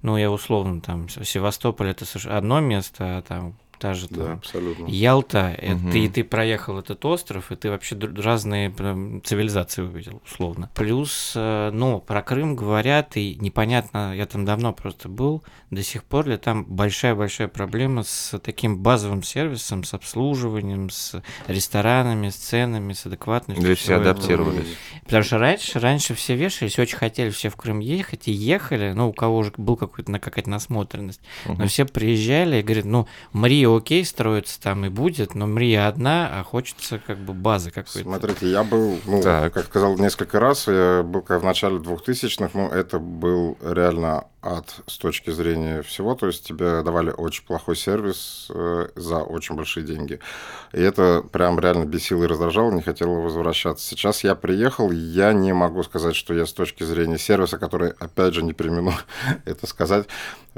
ну, 0.03 0.17
я 0.17 0.31
условно, 0.31 0.81
там, 0.81 1.09
Севастополь 1.09 1.89
это 1.89 2.05
одно 2.29 2.61
место, 2.61 3.19
а 3.19 3.23
там 3.23 3.57
та 3.79 3.95
же 3.95 4.09
Да, 4.11 4.25
там, 4.25 4.33
абсолютно. 4.39 4.87
Ялта, 4.87 5.57
Мгм. 5.63 5.91
ты, 5.91 6.09
ты 6.09 6.25
проехал 6.25 6.79
этот 6.79 7.05
остров, 7.05 7.51
и 7.53 7.57
ты 7.57 7.71
вообще 7.71 7.97
разные 8.17 8.71
прям 8.71 9.23
цивилизации 9.23 9.83
увидел, 9.83 10.21
условно. 10.25 10.71
Плюс, 10.75 11.33
э, 11.35 11.71
ну, 11.73 12.01
про 12.01 12.23
Крым 12.23 12.57
говорят, 12.57 13.17
и 13.17 13.37
непонятно, 13.41 14.15
я 14.15 14.27
там 14.27 14.45
давно 14.45 14.73
просто 14.73 15.09
был, 15.09 15.43
до 15.71 15.83
сих 15.83 16.05
пор 16.05 16.27
ли 16.29 16.37
там 16.37 16.65
большая-большая 16.65 17.49
проблема 17.49 18.03
с 18.03 18.39
таким 18.39 18.79
базовым 18.79 19.23
сервисом, 19.23 19.85
с 19.85 19.95
обслуживанием, 19.95 20.91
с 20.91 21.23
ресторанами, 21.47 22.31
с 22.31 22.37
ценами, 22.37 22.93
с 22.93 23.07
адекватностью. 23.07 23.67
Или 23.67 23.75
все 23.75 23.95
этого. 23.95 24.11
адаптировались. 24.11 24.77
Потому 25.05 25.23
что 25.25 25.39
раньше, 25.39 25.81
раньше 25.81 26.15
все 26.15 26.35
вешались, 26.37 26.79
очень 26.79 26.97
хотели 26.97 27.31
все 27.31 27.51
в 27.51 27.57
Крым 27.57 27.81
ехать, 27.81 28.29
и 28.29 28.33
ехали, 28.33 28.93
ну, 28.93 29.09
у 29.09 29.13
кого 29.13 29.39
уже 29.39 29.53
был 29.57 29.77
какой-то, 29.77 30.13
какая-то 30.19 30.51
насмотренность. 30.51 31.21
Но 31.47 31.55
Мгм. 31.55 31.69
все 31.69 31.85
приезжали 31.85 32.59
и 32.59 32.63
говорят, 32.63 32.85
ну, 32.85 33.07
Окей, 33.77 34.05
строится 34.05 34.61
там 34.61 34.85
и 34.85 34.89
будет, 34.89 35.35
но 35.35 35.47
Мрия 35.47 35.89
одна, 35.89 36.29
а 36.33 36.43
хочется 36.45 36.99
как 36.99 37.19
бы 37.19 37.33
базы 37.33 37.71
какой-то. 37.71 38.01
Смотрите, 38.01 38.51
я 38.51 38.65
был, 38.65 38.99
ну, 39.07 39.23
Так. 39.23 39.53
как 39.55 39.67
сказал 39.67 39.97
несколько 39.97 40.41
раз, 40.41 40.67
я 40.69 41.03
был 41.03 41.23
как 41.23 41.43
в 41.43 41.45
начале 41.45 41.77
2000-х, 41.79 42.51
ну, 42.55 42.69
это 42.69 42.99
был 42.99 43.57
реально 43.63 44.25
ад 44.41 44.83
с 44.87 44.99
точки 44.99 45.31
зрения 45.31 45.83
всего, 45.83 46.15
то 46.15 46.27
есть 46.27 46.47
тебе 46.47 46.83
давали 46.83 47.11
очень 47.11 47.45
плохой 47.45 47.75
сервис 47.77 48.47
э, 48.55 48.89
за 48.95 49.19
очень 49.19 49.57
большие 49.57 49.85
деньги. 49.85 50.21
И 50.73 50.81
это 50.81 51.25
прям 51.33 51.59
реально 51.59 51.87
бесило 51.87 52.23
и 52.25 52.27
раздражало, 52.29 52.71
не 52.71 52.83
хотел 52.83 53.13
возвращаться. 53.21 53.85
Сейчас 53.85 54.23
я 54.23 54.35
приехал, 54.37 54.93
я 54.93 55.33
не 55.33 55.53
могу 55.53 55.83
сказать, 55.83 56.15
что 56.15 56.35
я 56.35 56.47
с 56.47 56.53
точки 56.53 56.85
зрения 56.85 57.19
сервиса, 57.19 57.59
который, 57.59 57.91
опять 57.91 58.35
же, 58.35 58.43
не 58.45 58.53
примену 58.53 58.93
это 59.45 59.67
сказать, 59.67 60.07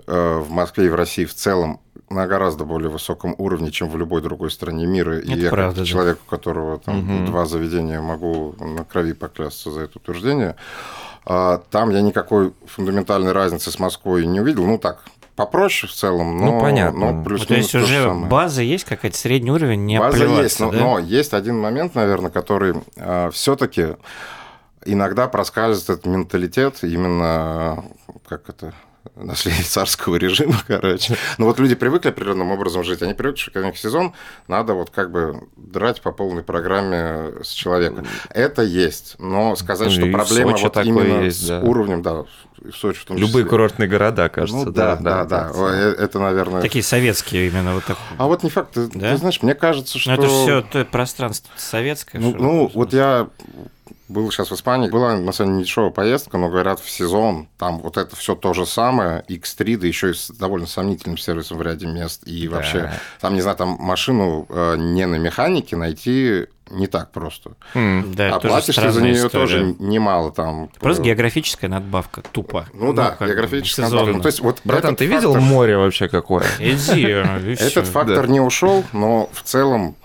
э, 0.06 0.38
в 0.38 0.50
Москве 0.50 0.86
и 0.86 0.90
в 0.90 0.94
России 0.94 1.24
в 1.24 1.34
целом 1.34 1.80
на 2.10 2.26
гораздо 2.26 2.64
более 2.64 2.90
высоком 2.90 3.34
уровне, 3.38 3.70
чем 3.70 3.88
в 3.88 3.96
любой 3.96 4.20
другой 4.20 4.50
стране 4.50 4.84
мира. 4.84 5.18
И 5.20 5.32
Это 5.32 5.40
я 5.40 5.50
правда, 5.50 5.76
как 5.76 5.84
да. 5.84 5.84
человек, 5.84 6.18
у 6.26 6.28
которого 6.28 6.78
там 6.78 6.98
Мгм. 6.98 7.26
два 7.26 7.46
заведения, 7.46 8.00
могу 8.00 8.54
на 8.58 8.84
крови 8.84 9.12
поклясться 9.12 9.70
за 9.70 9.82
это 9.82 9.98
утверждение. 9.98 10.56
А, 11.26 11.58
Там 11.70 11.90
я 11.90 12.00
никакой 12.00 12.52
фундаментальной 12.66 13.32
разницы 13.32 13.70
с 13.70 13.78
Москвой 13.78 14.26
не 14.26 14.40
увидел. 14.40 14.66
Ну 14.66 14.78
так, 14.78 15.04
попроще 15.36 15.90
в 15.90 15.94
целом, 15.94 16.38
но, 16.38 16.52
Ну, 16.52 16.60
понятно. 16.60 16.98
но 16.98 17.12
Ну, 17.12 17.24
плюс 17.24 17.46
то 17.46 17.54
есть 17.54 17.74
уже 17.74 18.10
база 18.12 18.62
есть 18.62 18.84
какая-то, 18.84 19.16
средний 19.16 19.50
уровень, 19.50 19.84
не 19.84 19.98
База 19.98 20.24
есть, 20.24 20.60
но, 20.60 20.70
да? 20.70 20.78
но 20.78 20.98
есть 20.98 21.34
один 21.34 21.58
момент, 21.58 21.94
наверное, 21.94 22.30
который 22.30 22.74
все-таки 23.32 23.96
иногда 24.84 25.28
проскальзывает 25.28 26.00
этот 26.00 26.06
менталитет 26.06 26.82
именно, 26.82 27.84
э, 28.08 28.12
как 28.28 28.48
это, 28.48 28.72
наследие 29.14 29.64
царского 29.64 30.16
режима, 30.16 30.56
короче. 30.66 31.16
Ну 31.38 31.46
вот 31.46 31.58
люди 31.58 31.74
привыкли 31.74 32.08
определенным 32.10 32.50
образом 32.50 32.84
жить, 32.84 33.02
они 33.02 33.14
привыкли, 33.14 33.40
что 33.40 33.50
когда 33.50 33.68
у 33.68 33.70
них 33.70 33.78
сезон, 33.78 34.12
надо 34.48 34.74
вот 34.74 34.90
как 34.90 35.10
бы 35.10 35.48
драть 35.56 36.00
по 36.00 36.12
полной 36.12 36.42
программе 36.42 37.42
с 37.42 37.50
человека. 37.50 38.04
Это 38.30 38.62
есть, 38.62 39.16
но 39.18 39.56
сказать, 39.56 39.88
Ну 39.88 39.94
что 39.94 40.12
проблема 40.12 40.56
вот 40.56 40.76
именно 40.78 41.22
есть, 41.24 41.44
с 41.44 41.48
да. 41.48 41.60
уровнем, 41.60 42.02
да, 42.02 42.22
в 42.22 42.26
Сочи 42.74 43.00
в 43.00 43.04
том 43.06 43.16
Любые 43.16 43.30
числе. 43.32 43.44
курортные 43.46 43.88
города, 43.88 44.28
кажется. 44.28 44.66
Ну 44.66 44.70
да, 44.70 44.96
да, 44.96 45.24
да, 45.24 45.50
Э, 45.54 45.94
это, 45.98 46.18
наверное... 46.18 46.60
Такие 46.60 46.84
советские 46.84 47.48
именно 47.48 47.74
вот 47.74 47.84
так. 47.84 47.96
А 48.18 48.26
вот 48.26 48.42
не 48.42 48.50
факт, 48.50 48.72
ты, 48.74 48.86
Да? 48.86 49.12
ты 49.12 49.16
знаешь, 49.16 49.40
мне 49.40 49.54
кажется, 49.54 49.98
что... 49.98 50.10
Ну, 50.10 50.16
это 50.16 50.28
все 50.28 50.60
то 50.60 50.84
пространство 50.84 51.50
советское. 51.56 52.18
Ну, 52.18 52.30
что 52.32 52.38
ну, 52.38 52.70
вот 52.74 52.92
я 52.92 53.28
был 54.10 54.30
сейчас 54.30 54.50
в 54.50 54.54
Испании, 54.54 54.90
была 54.90 55.16
на 55.16 55.32
самом 55.32 55.52
деле 55.54 55.64
дешевая 55.64 55.90
поездка, 55.90 56.36
но 56.38 56.48
говорят, 56.48 56.80
в 56.80 56.90
сезон 56.90 57.48
там 57.58 57.78
вот 57.80 57.96
это 57.96 58.14
все 58.16 58.34
то 58.34 58.52
же 58.52 58.66
самое, 58.66 59.24
X3, 59.28 59.76
да 59.76 59.86
еще 59.86 60.10
и 60.10 60.14
с 60.14 60.30
довольно 60.30 60.66
сомнительным 60.66 61.16
сервисом 61.16 61.58
в 61.58 61.62
ряде 61.62 61.86
мест, 61.86 62.22
и 62.26 62.48
Да. 62.48 62.56
вообще, 62.56 62.92
там, 63.20 63.34
не 63.34 63.40
знаю, 63.40 63.56
там 63.56 63.76
машину 63.80 64.46
э, 64.48 64.76
не 64.76 65.06
на 65.06 65.16
механике 65.16 65.76
найти 65.76 66.46
не 66.70 66.86
так 66.86 67.10
просто. 67.10 67.54
М. 67.74 68.14
Да, 68.14 68.36
а 68.36 68.38
платишь 68.38 68.76
ты 68.76 68.92
за 68.92 69.02
нее 69.02 69.14
история. 69.14 69.30
тоже 69.30 69.74
немало 69.80 70.30
там. 70.30 70.68
Просто 70.78 71.02
э, 71.02 71.06
географическая 71.06 71.68
надбавка, 71.68 72.22
тупо. 72.30 72.66
Ну 72.74 72.92
да, 72.92 73.10
как 73.10 73.20
бы, 73.20 73.26
географическая 73.26 73.86
сезонно. 73.86 74.02
надбавка. 74.12 74.16
Ну, 74.18 74.22
то 74.22 74.28
есть 74.28 74.40
вот 74.40 74.60
Братан, 74.62 74.90
этот 74.94 74.98
ты 75.00 75.06
видел 75.06 75.32
фактор- 75.32 75.48
море 75.48 75.76
вообще 75.76 76.08
какое? 76.08 76.44
Иди, 76.60 76.76
всё. 77.56 77.66
Этот 77.66 77.86
фактор 77.88 78.28
не 78.28 78.38
ушел, 78.40 78.84
но 78.92 79.28
в 79.32 79.42
целом 79.42 79.96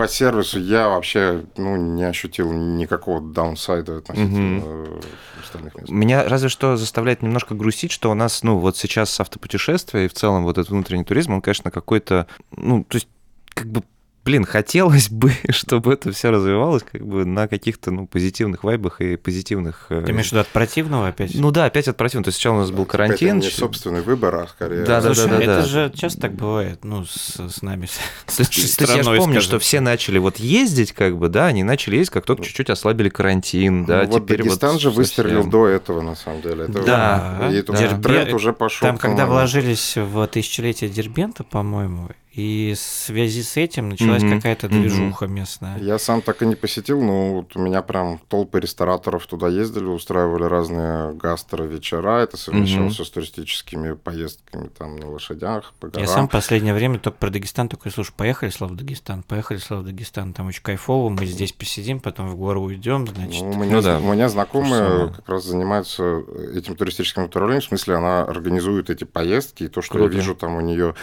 по 0.00 0.08
сервису 0.08 0.58
я 0.58 0.88
вообще 0.88 1.44
ну, 1.58 1.76
не 1.76 2.04
ощутил 2.04 2.50
никакого 2.50 3.20
даунсайда 3.20 3.98
относительно 3.98 4.62
э, 4.64 5.00
остальных 5.42 5.74
мест. 5.74 5.90
Меня 5.90 6.26
разве 6.26 6.48
что 6.48 6.78
заставляет 6.78 7.20
немножко 7.20 7.54
грустить, 7.54 7.92
что 7.92 8.10
у 8.10 8.14
нас, 8.14 8.42
ну, 8.42 8.56
вот 8.56 8.78
сейчас 8.78 9.20
автопутешествия 9.20 10.06
и 10.06 10.08
в 10.08 10.14
целом 10.14 10.44
вот 10.44 10.56
этот 10.56 10.70
внутренний 10.70 11.04
туризм, 11.04 11.34
он, 11.34 11.42
конечно, 11.42 11.70
какой-то, 11.70 12.26
ну, 12.56 12.82
то 12.84 12.96
есть, 12.96 13.08
как 13.50 13.66
бы, 13.66 13.82
блин, 14.30 14.44
хотелось 14.44 15.10
бы, 15.10 15.32
чтобы 15.50 15.92
это 15.94 16.12
все 16.12 16.30
развивалось 16.30 16.84
как 16.90 17.04
бы 17.04 17.24
на 17.24 17.48
каких-то, 17.48 17.90
ну, 17.90 18.06
позитивных 18.06 18.62
вайбах 18.62 19.00
и 19.00 19.16
позитивных... 19.16 19.86
э, 19.90 20.02
Ты 20.06 20.12
имеешь 20.12 20.28
в 20.28 20.32
виду 20.32 20.40
от 20.42 20.46
противного 20.48 21.08
опять? 21.08 21.34
Ну 21.34 21.50
да, 21.50 21.64
опять 21.64 21.88
от 21.88 21.96
противного. 21.96 22.24
То 22.24 22.28
есть 22.28 22.38
сначала 22.38 22.56
у 22.56 22.60
нас 22.60 22.70
был 22.70 22.84
Это 22.84 22.92
карантин. 22.92 23.38
не 23.40 23.50
собственный 23.50 24.02
выбор, 24.02 24.34
а 24.36 24.46
скорее... 24.46 24.84
Да, 24.84 25.00
да, 25.00 25.12
Слушай, 25.14 25.30
да, 25.30 25.36
это 25.38 25.46
да. 25.46 25.62
же 25.64 25.92
часто 25.96 26.20
так 26.20 26.34
бывает, 26.34 26.84
ну, 26.84 27.04
с, 27.04 27.40
с 27.40 27.62
нами. 27.62 27.86
с- 27.86 28.36
То 28.36 28.42
есть, 28.42 28.54
то 28.54 28.84
есть 28.84 28.96
я 28.96 29.02
же 29.02 29.16
помню, 29.16 29.40
скажем 29.40 29.42
что 29.42 29.58
все 29.58 29.80
начали 29.80 30.18
вот 30.18 30.36
ездить, 30.38 30.92
как 30.92 31.16
бы, 31.18 31.28
да, 31.28 31.46
они 31.46 31.64
начали 31.64 31.96
ездить, 31.96 32.12
как 32.12 32.24
только 32.24 32.44
чуть-чуть 32.44 32.70
ослабили 32.70 33.08
карантин, 33.08 33.84
да, 33.84 34.02
Ну, 34.04 34.10
вот 34.10 34.24
теперь 34.24 34.38
Дагестан 34.44 34.72
вот 34.72 34.80
же 34.80 34.90
выстрелил 34.90 35.44
до 35.44 35.66
этого, 35.66 36.02
на 36.02 36.14
самом 36.14 36.42
деле. 36.42 36.64
Это 36.64 36.82
Да, 36.84 37.48
и 37.50 37.62
Дербент- 37.62 38.02
тренд 38.02 38.32
уже 38.34 38.52
пошел. 38.52 38.86
Там, 38.86 38.96
когда 38.98 39.26
вложились 39.26 39.96
в 39.96 40.26
тысячелетие 40.28 40.88
Дербента, 40.90 41.42
по-моему, 41.42 42.08
и 42.40 42.74
в 42.74 42.78
связи 42.78 43.42
с 43.42 43.56
этим 43.56 43.90
началась 43.90 44.22
Мгм, 44.22 44.36
какая-то 44.36 44.68
движуха 44.68 45.26
местная. 45.26 45.78
Я 45.78 45.98
сам 45.98 46.22
так 46.22 46.42
и 46.42 46.46
не 46.46 46.54
посетил, 46.54 47.02
но 47.02 47.34
вот 47.34 47.54
у 47.56 47.60
меня 47.60 47.82
прям 47.82 48.18
толпы 48.28 48.60
рестораторов 48.60 49.26
туда 49.26 49.48
ездили, 49.48 49.84
устраивали 49.84 50.44
разные 50.44 51.12
гастро-вечера. 51.12 52.20
Это 52.22 52.36
совмещалось 52.36 52.96
с 52.96 53.10
туристическими 53.10 53.92
поездками 53.92 54.68
там 54.68 54.96
на 54.96 55.10
лошадях, 55.10 55.72
по 55.80 55.88
горам. 55.88 56.06
Я 56.06 56.08
сам 56.12 56.28
в 56.28 56.30
последнее 56.30 56.74
время 56.74 56.98
только 56.98 57.18
про 57.18 57.30
Дагестан 57.30 57.68
такой, 57.68 57.92
слушай, 57.92 58.12
поехали, 58.16 58.50
Слава, 58.50 58.72
в 58.72 58.76
Дагестан, 58.76 59.22
поехали, 59.22 59.58
Слава, 59.58 59.82
в 59.82 59.86
Дагестан, 59.86 60.32
там 60.32 60.46
очень 60.48 60.62
кайфово, 60.62 61.10
мы 61.10 61.26
здесь 61.26 61.52
посидим, 61.52 62.00
потом 62.00 62.28
в 62.28 62.36
гору 62.36 62.62
уйдем, 62.62 63.06
значит. 63.06 63.42
Ну, 63.42 63.50
у, 63.50 63.54
меня, 63.56 63.76
Ну 63.76 63.82
да. 63.82 63.98
у 63.98 64.12
меня 64.12 64.28
знакомые 64.28 65.08
как 65.08 65.28
раз 65.28 65.44
занимаются 65.44 66.22
этим 66.54 66.76
туристическим 66.76 67.22
направлением, 67.22 67.62
в 67.62 67.64
смысле, 67.64 67.96
она 67.96 68.22
организует 68.22 68.88
эти 68.90 69.04
поездки, 69.04 69.64
и 69.64 69.68
то, 69.68 69.82
что 69.82 69.94
Круто. 69.94 70.12
я 70.12 70.18
вижу 70.20 70.34
там 70.34 70.56
у 70.56 70.60
нее 70.60 70.94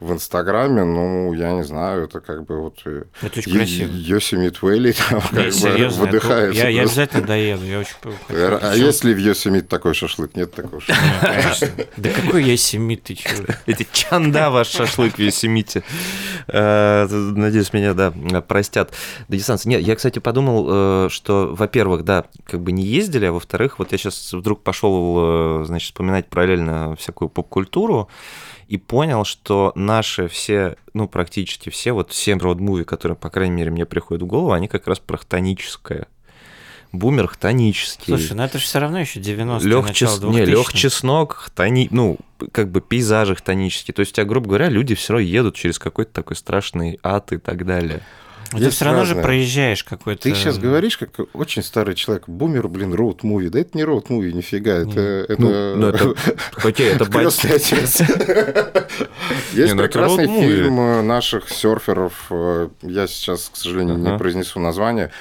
в 0.00 0.12
Инстаграме, 0.12 0.82
ну, 0.84 1.32
я 1.34 1.52
не 1.52 1.62
знаю, 1.62 2.04
это 2.04 2.20
как 2.20 2.44
бы 2.46 2.60
вот... 2.62 2.78
э, 2.86 3.04
Это 3.22 3.38
очень 3.40 3.52
красиво. 3.52 3.90
Йосемит 3.92 4.62
Вэлли 4.62 4.92
там 4.92 5.20
как 5.20 5.32
Нет, 5.32 5.44
бы 5.46 5.52
серьезно, 5.52 6.04
это- 6.04 6.12
выдыхается. 6.12 6.62
я, 6.62 6.68
я 6.70 6.82
обязательно 6.82 7.26
доеду, 7.26 7.64
я 7.66 7.78
очень 7.80 7.94
хочу. 8.02 8.16
А 8.32 8.58
Причём- 8.72 8.86
есть 8.86 9.04
ли 9.04 9.12
в 9.14 9.18
Йосемит 9.18 9.68
такой 9.68 9.92
шашлык? 9.94 10.34
Нет 10.36 10.54
такого 10.54 10.80
шашлыка. 10.80 11.84
Да 11.98 12.08
какой 12.10 12.44
я 12.44 12.56
семит, 12.56 13.02
ты 13.04 13.14
чё? 13.14 13.28
Эти 13.66 13.86
чанда 13.92 14.48
ваш 14.50 14.68
шашлык 14.68 15.16
в 15.16 15.18
Йосемите. 15.18 15.82
Э, 16.48 17.06
Надеюсь, 17.10 17.72
меня, 17.72 17.92
да, 17.94 18.10
простят 18.40 18.92
дагестанцы. 19.28 19.68
Нет, 19.68 19.82
я, 19.82 19.96
кстати, 19.96 20.18
подумал, 20.18 20.66
э, 21.06 21.08
что, 21.10 21.50
во-первых, 21.54 22.04
да, 22.04 22.24
как 22.44 22.60
бы 22.60 22.72
не 22.72 22.84
ездили, 22.84 23.26
а 23.26 23.32
во-вторых, 23.32 23.78
вот 23.78 23.92
я 23.92 23.98
сейчас 23.98 24.32
вдруг 24.32 24.62
пошел, 24.62 25.64
значит, 25.64 25.86
вспоминать 25.92 26.26
параллельно 26.28 26.96
всякую 26.96 27.28
поп-культуру, 27.28 28.08
и 28.70 28.76
понял, 28.76 29.24
что 29.24 29.72
наши 29.74 30.28
все, 30.28 30.76
ну, 30.94 31.08
практически 31.08 31.70
все, 31.70 31.90
вот 31.90 32.12
все 32.12 32.34
роуд-муви, 32.34 32.84
которые, 32.84 33.16
по 33.16 33.28
крайней 33.28 33.56
мере, 33.56 33.72
мне 33.72 33.84
приходят 33.84 34.22
в 34.22 34.26
голову, 34.26 34.52
они 34.52 34.68
как 34.68 34.86
раз 34.86 35.00
про 35.00 35.16
хтоническое. 35.16 36.06
Бумер 36.92 37.26
хтонический. 37.26 38.16
Слушай, 38.16 38.34
ну 38.34 38.44
это 38.44 38.58
же 38.58 38.64
все 38.64 38.78
равно 38.78 39.00
еще 39.00 39.18
90-е, 39.18 39.68
Лег, 39.68 39.88
начало 39.88 39.92
чес... 39.92 40.22
не, 40.22 40.42
2000-х. 40.42 40.50
лег 40.50 40.72
чеснок, 40.72 41.34
хтони... 41.34 41.88
ну, 41.90 42.16
как 42.52 42.70
бы 42.70 42.80
пейзажи 42.80 43.34
хтонические. 43.34 43.92
То 43.92 44.00
есть, 44.00 44.12
у 44.12 44.14
тебя, 44.14 44.24
грубо 44.24 44.46
говоря, 44.46 44.68
люди 44.68 44.94
все 44.94 45.14
равно 45.14 45.26
едут 45.26 45.56
через 45.56 45.80
какой-то 45.80 46.12
такой 46.12 46.36
страшный 46.36 47.00
ад 47.02 47.32
и 47.32 47.38
так 47.38 47.66
далее. 47.66 48.02
Ну, 48.52 48.58
Ты 48.58 48.70
все 48.70 48.84
равно 48.84 49.04
же 49.04 49.14
проезжаешь 49.14 49.84
какой-то... 49.84 50.22
Ты 50.22 50.34
сейчас 50.34 50.58
говоришь, 50.58 50.98
как 50.98 51.10
очень 51.34 51.62
старый 51.62 51.94
человек, 51.94 52.24
бумер, 52.28 52.66
блин, 52.68 52.92
роуд-муви. 52.94 53.48
Да 53.48 53.60
это 53.60 53.76
не 53.78 53.84
роуд-муви, 53.84 54.32
нифига, 54.32 54.72
это... 54.72 55.00
это... 55.00 55.40
Ну, 55.40 55.76
ну, 55.76 55.86
это- 55.88 56.14
Хотя 56.52 56.84
это 56.84 57.04
бать- 57.04 57.22
Крестный 57.22 57.56
отец. 57.56 58.00
Есть 59.52 59.74
ну 59.74 59.82
это 59.82 59.88
прекрасный 59.88 60.26
фильм 60.26 60.80
э, 60.80 61.02
наших 61.02 61.48
серферов. 61.48 62.26
э, 62.30 62.68
Я 62.82 63.06
сейчас, 63.06 63.50
к 63.52 63.56
сожалению, 63.56 63.98
не 63.98 64.18
произнесу 64.18 64.58
название. 64.58 65.12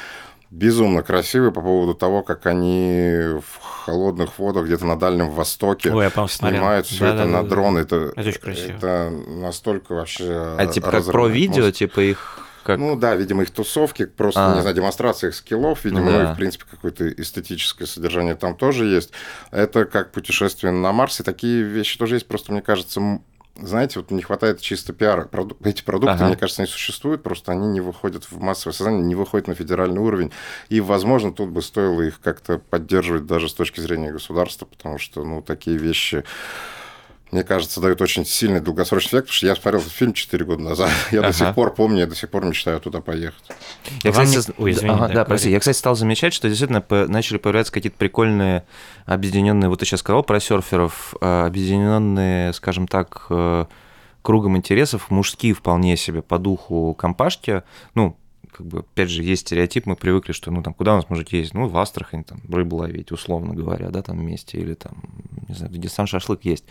Безумно 0.51 1.03
красивый 1.03 1.51
по 1.51 1.61
поводу 1.61 1.93
того, 1.93 2.23
как 2.23 2.47
они 2.47 3.13
в 3.39 3.61
холодных 3.61 4.39
водах 4.39 4.65
где-то 4.65 4.83
на 4.85 4.97
Дальнем 4.97 5.29
Востоке 5.29 5.91
Ой, 5.91 6.05
я, 6.15 6.27
снимают 6.27 6.87
все 6.87 7.05
это 7.05 7.17
Да-да-да. 7.17 7.41
на 7.43 7.47
дрон. 7.47 7.77
Это, 7.77 8.11
Это 8.15 8.29
очень 8.29 8.39
красиво. 8.41 8.77
это 8.77 9.11
настолько 9.27 9.93
вообще... 9.93 10.55
А 10.57 10.65
типа 10.65 10.89
как 10.89 11.05
про 11.05 11.27
видео, 11.27 11.69
типа 11.69 11.99
их 11.99 12.48
как... 12.69 12.79
Ну 12.79 12.95
да, 12.95 13.15
видимо, 13.15 13.43
их 13.43 13.51
тусовки, 13.51 14.05
просто, 14.05 14.51
А. 14.51 14.55
не 14.55 14.61
знаю, 14.61 14.75
демонстрация 14.75 15.29
их 15.29 15.35
скиллов, 15.35 15.83
видимо, 15.85 16.01
Ну 16.05 16.11
ну, 16.11 16.17
да. 16.17 16.31
и, 16.31 16.33
в 16.33 16.37
принципе, 16.37 16.65
какое-то 16.69 17.09
эстетическое 17.09 17.87
содержание 17.87 18.35
там 18.35 18.55
тоже 18.55 18.85
есть. 18.85 19.11
Это 19.51 19.85
как 19.85 20.11
путешествие 20.11 20.71
на 20.71 20.91
Марс, 20.91 21.19
и 21.19 21.23
такие 21.23 21.63
вещи 21.63 21.97
тоже 21.97 22.15
есть, 22.15 22.27
просто, 22.27 22.51
мне 22.51 22.61
кажется, 22.61 23.19
знаете, 23.61 23.99
вот 23.99 24.09
не 24.11 24.21
хватает 24.21 24.61
чисто 24.61 24.93
пиара. 24.93 25.25
Проду- 25.25 25.57
Эти 25.65 25.83
продукты, 25.83 26.13
Ага. 26.15 26.27
мне 26.27 26.37
кажется, 26.37 26.61
они 26.61 26.71
существуют, 26.71 27.23
просто 27.23 27.51
они 27.51 27.67
не 27.67 27.81
выходят 27.81 28.23
в 28.23 28.39
массовое 28.39 28.73
сознание, 28.73 29.03
не 29.03 29.15
выходят 29.15 29.47
на 29.47 29.55
федеральный 29.55 29.99
уровень. 29.99 30.31
И, 30.69 30.79
возможно, 30.79 31.33
тут 31.33 31.49
бы 31.49 31.61
стоило 31.61 32.01
их 32.01 32.21
как-то 32.21 32.59
поддерживать 32.59 33.25
даже 33.25 33.49
с 33.49 33.53
точки 33.53 33.81
зрения 33.81 34.11
государства, 34.13 34.65
потому 34.65 34.97
что, 34.97 35.25
ну, 35.25 35.41
такие 35.41 35.75
вещи 35.77 36.23
мне 37.31 37.43
кажется, 37.43 37.79
дают 37.79 38.01
очень 38.01 38.25
сильный 38.25 38.59
долгосрочный 38.59 39.19
эффект, 39.19 39.27
потому 39.27 39.33
что 39.35 39.45
я 39.47 39.55
смотрел 39.55 39.81
этот 39.81 39.93
фильм 39.93 40.13
4 40.13 40.45
года 40.45 40.63
назад. 40.63 40.89
Я 41.11 41.19
Ага. 41.19 41.27
до 41.27 41.33
сих 41.33 41.53
пор 41.55 41.73
помню, 41.73 41.99
я 41.99 42.07
до 42.07 42.15
сих 42.15 42.29
пор 42.29 42.45
мечтаю 42.45 42.79
туда 42.79 43.01
поехать. 43.01 43.43
Я, 44.03 44.11
Вам 44.11 44.25
кстати, 44.25 44.47
не- 44.57 44.63
Ой, 44.63 44.71
извини, 44.71 44.89
ага, 44.91 45.07
да, 45.09 45.13
да, 45.13 45.25
прости. 45.25 45.51
Я, 45.51 45.59
кстати, 45.59 45.77
стал 45.77 45.95
замечать, 45.95 46.33
что 46.33 46.47
действительно 46.49 46.83
начали 47.07 47.37
появляться 47.37 47.71
какие-то 47.71 47.97
прикольные 47.97 48.63
объединенные, 49.05 49.69
вот 49.69 49.79
ты 49.79 49.85
сейчас 49.85 49.99
сказал 49.99 50.23
про 50.23 50.39
серферов, 50.39 51.15
э, 51.21 51.45
объединенные, 51.45 52.53
скажем 52.53 52.87
так, 52.87 53.27
э, 53.29 53.65
кругом 54.21 54.57
интересов, 54.57 55.09
мужские 55.09 55.53
вполне 55.53 55.97
себе 55.97 56.21
по 56.21 56.39
духу 56.39 56.93
компашки. 56.95 57.63
Ну, 57.95 58.17
как 58.59 58.67
бы, 58.67 58.79
опять 58.79 59.09
же, 59.09 59.23
есть 59.23 59.43
стереотип, 59.47 59.85
мы 59.85 59.95
привыкли, 59.95 60.33
что, 60.33 60.51
ну, 60.51 60.61
там, 60.61 60.73
куда 60.73 60.91
у 60.91 60.95
нас 60.97 61.09
может 61.09 61.31
ездить? 61.31 61.53
Ну, 61.53 61.69
в 61.69 61.77
Астрахань, 61.77 62.25
там, 62.25 62.41
рыбу 62.51 62.75
ловить, 62.75 63.09
условно 63.13 63.55
говоря, 63.55 63.89
да, 63.89 64.01
там 64.01 64.19
вместе, 64.19 64.57
или 64.57 64.73
там, 64.73 65.01
не 65.47 65.55
знаю, 65.55 65.71
в 65.71 65.75
Дагестан 65.75 66.07
шашлык 66.07 66.43
есть. 66.43 66.65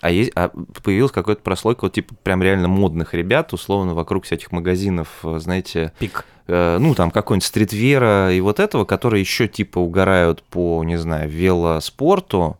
А, 0.00 0.10
есть, 0.10 0.32
а 0.34 0.48
появилась 0.82 1.12
какая-то 1.12 1.40
прослойка, 1.42 1.84
вот, 1.84 1.92
типа, 1.92 2.16
прям 2.24 2.42
реально 2.42 2.66
модных 2.66 3.14
ребят, 3.14 3.52
условно, 3.52 3.94
вокруг 3.94 4.24
всяких 4.24 4.50
магазинов, 4.50 5.20
э, 5.22 5.38
знаете, 5.38 5.92
Пик. 6.00 6.24
э, 6.48 6.78
ну, 6.80 6.96
там, 6.96 7.12
какой-нибудь 7.12 7.46
стритвера 7.46 8.32
и 8.32 8.40
вот 8.40 8.58
этого, 8.58 8.84
которые 8.84 9.20
еще, 9.20 9.46
типа, 9.46 9.78
угорают 9.78 10.42
по, 10.42 10.82
не 10.82 10.96
знаю, 10.96 11.30
велоспорту 11.30 12.58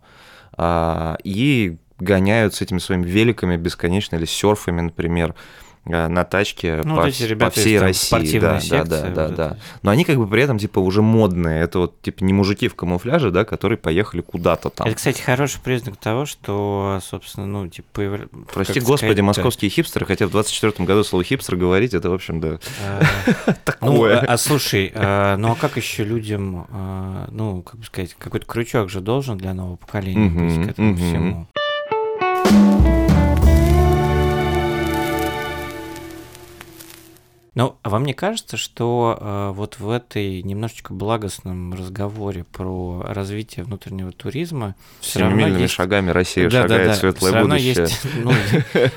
а, 0.53 1.19
и 1.25 1.79
гоняют 1.99 2.55
с 2.55 2.63
этими 2.63 2.79
своими 2.79 3.07
великами 3.07 3.57
бесконечно 3.57 4.15
или 4.15 4.25
серфами, 4.25 4.83
например, 4.83 5.31
э, 5.31 5.68
на 5.89 6.25
тачке 6.25 6.83
Ну, 6.85 6.97
по, 6.97 7.03
вот 7.03 7.09
эти 7.09 7.25
ребята 7.25 7.55
по 7.55 7.61
всей 7.61 7.79
России. 7.79 8.39
Да, 8.39 8.55
да, 8.55 8.61
секции, 8.61 8.89
да, 8.89 9.11
да, 9.11 9.27
вот 9.27 9.35
да. 9.37 9.47
это. 9.47 9.59
Но 9.83 9.91
они 9.91 10.05
как 10.05 10.17
бы 10.17 10.27
при 10.27 10.43
этом 10.43 10.59
типа 10.59 10.79
уже 10.79 11.03
модные. 11.03 11.63
Это 11.63 11.81
вот 11.81 12.01
типа 12.01 12.25
не 12.25 12.33
мужики 12.33 12.69
в 12.69 12.75
камуфляже, 12.75 13.31
да, 13.31 13.45
которые 13.45 13.77
поехали 13.79 14.21
куда-то 14.21 14.71
там. 14.71 14.87
Это, 14.87 14.97
кстати, 14.97 15.21
хороший 15.21 15.61
признак 15.61 15.97
того, 15.97 16.25
что, 16.27 17.01
собственно, 17.03 17.47
ну, 17.47 17.69
типа... 17.69 18.01
появля- 18.01 18.29
Прости 18.53 18.81
господи, 18.81 18.99
сказать-то, 18.99 19.23
московские 19.23 19.71
хипстеры, 19.71 20.07
хотя 20.07 20.27
в 20.27 20.31
24 20.31 20.87
году 20.87 21.05
слово 21.05 21.25
хипстер 21.25 21.57
говорить, 21.57 21.93
это, 21.95 22.11
в 22.11 22.15
общем, 22.15 22.41
да. 22.41 22.59
э, 22.81 23.03
Ну, 23.47 23.55
Такое. 23.65 24.21
а 24.21 24.39
а 24.39 24.41
слушай, 24.41 24.93
э, 24.95 25.37
ну 25.37 25.51
а 25.51 25.55
как 25.57 25.77
еще 25.77 26.05
людям, 26.05 26.67
э, 26.71 27.27
ну, 27.33 27.63
как 27.63 27.81
бы 27.81 27.85
сказать, 27.85 28.15
какой-то 28.19 28.47
крючок 28.47 28.89
же 28.89 29.01
должен 29.01 29.37
для 29.37 29.53
нового 29.53 29.77
поколения 29.77 30.29
быть 30.29 30.67
к 30.67 30.71
этому 30.71 30.97
всему. 30.97 31.49
Ну, 37.59 37.77
а 37.83 37.91
вам 37.91 38.05
не 38.05 38.13
кажется, 38.15 38.57
что 38.57 39.19
э, 39.21 39.51
вот 39.53 39.81
в 39.81 39.91
этой 39.91 40.45
немножечко 40.45 40.93
благостном 40.93 41.75
разговоре 41.75 42.45
про 42.45 43.03
развитие 43.05 43.65
внутреннего 43.65 44.13
туризма 44.13 44.77
все 45.01 45.19
Семимильными 45.19 45.63
есть 45.63 45.75
шагами 45.75 46.11
Россия 46.11 46.49
Да, 46.49 46.63
да, 46.63 46.69
шагает 46.69 46.87
да. 46.87 46.95
в 46.95 46.97
светлое 46.99 47.33
равно 47.33 47.57
будущее. 47.57 47.75
есть, 47.83 48.07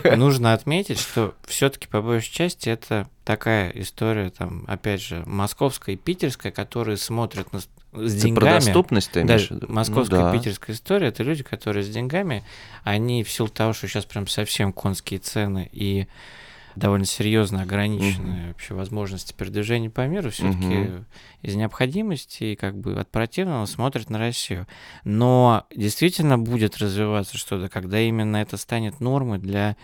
ну, 0.05 0.15
нужно 0.15 0.53
отметить, 0.53 0.99
что 0.99 1.33
все-таки 1.47 1.87
по 1.87 2.03
большей 2.03 2.31
части 2.31 2.69
это 2.69 3.07
такая 3.25 3.71
история, 3.71 4.29
там, 4.29 4.63
опять 4.67 5.01
же, 5.01 5.23
московская 5.25 5.93
и 5.93 5.97
питерская, 5.97 6.51
которые 6.51 6.97
смотрят 6.97 7.51
на, 7.53 7.61
с 7.61 7.69
с 7.93 8.13
Ты 8.13 8.27
деньгами. 8.27 8.35
про 8.35 8.53
доступность 8.61 9.09
ты 9.11 9.23
Да, 9.23 9.35
имеешь 9.35 9.49
виду? 9.49 9.65
Ну 9.69 9.73
московская 9.73 10.21
да. 10.21 10.31
питерская 10.31 10.75
история 10.75 11.07
это 11.07 11.23
люди, 11.23 11.41
которые 11.41 11.83
с 11.83 11.89
деньгами, 11.89 12.43
они 12.83 13.23
в 13.23 13.31
силу 13.31 13.49
того, 13.49 13.73
что 13.73 13.87
сейчас 13.87 14.05
прям 14.05 14.27
совсем 14.27 14.71
конские 14.71 15.19
цены 15.19 15.67
и 15.73 16.07
довольно 16.75 17.05
серьезно 17.05 17.61
ограниченные 17.63 18.49
вообще 18.49 18.73
возможности 18.73 19.33
передвижения 19.33 19.89
по 19.89 20.05
миру, 20.07 20.29
все-таки 20.29 20.75
Мгм. 20.75 21.05
из 21.41 21.55
необходимости 21.55 22.43
и 22.45 22.55
как 22.55 22.77
бы 22.77 22.93
от 22.99 23.09
противного 23.09 23.65
смотрят 23.65 24.09
на 24.09 24.17
Россию. 24.19 24.67
Но 25.03 25.65
действительно 25.75 26.37
будет 26.37 26.77
развиваться 26.77 27.37
что-то, 27.37 27.69
когда 27.69 27.99
именно 27.99 28.37
это 28.37 28.57
станет 28.57 28.99
нормой 28.99 29.39
для 29.39 29.75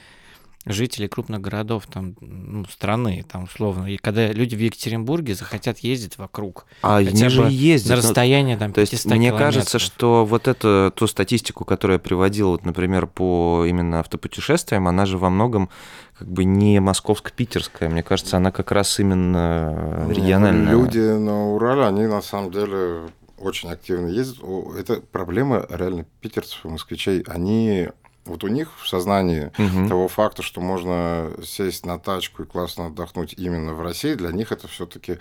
жителей 0.65 1.07
крупных 1.07 1.41
городов 1.41 1.87
там, 1.87 2.15
ну, 2.19 2.65
страны, 2.65 3.25
там, 3.31 3.43
условно. 3.43 3.85
И 3.87 3.97
когда 3.97 4.31
люди 4.31 4.55
в 4.55 4.59
Екатеринбурге 4.59 5.35
захотят 5.35 5.79
ездить 5.79 6.17
вокруг 6.17 6.65
А 6.81 6.97
хотя 6.97 7.09
они 7.09 7.29
же 7.29 7.43
бы 7.43 7.49
ездят. 7.49 7.89
на 7.89 7.95
ну, 7.95 8.01
расстояние 8.01 8.57
там 8.57 8.73
То 8.73 8.81
есть 8.81 8.91
500 8.91 9.11
мне 9.11 9.27
километров. 9.27 9.39
кажется, 9.39 9.79
что 9.79 10.25
вот 10.25 10.47
эту 10.47 10.91
ту 10.95 11.07
статистику, 11.07 11.63
которую 11.63 11.95
я 11.95 11.99
приводил, 11.99 12.49
вот, 12.49 12.65
например, 12.65 13.07
по 13.07 13.65
именно 13.65 13.99
автопутешествиям, 13.99 14.87
она 14.87 15.05
же 15.05 15.17
во 15.17 15.29
многом 15.29 15.69
как 16.17 16.27
бы 16.27 16.43
не 16.43 16.79
московско-питерская. 16.79 17.89
Мне 17.89 18.03
кажется, 18.03 18.37
она 18.37 18.51
как 18.51 18.71
раз 18.71 18.99
именно 18.99 20.05
ну, 20.07 20.11
региональная. 20.11 20.71
Люди 20.71 20.99
на 20.99 21.53
Урале, 21.53 21.85
они 21.85 22.07
на 22.07 22.21
самом 22.21 22.51
деле 22.51 23.03
очень 23.37 23.69
активно 23.69 24.07
ездят. 24.07 24.43
Это 24.77 25.01
проблема 25.11 25.65
реально 25.69 26.05
питерцев 26.21 26.65
и 26.65 26.69
москвичей. 26.69 27.21
Они 27.27 27.89
вот 28.27 28.43
у 28.43 28.47
них 28.47 28.69
в 28.81 28.87
сознании 28.87 29.51
Мгм. 29.57 29.89
того 29.89 30.07
факта, 30.07 30.43
что 30.43 30.61
можно 30.61 31.31
сесть 31.43 31.85
на 31.85 31.97
тачку 31.99 32.43
и 32.43 32.45
классно 32.45 32.87
отдохнуть 32.87 33.33
именно 33.37 33.73
в 33.73 33.81
России, 33.81 34.13
для 34.13 34.31
них 34.31 34.51
это 34.51 34.67
все-таки 34.67 35.17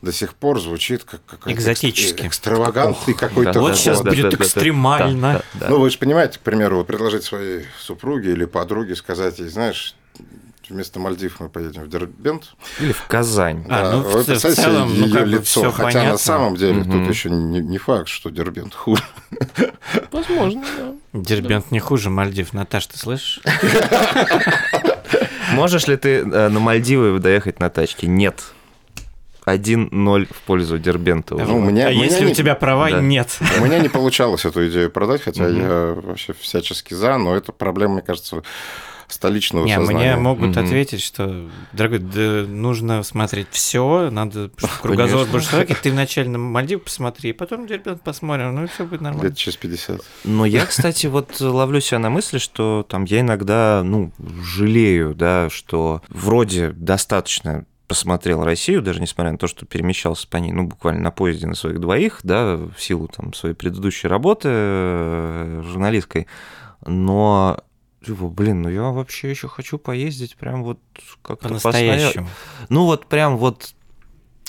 до 0.00 0.12
сих 0.12 0.34
пор 0.34 0.60
звучит 0.60 1.02
как 1.02 1.20
какой-то 1.26 1.50
Экзотически. 1.52 2.20
экс- 2.22 2.36
экстравагантный 2.36 3.14
какой-то 3.14 3.52
Да, 3.54 3.60
Вот 3.60 3.70
да, 3.70 3.74
сейчас 3.76 4.00
да, 4.00 4.10
будет 4.10 4.22
да, 4.22 4.30
да, 4.30 4.36
да. 4.36 4.44
экстремально. 4.44 5.32
Да, 5.32 5.38
да, 5.54 5.60
да. 5.60 5.68
Ну, 5.70 5.80
вы 5.80 5.90
же 5.90 5.98
понимаете, 5.98 6.38
к 6.38 6.42
примеру, 6.42 6.76
вот 6.78 6.86
предложить 6.86 7.24
своей 7.24 7.66
супруге 7.80 8.30
или 8.32 8.44
подруге, 8.44 8.94
сказать 8.94 9.40
ей, 9.40 9.48
знаешь, 9.48 9.96
вместо 10.68 11.00
Мальдив 11.00 11.40
мы 11.40 11.48
поедем 11.48 11.82
в 11.82 11.88
Дербент. 11.88 12.54
Или 12.80 12.92
в 12.92 13.06
Казань. 13.06 13.64
А, 13.68 13.82
Да, 13.82 13.92
ну, 13.92 14.02
вы 14.02 14.22
в 14.22 14.26
представьте 14.26 14.62
целом, 14.62 14.90
себе 14.90 15.06
ну, 15.06 15.12
как 15.12 15.22
бы 15.24 15.28
лицо. 15.30 15.60
всё 15.60 15.70
Хотя 15.70 15.82
понятно. 15.88 16.12
на 16.12 16.18
самом 16.18 16.56
деле 16.56 16.80
Мгм. 16.80 17.04
тут 17.04 17.14
еще 17.14 17.30
не, 17.30 17.60
не 17.60 17.78
факт, 17.78 18.08
что 18.08 18.30
Дербент 18.30 18.74
хуже. 18.74 19.02
Возможно, 20.12 20.62
да. 21.12 21.20
Дербент 21.20 21.70
не 21.70 21.80
хуже 21.80 22.10
Мальдив. 22.10 22.52
Наташ, 22.52 22.86
ты 22.86 22.98
слышишь? 22.98 23.40
Можешь 25.52 25.86
ли 25.88 25.96
ты 25.96 26.18
э, 26.20 26.48
на 26.48 26.60
Мальдивы 26.60 27.18
доехать 27.18 27.58
на 27.60 27.70
тачке? 27.70 28.06
Нет. 28.06 28.42
1-0 29.46 30.26
в 30.30 30.40
пользу 30.42 30.78
Дербента 30.78 31.34
уже. 31.34 31.46
Ну, 31.46 31.56
у 31.56 31.60
меня- 31.62 31.86
а 31.86 31.90
у 31.90 31.94
меня 31.94 32.04
если 32.04 32.26
не- 32.26 32.32
у 32.32 32.34
тебя 32.34 32.54
права, 32.54 32.90
Да. 32.90 33.00
нет. 33.00 33.38
У 33.58 33.64
меня 33.64 33.78
не 33.78 33.88
получалось 33.88 34.44
эту 34.44 34.68
идею 34.68 34.90
продать, 34.90 35.22
хотя 35.22 35.48
я 35.48 35.94
вообще 35.96 36.34
всячески 36.38 36.92
за, 36.92 37.16
но 37.16 37.34
это 37.34 37.52
проблема, 37.52 37.94
мне 37.94 38.02
кажется, 38.02 38.42
столичного 39.08 39.64
Не, 39.64 39.74
сознания. 39.76 40.14
мне 40.14 40.22
могут 40.22 40.50
Мгм. 40.50 40.64
ответить, 40.64 41.02
что, 41.02 41.48
дорогой, 41.72 41.98
да 41.98 42.44
нужно 42.46 43.02
смотреть 43.02 43.48
все, 43.50 44.10
надо 44.10 44.50
кругозор 44.82 45.26
был 45.26 45.40
широкий. 45.40 45.74
Ты 45.74 45.90
вначале 45.90 46.28
на 46.28 46.38
Мальдив 46.38 46.84
посмотри, 46.84 47.32
потом 47.32 47.66
Дербент 47.66 48.02
посмотрим, 48.02 48.54
ну 48.54 48.64
и 48.64 48.66
все 48.66 48.84
будет 48.84 49.00
нормально. 49.00 49.28
Лет 49.28 49.36
через 49.36 49.56
50. 49.56 50.00
Но 50.24 50.44
я, 50.46 50.66
кстати, 50.66 51.06
вот 51.06 51.40
ловлю 51.40 51.80
себя 51.80 51.98
на 51.98 52.10
мысли, 52.10 52.38
что 52.38 52.86
там 52.88 53.04
я 53.04 53.20
иногда, 53.20 53.82
ну, 53.84 54.12
жалею, 54.42 55.14
да, 55.14 55.48
что 55.50 56.02
вроде 56.08 56.70
достаточно 56.70 57.64
посмотрел 57.86 58.44
Россию, 58.44 58.82
даже 58.82 59.00
несмотря 59.00 59.32
на 59.32 59.38
то, 59.38 59.46
что 59.46 59.64
перемещался 59.64 60.28
по 60.28 60.36
ней, 60.36 60.52
ну, 60.52 60.64
буквально 60.64 61.00
на 61.00 61.10
поезде 61.10 61.46
на 61.46 61.54
своих 61.54 61.80
двоих, 61.80 62.20
да, 62.22 62.56
в 62.56 62.74
силу 62.76 63.08
там 63.08 63.32
своей 63.32 63.54
предыдущей 63.54 64.08
работы 64.08 64.48
э, 64.52 65.62
журналистской, 65.64 66.26
но 66.86 67.58
типа, 68.04 68.26
блин, 68.28 68.62
ну 68.62 68.68
я 68.68 68.82
вообще 68.84 69.30
еще 69.30 69.48
хочу 69.48 69.78
поездить 69.78 70.36
прям 70.36 70.64
вот 70.64 70.78
как-то 71.22 71.48
По-настоящему. 71.48 72.28
Ну 72.68 72.84
вот 72.84 73.06
прям 73.06 73.36
вот 73.38 73.74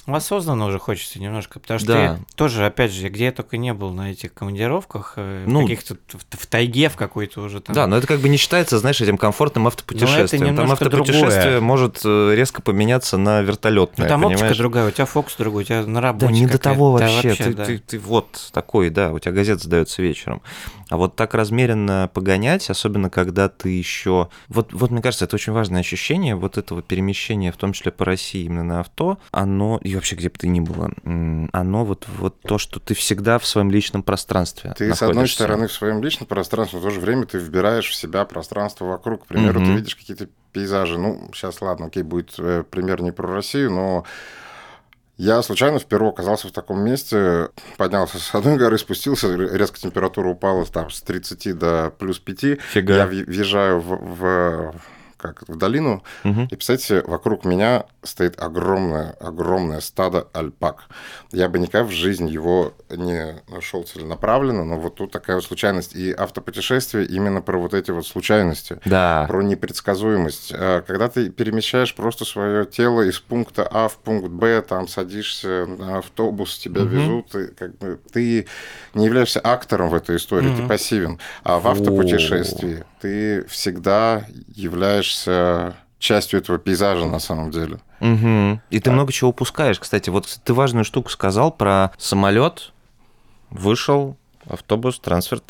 Осознанно 0.06 0.66
уже 0.66 0.80
хочется 0.80 1.20
немножко, 1.20 1.60
потому 1.60 1.78
что 1.80 1.88
Да. 1.90 2.02
я 2.04 2.20
тоже, 2.36 2.66
опять 2.66 2.92
же, 2.92 3.10
где 3.10 3.26
я 3.26 3.32
только 3.32 3.58
не 3.58 3.74
был 3.76 3.92
на 3.92 4.10
этих 4.12 4.34
командировках, 4.34 5.14
э, 5.18 5.44
Ну, 5.46 5.62
каких-то 5.62 5.98
в, 6.08 6.36
в 6.36 6.48
тайге 6.48 6.90
в 6.90 6.96
какой-то 6.96 7.42
уже 7.42 7.60
там. 7.62 7.76
Да, 7.76 7.86
но 7.86 7.96
это 7.98 8.08
как 8.08 8.20
бы 8.20 8.28
не 8.28 8.38
считается, 8.38 8.80
знаешь, 8.80 9.00
этим 9.02 9.20
комфортным 9.20 9.68
автопутешествием. 9.68 10.56
Там 10.56 10.72
автопутешествие 10.72 11.42
другое. 11.44 11.60
может 11.62 12.02
э, 12.04 12.34
резко 12.34 12.64
поменяться 12.64 13.18
на 13.18 13.42
вертолетное. 13.42 14.06
Ну, 14.08 14.10
там 14.10 14.24
оптика 14.24 14.40
понимаешь? 14.40 14.58
другая, 14.58 14.88
у 14.88 14.92
тебя 14.92 15.06
фокус 15.06 15.36
другой, 15.38 15.62
у 15.62 15.66
тебя 15.66 15.86
на 15.86 16.02
Да, 16.02 16.08
работе. 16.08 16.34
не 16.34 16.48
до 16.48 16.58
того 16.58 16.98
Да, 16.98 17.06
вообще. 17.08 17.36
ты, 17.36 17.54
да. 17.54 17.66
ты- 17.66 17.78
ты 17.78 18.00
вот 18.00 18.50
такой, 18.52 18.90
да, 18.90 19.12
у 19.12 19.20
тебя 19.20 19.34
газета 19.34 19.64
сдается 19.64 20.02
вечером. 20.02 20.42
А 20.90 20.98
вот 20.98 21.16
так 21.16 21.34
размеренно 21.34 22.10
погонять, 22.14 22.70
особенно 22.70 23.10
когда 23.10 23.48
ты 23.50 23.70
еще... 23.70 24.30
Вот, 24.48 24.74
вот 24.74 24.92
мне 24.92 25.02
кажется, 25.02 25.26
это 25.26 25.36
очень 25.36 25.54
важное 25.54 25.82
ощущение 25.82 26.36
вот 26.36 26.58
этого 26.58 26.82
перемещения, 26.82 27.52
в 27.52 27.58
том 27.58 27.74
числе 27.74 27.92
по 27.92 28.06
России 28.06 28.44
именно 28.46 28.64
на 28.64 28.80
авто, 28.82 29.20
оно, 29.32 29.80
и 29.84 29.96
вообще 29.96 30.16
где 30.16 30.30
бы 30.30 30.36
ты 30.38 30.48
ни 30.48 30.60
было, 30.60 30.92
оно 31.52 31.86
вот, 31.86 32.08
вот 32.18 32.40
то, 32.42 32.58
что 32.58 32.80
ты 32.80 32.94
всегда 32.94 33.40
в 33.40 33.46
своем 33.46 33.72
личном 33.72 34.04
пространстве 34.04 34.74
Ты, 34.78 34.94
с 34.94 35.02
одной 35.02 35.16
находишься. 35.16 35.44
стороны, 35.44 35.68
в 35.68 35.72
своем 35.72 36.04
личном 36.04 36.28
пространстве, 36.28 36.80
но 36.80 36.86
в 36.86 36.88
то 36.88 36.94
же 36.94 37.00
время 37.00 37.26
ты 37.26 37.38
вбираешь 37.38 37.90
в 37.90 37.96
себя 37.96 38.26
пространство 38.26 38.86
вокруг. 38.86 39.24
К 39.24 39.28
примеру, 39.28 39.60
ты 39.60 39.68
Мгм. 39.68 39.76
видишь 39.78 39.96
какие-то 39.96 40.28
пейзажи. 40.52 40.98
Ну, 40.98 41.30
сейчас, 41.34 41.62
ладно, 41.62 41.88
окей, 41.88 42.04
будет 42.04 42.34
э, 42.40 42.64
пример 42.70 43.02
не 43.02 43.12
про 43.12 43.28
Россию, 43.32 43.72
но 43.72 44.04
я 45.20 45.42
случайно 45.44 45.80
впервые 45.80 46.10
оказался 46.12 46.48
в 46.48 46.52
таком 46.52 46.80
месте, 46.82 47.50
поднялся 47.78 48.18
с 48.18 48.34
одной 48.34 48.58
горы, 48.58 48.78
спустился, 48.78 49.36
резко 49.36 49.78
температура 49.78 50.30
упала 50.30 50.66
там 50.66 50.90
с 50.90 51.02
30 51.02 51.58
до 51.58 51.92
плюс 52.00 52.20
5. 52.20 52.60
Фига. 52.60 52.96
Я 52.96 53.06
въ- 53.06 53.26
въезжаю 53.26 53.80
в, 53.82 53.98
в- 53.98 54.74
как, 55.20 55.44
в 55.48 55.58
долину, 55.58 56.02
Мгм. 56.24 56.44
и, 56.46 56.48
представьте, 56.56 57.02
вокруг 57.02 57.44
меня 57.46 57.84
стоит 58.04 58.42
огромное, 58.42 59.12
огромное 59.20 59.82
стадо 59.82 60.28
альпак. 60.34 60.86
Я 61.32 61.50
бы 61.50 61.60
никогда 61.60 61.84
в 61.84 61.92
жизни 61.92 62.30
его 62.32 62.74
не 62.90 63.42
нашел 63.50 63.84
целенаправленно, 63.84 64.64
но 64.64 64.80
вот 64.80 64.96
тут 64.96 65.12
такая 65.12 65.36
вот 65.36 65.46
случайность. 65.46 65.96
И 65.96 66.12
автопутешествие 66.12 67.06
именно 67.06 67.42
про 67.42 67.58
вот 67.60 67.74
эти 67.74 67.92
вот 67.92 68.08
случайности, 68.08 68.80
Да. 68.86 69.26
про 69.28 69.42
непредсказуемость. 69.42 70.54
А 70.56 70.82
Когда 70.82 71.10
ты 71.10 71.30
перемещаешь 71.30 71.94
просто 71.94 72.24
свое 72.26 72.66
тело 72.66 73.02
из 73.02 73.20
пункта 73.20 73.68
А 73.70 73.90
в 73.90 73.98
пункт 73.98 74.30
Б, 74.30 74.62
там 74.62 74.88
садишься 74.88 75.66
на 75.68 75.98
автобус, 75.98 76.58
тебя 76.58 76.82
Мгм. 76.82 76.90
везут, 76.92 77.32
ты, 77.32 77.48
как 77.48 77.78
бы, 77.78 78.00
ты 78.14 78.48
не 78.94 79.06
являешься 79.06 79.42
актором 79.44 79.90
в 79.90 79.94
этой 79.96 80.16
истории, 80.16 80.50
ты 80.50 80.62
Мгм. 80.62 80.68
пассивен. 80.70 81.20
А 81.44 81.60
в 81.60 81.68
О. 81.68 81.72
автопутешествии 81.72 82.86
ты 83.02 83.46
всегда 83.48 84.26
являешься 84.48 85.09
частью 86.00 86.40
этого 86.40 86.58
пейзажа 86.58 87.06
на 87.06 87.20
самом 87.20 87.52
деле. 87.52 87.80
Мгм. 88.00 88.62
И 88.70 88.80
ты 88.80 88.92
много 88.92 89.12
чего 89.12 89.32
упускаешь. 89.32 89.80
Кстати, 89.80 90.10
вот 90.10 90.40
ты 90.44 90.54
важную 90.54 90.86
штуку 90.86 91.10
сказал 91.10 91.52
про 91.52 91.92
самолет. 91.98 92.72
Вышел, 93.50 94.18
автобус, 94.48 95.00
трансфер. 95.00 95.42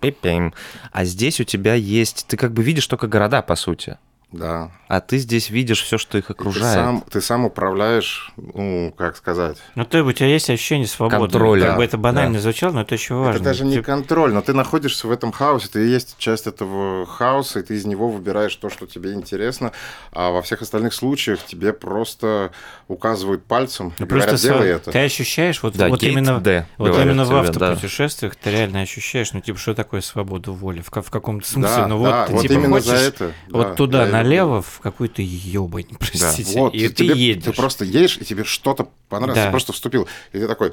пи-пим. 0.00 0.54
А 0.92 1.04
здесь 1.04 1.40
у 1.40 1.44
тебя 1.44 1.74
есть... 1.74 2.26
Ты 2.28 2.36
как 2.36 2.52
бы 2.52 2.62
видишь 2.62 2.86
только 2.86 3.08
города, 3.08 3.42
по 3.42 3.56
сути. 3.56 3.98
Да. 4.30 4.70
А 4.88 5.00
ты 5.00 5.16
здесь 5.18 5.48
видишь 5.48 5.82
все, 5.82 5.96
что 5.96 6.18
их 6.18 6.26
Ты 6.26 6.32
окружает. 6.34 6.74
сам, 6.74 7.04
ты 7.10 7.20
сам 7.22 7.46
управляешь, 7.46 8.30
ну, 8.36 8.92
как 8.96 9.16
сказать. 9.16 9.56
Ну, 9.74 9.84
то 9.86 10.02
у 10.02 10.12
тебя 10.12 10.26
есть 10.28 10.50
ощущение 10.50 10.86
свободы. 10.86 11.16
Контроля, 11.32 11.66
Как 11.68 11.76
бы 11.78 11.84
это 11.84 11.96
банально 11.96 12.34
да. 12.34 12.40
звучало, 12.40 12.72
но 12.72 12.80
это 12.82 12.94
очень 12.94 13.14
важно. 13.14 13.36
Это 13.36 13.44
даже 13.44 13.64
не 13.64 13.72
Типа, 13.74 13.84
контроль, 13.86 14.32
но 14.34 14.42
ты 14.42 14.52
находишься 14.52 15.06
в 15.08 15.10
этом 15.12 15.32
хаосе, 15.32 15.68
ты 15.72 15.86
есть 15.86 16.16
часть 16.18 16.46
этого 16.46 17.06
хаоса, 17.06 17.60
и 17.60 17.62
ты 17.62 17.74
из 17.74 17.86
него 17.86 18.08
выбираешь 18.10 18.54
то, 18.56 18.68
что 18.68 18.86
тебе 18.86 19.12
интересно, 19.14 19.72
а 20.12 20.30
во 20.30 20.42
всех 20.42 20.60
остальных 20.62 20.92
случаях 20.92 21.42
тебе 21.44 21.72
просто 21.72 22.50
указывают 22.86 23.44
пальцем 23.44 23.88
и 23.88 23.92
ну, 24.00 24.06
говорят, 24.06 24.28
просто 24.28 24.46
делай 24.48 24.68
сва- 24.68 24.76
это. 24.76 24.90
ты 24.92 24.98
ощущаешь, 25.04 25.62
вот, 25.62 25.74
Да, 25.76 25.88
вот 25.88 26.02
именно, 26.02 26.38
Д, 26.40 26.66
вот 26.76 26.88
говорят 26.88 27.06
именно 27.06 27.24
в 27.24 27.28
тебе, 27.28 27.58
да. 27.58 27.68
автопутешествиях 27.70 28.36
ты 28.36 28.50
реально 28.50 28.80
ощущаешь, 28.82 29.32
ну, 29.32 29.40
типа, 29.40 29.58
что 29.58 29.74
такое 29.74 30.00
свобода 30.02 30.50
воли? 30.52 30.80
В, 30.82 30.90
в 30.90 31.10
каком-то 31.10 31.46
смысле, 31.48 31.76
Да, 31.76 31.86
ну, 31.88 32.04
да, 32.04 32.20
вот 32.20 32.26
ты, 32.28 32.32
вот 32.34 32.42
типа, 32.42 32.52
именно 32.52 32.68
хочешь 32.74 32.86
за 32.88 32.94
это. 32.96 33.32
вот 33.50 33.68
да, 33.68 33.74
туда 33.74 34.02
я 34.04 34.08
и 34.08 34.12
налево 34.22 34.62
в 34.62 34.80
какую-то 34.80 35.22
ебань, 35.22 35.86
простите, 35.98 36.58
Вот, 36.58 36.74
и 36.74 36.88
ты 36.88 37.04
тебе- 37.06 37.14
едешь. 37.16 37.44
Ты 37.44 37.52
просто 37.52 37.84
едешь, 37.84 38.18
и 38.20 38.24
тебе 38.24 38.44
что-то 38.44 38.88
понравилось, 39.08 39.36
Да. 39.38 39.44
ты 39.46 39.50
просто 39.50 39.72
вступил, 39.72 40.08
и 40.32 40.38
ты 40.38 40.46
такой, 40.46 40.72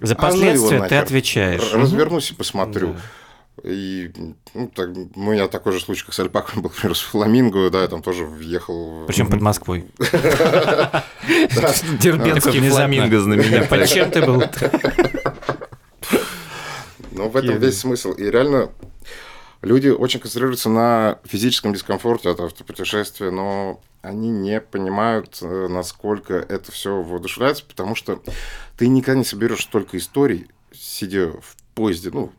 За 0.00 0.14
«А 0.14 0.16
ну 0.16 0.22
последствия 0.22 0.68
ты 0.70 0.78
нахер». 0.78 1.02
отвечаешь. 1.02 1.72
Развернусь 1.72 2.30
и 2.30 2.34
посмотрю. 2.34 2.94
Да. 2.94 3.00
И 3.62 4.10
ну, 4.52 4.68
так, 4.74 4.88
у 5.14 5.20
меня 5.30 5.46
такой 5.46 5.72
же 5.72 5.80
случай, 5.80 6.04
как 6.04 6.12
с 6.12 6.18
Альпакой 6.18 6.60
был, 6.60 6.70
например, 6.74 6.96
с 6.96 7.00
Фламинго, 7.00 7.70
да, 7.70 7.82
я 7.82 7.86
там 7.88 8.02
тоже 8.02 8.24
въехал. 8.24 9.04
Причем 9.06 9.28
под 9.28 9.40
Москвой. 9.40 9.86
Да. 11.54 11.72
Дербенский 12.00 12.68
фламинго 12.68 13.20
знаменитый. 13.20 13.66
Под 13.66 13.88
чем 13.88 14.10
ты 14.10 14.20
был? 14.22 14.42
Ну, 17.12 17.28
в 17.28 17.36
этом 17.36 17.58
весь 17.58 17.78
смысл. 17.78 18.12
И 18.12 18.24
реально 18.24 18.70
люди 19.64 19.88
очень 19.88 20.20
концентрируются 20.20 20.68
на 20.68 21.18
физическом 21.24 21.72
дискомфорте 21.72 22.30
от 22.30 22.40
автопутешествия, 22.40 23.30
но 23.30 23.80
они 24.02 24.30
не 24.30 24.60
понимают, 24.60 25.38
э, 25.40 25.68
насколько 25.68 26.34
это 26.34 26.70
все 26.70 27.02
воодушевляется, 27.02 27.64
потому 27.64 27.94
что 27.94 28.22
ты 28.76 28.88
никогда 28.88 29.18
не 29.18 29.24
соберешь 29.24 29.62
столько 29.62 29.96
историй, 29.96 30.48
сидя 30.72 31.32
в 31.32 31.56
поезде, 31.74 32.10
ну, 32.12 32.32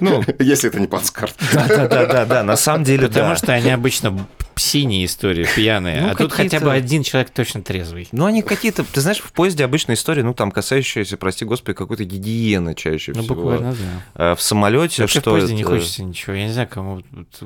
Ну. 0.00 0.22
если 0.38 0.70
это 0.70 0.80
не 0.80 0.86
плацкарт. 0.86 1.34
Да-да-да, 1.52 2.42
на 2.42 2.56
самом 2.56 2.84
деле, 2.84 3.08
Потому 3.08 3.30
да. 3.30 3.36
что 3.36 3.52
они 3.52 3.70
обычно 3.70 4.26
синие 4.54 5.06
истории, 5.06 5.46
пьяные. 5.56 6.02
Ну, 6.02 6.08
а 6.10 6.14
тут 6.14 6.30
хотя 6.32 6.60
бы 6.60 6.70
один 6.72 7.02
человек 7.02 7.30
точно 7.30 7.62
трезвый. 7.62 8.06
Ну, 8.12 8.26
они 8.26 8.42
какие-то, 8.42 8.84
ты 8.84 9.00
знаешь, 9.00 9.18
в 9.18 9.32
поезде 9.32 9.64
обычная 9.64 9.96
история, 9.96 10.22
ну, 10.22 10.34
там, 10.34 10.50
касающаяся, 10.50 11.16
прости 11.16 11.46
господи, 11.46 11.74
какой-то 11.74 12.04
гигиены 12.04 12.74
чаще 12.74 13.12
Ну, 13.14 13.22
всего. 13.22 13.34
буквально, 13.34 13.72
да. 13.72 13.78
А 14.14 14.34
в 14.34 14.42
самолете, 14.42 15.02
Вообще 15.02 15.20
в 15.20 15.22
что 15.22 15.30
поезде 15.32 15.54
не 15.54 15.62
это- 15.62 15.70
хочется 15.70 16.04
ничего. 16.04 16.34
Я 16.34 16.46
не 16.46 16.52
знаю, 16.52 16.68
кому 16.70 17.00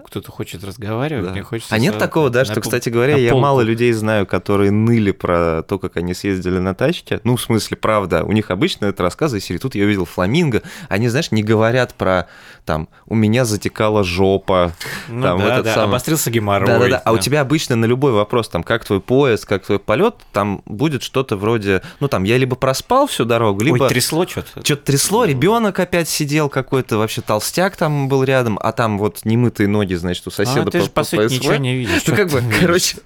кто-то 0.04 0.32
хочет 0.32 0.64
разговаривать, 0.64 1.26
Да. 1.26 1.30
мне 1.30 1.42
хочется... 1.42 1.72
А 1.74 1.78
нет 1.78 1.96
такого, 1.96 2.28
да, 2.28 2.40
на 2.40 2.44
что, 2.44 2.54
пол- 2.54 2.62
кстати 2.62 2.88
говоря, 2.88 3.16
я 3.16 3.30
полку. 3.30 3.42
мало 3.42 3.60
людей 3.60 3.92
знаю, 3.92 4.26
которые 4.26 4.72
ныли 4.72 5.12
про 5.12 5.62
то, 5.62 5.78
как 5.78 5.96
они 5.96 6.12
съездили 6.12 6.58
на 6.58 6.74
тачке. 6.74 7.20
Ну, 7.22 7.36
в 7.36 7.40
смысле, 7.40 7.76
правда, 7.76 8.24
у 8.24 8.32
них 8.32 8.50
обычно 8.50 8.86
это 8.86 9.04
рассказы 9.04 9.38
из 9.38 9.44
серии 9.44 9.58
«Тут 9.58 9.76
я 9.76 9.84
увидел 9.84 10.06
фламинго». 10.06 10.62
Они, 10.88 11.08
знаешь, 11.16 11.32
не 11.32 11.42
говорят 11.42 11.94
про, 11.94 12.26
там, 12.64 12.88
«У 13.06 13.14
меня 13.14 13.44
затекала 13.44 14.04
жопа». 14.04 14.72
Ну 15.08 15.22
там, 15.22 15.38
да, 15.38 15.52
этот 15.54 15.64
да, 15.64 15.74
самый- 15.74 15.88
обострился 15.88 16.30
геморрой. 16.30 16.66
Да-да-да, 16.66 16.98
а 16.98 17.12
у 17.12 17.18
тебя 17.18 17.40
обычно 17.40 17.74
на 17.76 17.86
любой 17.86 18.12
вопрос, 18.12 18.48
там, 18.48 18.62
как 18.62 18.84
твой 18.84 19.00
поезд, 19.00 19.46
как 19.46 19.64
твой 19.64 19.78
полет, 19.78 20.16
там 20.32 20.62
будет 20.66 21.02
что-то 21.02 21.36
вроде, 21.36 21.82
ну, 22.00 22.08
там, 22.08 22.24
я 22.24 22.36
либо 22.36 22.56
проспал 22.56 23.06
всю 23.06 23.24
дорогу, 23.24 23.62
либо... 23.62 23.84
Ой, 23.84 23.88
трясло 23.88 24.26
что-то. 24.26 24.62
Что-то 24.62 24.82
трясло, 24.84 25.24
ребенок 25.24 25.78
опять 25.78 26.08
сидел 26.08 26.48
какой-то, 26.48 26.98
вообще 26.98 27.22
толстяк 27.22 27.76
там 27.76 28.08
был 28.08 28.24
рядом, 28.24 28.58
а 28.60 28.72
там 28.72 28.98
вот 28.98 29.24
немытые 29.24 29.68
ноги, 29.68 29.94
значит, 29.94 30.26
у 30.26 30.30
соседа 30.30 30.68
А, 30.68 30.70
ты 30.70 30.80
же, 30.82 30.90
по 30.90 31.04
сути, 31.04 31.26
ПСВ. 31.28 31.34
ничего 31.38 31.56
не 31.56 31.76
видишь. 31.76 32.02
Ну, 32.06 32.14
как 32.16 32.30
бы, 32.30 32.42
короче, 32.60 32.98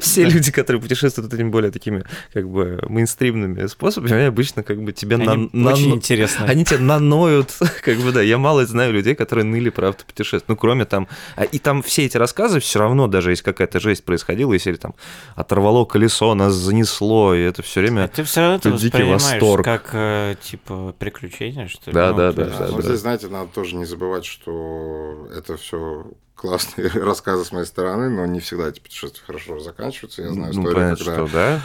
все 0.00 0.24
люди, 0.24 0.52
которые 0.52 0.82
путешествуют 0.82 1.32
этими 1.32 1.48
более 1.48 1.70
такими, 1.70 2.04
как 2.34 2.48
бы, 2.48 2.84
мейнстримными 2.88 3.66
способами, 3.66 4.26
обычно, 4.26 4.62
как 4.62 4.82
бы. 4.82 4.92
Они 5.08 5.48
на- 5.52 5.72
очень 5.72 5.94
интересно. 5.94 6.46
Они 6.46 6.64
тебя 6.64 6.80
наноют, 6.80 7.45
как 7.82 7.98
бы, 7.98 8.12
да. 8.12 8.22
Я 8.22 8.38
мало 8.38 8.64
знаю 8.66 8.92
людей, 8.92 9.14
которые 9.14 9.44
ныли 9.44 9.70
про 9.70 9.88
автопутешествие. 9.88 10.44
Ну, 10.48 10.56
кроме 10.56 10.84
там... 10.84 11.08
а, 11.36 11.44
И 11.44 11.58
там 11.58 11.82
все 11.82 12.04
эти 12.06 12.16
рассказы 12.16 12.60
все 12.60 12.78
равно, 12.78 13.06
даже 13.06 13.30
если 13.30 13.44
какая-то 13.44 13.80
жесть 13.80 14.04
происходила, 14.04 14.52
если 14.52 14.74
там 14.74 14.94
оторвало 15.34 15.84
колесо, 15.84 16.34
нас 16.34 16.54
занесло, 16.54 17.34
и 17.34 17.40
это 17.42 17.62
все 17.62 17.80
А 17.80 17.82
время... 17.82 18.08
ты 18.08 18.24
все 18.24 18.40
равно 18.40 18.56
это 18.56 18.70
воспринимаешь 18.70 19.22
восторг. 19.22 19.64
как, 19.64 19.90
э, 19.92 20.34
типа, 20.42 20.94
приключение, 20.98 21.68
что 21.68 21.90
ли? 21.90 21.94
Да, 21.94 22.10
Ну, 22.12 22.16
да, 22.16 22.30
то 22.32 22.36
да, 22.36 22.44
есть- 22.46 22.58
да, 22.58 22.66
но 22.68 22.76
да. 22.76 22.82
здесь, 22.82 23.00
знаете, 23.00 23.28
надо 23.28 23.50
тоже 23.52 23.76
не 23.76 23.84
забывать, 23.84 24.24
что 24.24 25.28
это 25.36 25.56
все 25.56 26.06
классные 26.34 26.88
рассказы 26.94 27.44
с 27.44 27.52
моей 27.52 27.66
стороны, 27.66 28.10
но 28.10 28.26
не 28.26 28.40
всегда 28.40 28.68
эти 28.68 28.80
путешествия 28.80 29.22
хорошо 29.26 29.58
заканчиваются. 29.58 30.22
Я 30.22 30.32
знаю 30.32 30.52
Ну, 30.54 30.60
историю, 30.62 30.74
понятно, 30.74 31.04
когда 31.04 31.26
что, 31.26 31.34
да? 31.36 31.60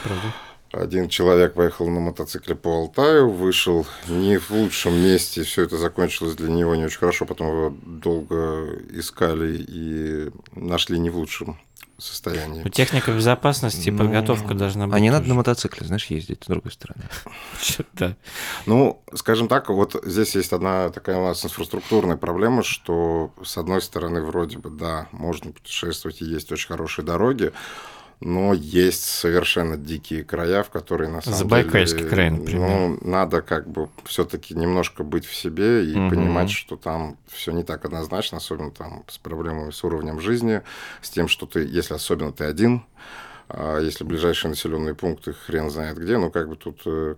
Один 0.71 1.09
человек 1.09 1.53
поехал 1.53 1.89
на 1.89 1.99
мотоцикле 1.99 2.55
по 2.55 2.69
Алтаю, 2.69 3.29
вышел 3.29 3.85
не 4.07 4.37
в 4.37 4.51
лучшем 4.51 4.95
месте, 4.95 5.43
все 5.43 5.63
это 5.63 5.77
закончилось 5.77 6.35
для 6.35 6.49
него 6.49 6.75
не 6.75 6.85
очень 6.85 6.99
хорошо, 6.99 7.25
потом 7.25 7.47
его 7.47 7.75
долго 7.85 8.79
искали 8.91 9.57
и 9.67 10.31
нашли 10.53 10.97
не 10.97 11.09
в 11.09 11.17
лучшем 11.17 11.59
состоянии. 11.97 12.67
Техника 12.69 13.11
безопасности 13.11 13.89
и 13.89 13.91
Ну, 13.91 13.99
подготовка 13.99 14.53
должна 14.53 14.87
быть. 14.87 14.95
А 14.95 14.99
не 14.99 15.11
надо 15.11 15.27
на 15.27 15.35
мотоцикле, 15.35 15.85
знаешь, 15.85 16.05
ездить 16.07 16.43
с 16.43 16.47
другой 16.47 16.71
стороны. 16.71 17.03
Да. 17.93 18.15
Ну, 18.65 19.03
скажем 19.13 19.47
так, 19.47 19.69
вот 19.69 19.95
здесь 20.05 20.35
есть 20.35 20.53
одна 20.53 20.89
такая 20.89 21.17
у 21.17 21.27
нас 21.27 21.43
инфраструктурная 21.45 22.17
проблема, 22.17 22.63
что 22.63 23.31
с 23.43 23.57
одной 23.57 23.81
стороны 23.81 24.21
вроде 24.21 24.57
бы, 24.57 24.69
да, 24.69 25.07
можно 25.11 25.51
путешествовать 25.51 26.21
и 26.21 26.25
есть 26.25 26.51
очень 26.51 26.67
хорошие 26.67 27.05
дороги, 27.05 27.51
но 28.21 28.53
есть 28.53 29.03
совершенно 29.03 29.77
дикие 29.77 30.23
края, 30.23 30.61
в 30.61 30.69
которые 30.69 31.09
на 31.09 31.21
самом 31.21 31.37
Забайкальский 31.37 31.99
деле... 31.99 32.09
край, 32.09 32.29
например. 32.29 32.69
Ну, 32.69 32.97
надо 33.01 33.41
как 33.41 33.67
бы 33.67 33.89
все-таки 34.05 34.53
немножко 34.53 35.03
быть 35.03 35.25
в 35.25 35.35
себе 35.35 35.83
и 35.85 35.95
Мгм. 35.95 36.09
понимать, 36.09 36.51
что 36.51 36.77
там 36.77 37.17
все 37.27 37.51
не 37.51 37.63
так 37.63 37.83
однозначно, 37.83 38.37
особенно 38.37 38.69
там 38.69 39.03
с 39.07 39.17
проблемами 39.17 39.71
с 39.71 39.83
уровнем 39.83 40.21
жизни, 40.21 40.61
с 41.01 41.09
тем, 41.09 41.27
что 41.27 41.47
ты, 41.47 41.61
если 41.65 41.95
особенно 41.95 42.31
ты 42.31 42.45
один, 42.45 42.83
а 43.49 43.79
если 43.79 44.03
ближайшие 44.03 44.49
населенные 44.49 44.93
пункты 44.93 45.33
хрен 45.33 45.71
знает 45.71 45.97
где, 45.97 46.17
ну 46.17 46.29
как 46.29 46.47
бы 46.47 46.55
тут 46.55 46.81
э, 46.85 47.15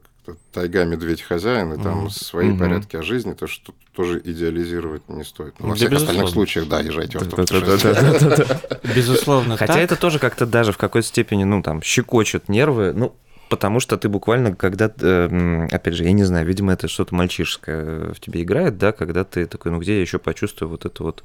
тайга, 0.52 0.86
медведь, 0.86 1.22
хозяин, 1.22 1.74
и 1.74 1.82
там 1.82 2.02
Мгм. 2.02 2.10
свои 2.10 2.50
Мгм. 2.50 2.60
порядки 2.60 2.96
о 2.96 3.04
жизни, 3.04 3.34
то 3.34 3.48
что 3.48 3.74
тоже 3.96 4.22
идеализировать 4.24 5.08
не 5.10 5.24
стоит. 5.24 5.56
Ну, 5.60 5.68
во 5.68 5.72
Да, 5.72 5.76
всех 5.76 5.92
остальных 5.92 6.26
безусловно. 6.26 6.32
случаях, 6.34 6.68
да, 6.68 6.80
езжайте 6.80 7.18
в 7.18 7.22
автопутешествие. 7.22 8.76
Безусловно, 8.96 9.58
Хотя 9.58 9.80
это 9.80 9.96
тоже 9.96 10.20
как-то 10.20 10.46
даже 10.46 10.72
в 10.72 10.78
какой-то 10.78 11.08
степени, 11.08 11.44
ну, 11.44 11.62
там, 11.62 11.82
щекочет 11.82 12.50
нервы, 12.50 12.94
ну, 12.94 13.16
потому 13.50 13.80
что 13.80 13.98
ты 13.98 14.10
буквально, 14.10 14.56
когда, 14.56 14.92
э, 15.00 15.68
опять 15.72 15.94
же, 15.94 16.04
я 16.06 16.12
не 16.12 16.24
знаю, 16.24 16.46
видимо, 16.46 16.74
это 16.74 16.88
что-то 16.88 17.14
мальчишеское 17.14 18.14
в 18.14 18.20
тебе 18.20 18.42
играет, 18.44 18.78
да, 18.78 18.92
когда 18.92 19.24
ты 19.24 19.46
такой, 19.46 19.72
ну, 19.72 19.80
где 19.80 19.96
я 19.96 20.02
еще 20.02 20.18
почувствую 20.20 20.70
вот 20.70 20.86
это 20.86 21.04
вот 21.04 21.24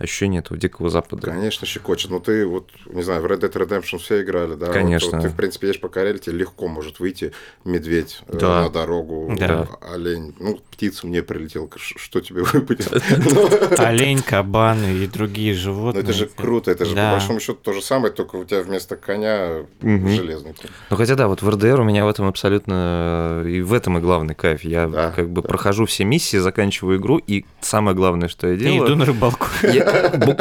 ощущение 0.00 0.40
этого 0.40 0.58
дикого 0.58 0.88
запада. 0.90 1.30
Конечно, 1.30 1.66
щекочет. 1.66 2.10
Ну, 2.10 2.18
ты 2.20 2.46
вот, 2.46 2.70
не 2.86 3.02
знаю, 3.02 3.22
в 3.22 3.26
Red 3.26 3.40
Dead 3.40 3.52
Redemption 3.52 3.98
все 3.98 4.22
играли, 4.22 4.54
да? 4.54 4.66
Вот 4.66 4.74
Конечно. 4.74 5.20
ты, 5.20 5.28
в 5.28 5.36
принципе, 5.36 5.68
едешь 5.68 5.80
по 5.80 5.88
Карелии, 5.88 6.18
тебе 6.18 6.36
легко 6.38 6.66
может 6.68 6.98
выйти 7.00 7.32
медведь 7.64 8.22
э, 8.28 8.38
Да. 8.38 8.62
на 8.62 8.70
дорогу, 8.70 9.34
Да. 9.38 9.68
олень. 9.92 10.34
Ну, 10.40 10.58
птица 10.70 11.06
мне 11.06 11.22
прилетела, 11.22 11.68
что 11.76 12.20
тебе 12.20 12.42
выпадет? 12.52 12.90
Ну, 13.32 13.48
Олень, 13.78 14.22
кабан 14.22 14.82
и 14.84 15.06
другие 15.06 15.52
Ну, 15.54 15.60
животные. 15.60 16.02
это 16.02 16.12
же 16.12 16.26
круто, 16.26 16.70
это 16.70 16.84
же 16.84 16.94
по 16.94 17.10
большому 17.12 17.38
счету 17.40 17.58
то 17.62 17.72
же 17.72 17.82
самое, 17.82 18.12
только 18.12 18.36
у 18.36 18.44
тебя 18.44 18.62
вместо 18.62 18.96
коня 18.96 19.66
железный. 19.82 20.54
Ну, 20.90 20.96
хотя 20.96 21.14
да, 21.14 21.28
вот 21.28 21.42
в 21.42 21.48
РДР 21.48 21.80
у 21.80 21.84
меня 21.84 22.04
в 22.04 22.08
этом 22.08 22.26
абсолютно... 22.26 23.44
И 23.46 23.60
в 23.60 23.72
этом 23.72 23.98
и 23.98 24.00
главный 24.00 24.34
кайф. 24.34 24.62
Я 24.64 25.12
как 25.14 25.30
бы 25.30 25.42
прохожу 25.42 25.86
все 25.86 26.04
миссии, 26.04 26.36
заканчиваю 26.38 26.98
игру, 26.98 27.18
и 27.18 27.44
самое 27.60 27.96
главное, 27.96 28.28
что 28.28 28.46
я 28.46 28.54
Я 28.54 28.58
делаю... 28.58 28.86
иду 28.86 28.96
на 28.96 29.04
рыбалку. 29.04 29.46
Я- 29.62 29.89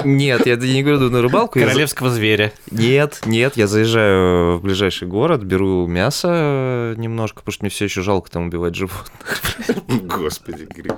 Нет, 0.04 0.46
я 0.46 0.56
не 0.56 0.84
говорю 0.84 1.10
на 1.10 1.22
рыбалку. 1.22 1.60
Королевского 1.60 2.10
зверя. 2.10 2.52
Нет, 2.72 3.22
нет, 3.26 3.58
я 3.58 3.68
заезжаю 3.68 4.58
в 4.58 4.62
ближайший 4.62 5.08
город, 5.08 5.44
беру 5.44 5.88
мясо 5.88 6.30
э, 6.32 6.94
немножко, 6.98 7.40
потому 7.40 7.54
что 7.54 7.64
мне 7.64 7.70
все 7.70 7.86
еще 7.86 8.02
жалко 8.02 8.30
там 8.30 8.48
убивать 8.48 8.76
животных. 8.76 9.42
Господи, 9.88 10.68
Грим. 10.70 10.96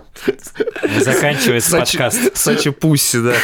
Заканчивается 1.00 1.78
подкаст. 1.78 2.38
Сачи 2.38 2.72
пусси, 2.72 3.20
да. 3.20 3.36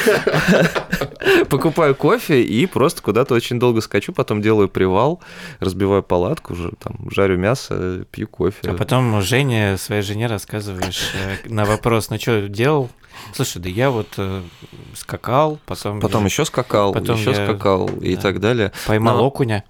Покупаю 1.49 1.95
кофе 1.95 2.41
и 2.43 2.66
просто 2.66 3.01
куда-то 3.01 3.36
очень 3.36 3.60
долго 3.60 3.82
скачу, 3.82 4.14
потом 4.14 4.41
делаю 4.41 4.70
привал, 4.70 5.22
разбиваю 5.60 6.03
палатку, 6.03 6.53
уже 6.53 6.72
там 6.80 7.10
жарю 7.12 7.38
мясо, 7.38 8.05
пью 8.12 8.28
кофе. 8.28 8.58
А 8.64 8.74
потом 8.74 9.22
Жене, 9.22 9.78
своей 9.78 10.01
жене 10.01 10.28
рассказываешь 10.28 11.12
э, 11.16 11.49
на 11.49 11.66
вопрос, 11.66 12.10
ну 12.10 12.18
что 12.20 12.47
делал? 12.47 12.89
Слушай, 13.34 13.61
да 13.61 13.70
я 13.70 13.89
вот 13.89 14.07
э, 14.18 14.41
скакал, 14.95 15.59
потом, 15.65 15.99
Потом 15.99 16.22
я 16.22 16.28
еще 16.28 16.45
скакал, 16.45 16.93
Потом 16.93 17.18
еще 17.18 17.32
я- 17.32 17.36
скакал 17.45 17.88
и 18.01 18.15
да. 18.15 18.22
так 18.22 18.39
далее. 18.39 18.72
поймал 18.86 19.18
но- 19.18 19.26
окуня. 19.28 19.63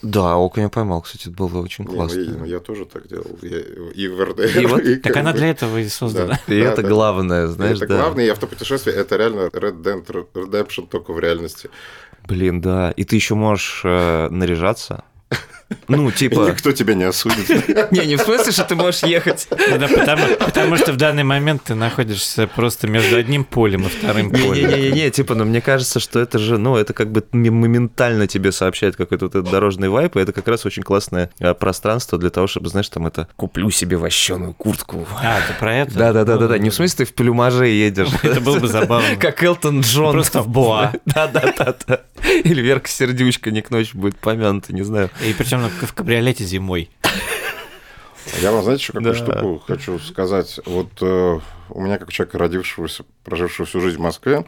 Да, 0.00 0.36
окуня 0.36 0.68
поймал, 0.68 1.00
кстати, 1.02 1.22
это 1.22 1.32
было 1.32 1.60
очень 1.60 1.82
Не, 1.84 1.90
ну, 1.90 1.96
классно. 1.96 2.20
я, 2.20 2.30
ну, 2.30 2.44
я 2.44 2.60
тоже 2.60 2.84
так 2.84 3.08
делал. 3.08 3.36
Я- 3.42 3.58
и 3.58 4.06
в 4.06 4.22
РДР. 4.24 4.60
И 4.60 4.66
вот- 4.66 4.82
и 4.82 4.94
Так 4.94 5.12
как 5.12 5.16
она 5.22 5.32
бы- 5.32 5.38
для 5.38 5.48
этого 5.48 5.76
и 5.78 5.88
создана. 5.88 6.38
Да, 6.46 6.54
И 6.54 6.62
да, 6.62 6.70
это 6.72 6.82
да. 6.82 6.88
главное, 6.88 7.46
знаешь, 7.48 7.78
это 7.78 7.88
да. 7.88 7.96
главное, 8.02 8.24
и 8.26 8.28
автопутешествие 8.28 8.94
это 8.94 9.16
реально 9.16 9.48
Red 9.48 9.82
Dead 9.82 10.06
Redemption 10.34 10.86
только 10.88 11.12
в 11.12 11.18
реальности. 11.18 11.68
Блин, 12.28 12.60
да. 12.60 12.92
И 12.92 13.02
ты 13.04 13.16
еще 13.16 13.34
можешь 13.34 13.80
э, 13.84 14.28
наряжаться. 14.30 15.02
Ну, 15.88 16.10
типа... 16.10 16.48
Никто 16.50 16.72
тебя 16.72 16.94
не 16.94 17.04
осудит. 17.04 17.48
Не, 17.90 18.06
не 18.06 18.16
в 18.16 18.20
смысле, 18.20 18.52
что 18.52 18.64
ты 18.64 18.74
можешь 18.74 19.02
ехать. 19.02 19.48
Ну 19.50 19.78
да, 19.78 19.88
потому, 19.88 20.22
потому 20.36 20.76
что 20.76 20.92
в 20.92 20.96
данный 20.96 21.24
момент 21.24 21.62
ты 21.64 21.74
находишься 21.74 22.46
просто 22.46 22.86
между 22.86 23.16
одним 23.16 23.44
полем 23.44 23.86
и 23.86 23.88
вторым 23.88 24.30
полем. 24.30 24.70
Не-не-не, 24.70 25.10
типа, 25.10 25.34
но 25.34 25.44
мне 25.44 25.60
кажется, 25.60 26.00
что 26.00 26.20
это 26.20 26.38
же, 26.38 26.58
ну, 26.58 26.76
это 26.76 26.92
как 26.92 27.10
бы 27.10 27.24
моментально 27.32 28.26
тебе 28.26 28.52
сообщает 28.52 28.96
какой-то 28.96 29.26
вот 29.26 29.34
этот 29.34 29.50
дорожный 29.50 29.88
вайп, 29.88 30.16
и 30.16 30.20
это 30.20 30.32
как 30.32 30.48
раз 30.48 30.64
очень 30.66 30.82
классное 30.82 31.30
э, 31.38 31.54
пространство 31.54 32.18
для 32.18 32.30
того, 32.30 32.46
чтобы, 32.46 32.68
знаешь, 32.68 32.88
там 32.88 33.06
это 33.06 33.28
«куплю 33.36 33.70
себе 33.70 33.96
вощеную 33.96 34.54
куртку». 34.54 35.06
А, 35.22 35.40
ты 35.46 35.54
про 35.54 35.76
это? 35.76 35.94
Да-да-да-да, 35.94 36.58
не 36.58 36.70
в 36.70 36.74
смысле 36.74 37.04
ты 37.04 37.10
в 37.10 37.14
плюмаже 37.14 37.68
едешь. 37.68 38.08
Это 38.22 38.40
было 38.40 38.58
бы 38.58 38.68
забавно. 38.68 39.16
Как 39.16 39.42
Элтон 39.42 39.80
Джон. 39.80 40.12
Просто 40.12 40.42
в 40.42 40.48
боа. 40.48 40.92
Да-да-да. 41.06 42.00
Или 42.44 42.60
Верка 42.60 42.88
Сердючка 42.88 43.50
не 43.50 43.62
к 43.62 43.70
ночи 43.70 43.96
будет 43.96 44.16
помянута, 44.16 44.72
не 44.72 44.82
знаю. 44.82 45.10
И 45.24 45.32
причем 45.32 45.57
в 45.68 45.92
кабриолете 45.94 46.44
зимой. 46.44 46.90
Я 48.42 48.52
вам, 48.52 48.62
знаете, 48.62 48.82
еще 48.82 48.92
какую 48.92 49.14
Да. 49.14 49.18
штуку 49.18 49.62
хочу 49.66 49.98
сказать? 49.98 50.60
Вот 50.66 50.88
э, 51.00 51.40
у 51.70 51.80
меня, 51.80 51.96
как 51.96 52.08
у 52.08 52.10
человека, 52.12 52.36
родившегося, 52.38 53.04
прожившего 53.24 53.64
всю 53.66 53.80
жизнь 53.80 53.96
в 53.96 54.00
Москве, 54.00 54.44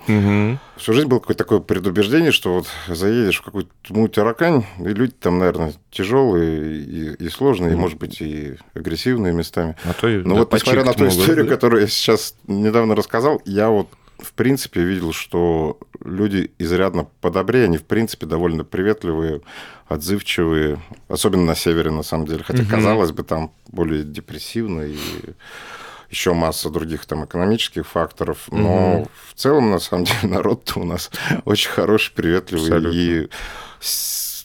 всю 0.77 0.93
жизнь 0.93 1.09
было 1.09 1.19
какое-то 1.19 1.45
такое 1.45 1.61
предубеждение, 1.61 2.31
что 2.31 2.53
вот 2.53 2.67
заедешь 2.89 3.39
в 3.39 3.43
какую-то 3.43 3.71
тьму 3.83 4.07
таракань, 4.09 4.67
и 4.79 4.89
люди 4.89 5.13
там, 5.19 5.39
наверное, 5.39 5.73
тяжелые 5.91 6.77
и, 6.83 7.15
и 7.25 7.29
сложные, 7.31 7.73
и, 7.73 7.77
может 7.77 7.99
быть, 7.99 8.21
и 8.21 8.57
агрессивные 8.75 9.33
местами. 9.33 9.77
А 9.85 9.95
то 9.95 10.09
и 10.09 10.19
Ну 10.23 10.37
вот, 10.37 10.53
несмотря 10.53 10.85
на 10.85 10.93
ту 10.93 11.05
могут, 11.05 11.15
историю, 11.19 11.45
да. 11.47 11.51
которую 11.51 11.81
я 11.81 11.89
сейчас 11.89 12.35
недавно 12.47 12.95
рассказал, 12.95 13.41
я 13.47 13.71
вот 13.71 13.89
в 14.21 14.33
принципе 14.33 14.83
видел, 14.83 15.13
что 15.13 15.79
люди 16.05 16.53
изрядно 16.59 17.09
подобрее, 17.21 17.65
они 17.65 17.79
в 17.79 17.85
принципе 17.85 18.27
довольно 18.27 18.65
приветливые, 18.65 19.41
отзывчивые, 19.89 20.81
особенно 21.09 21.45
на 21.45 21.55
севере 21.55 21.91
на 21.91 22.03
самом 22.03 22.27
деле, 22.27 22.43
хотя 22.45 22.63
Мгм. 22.63 22.71
казалось 22.71 23.13
бы 23.13 23.23
там 23.23 23.53
более 23.69 24.03
депрессивно 24.05 24.83
и 24.83 24.97
еще 26.11 26.33
масса 26.35 26.71
других 26.71 27.07
там 27.07 27.25
экономических 27.25 27.87
факторов, 27.87 28.49
но 28.51 28.99
Мгм. 29.01 29.09
в 29.29 29.35
целом 29.35 29.71
на 29.71 29.79
самом 29.79 30.05
деле 30.05 30.19
народ 30.23 30.73
у 30.77 30.85
нас 30.85 31.11
очень 31.45 31.71
хороший, 31.71 32.13
приветливый 32.15 32.65
Абсолютно. 32.69 32.99
и 32.99 33.29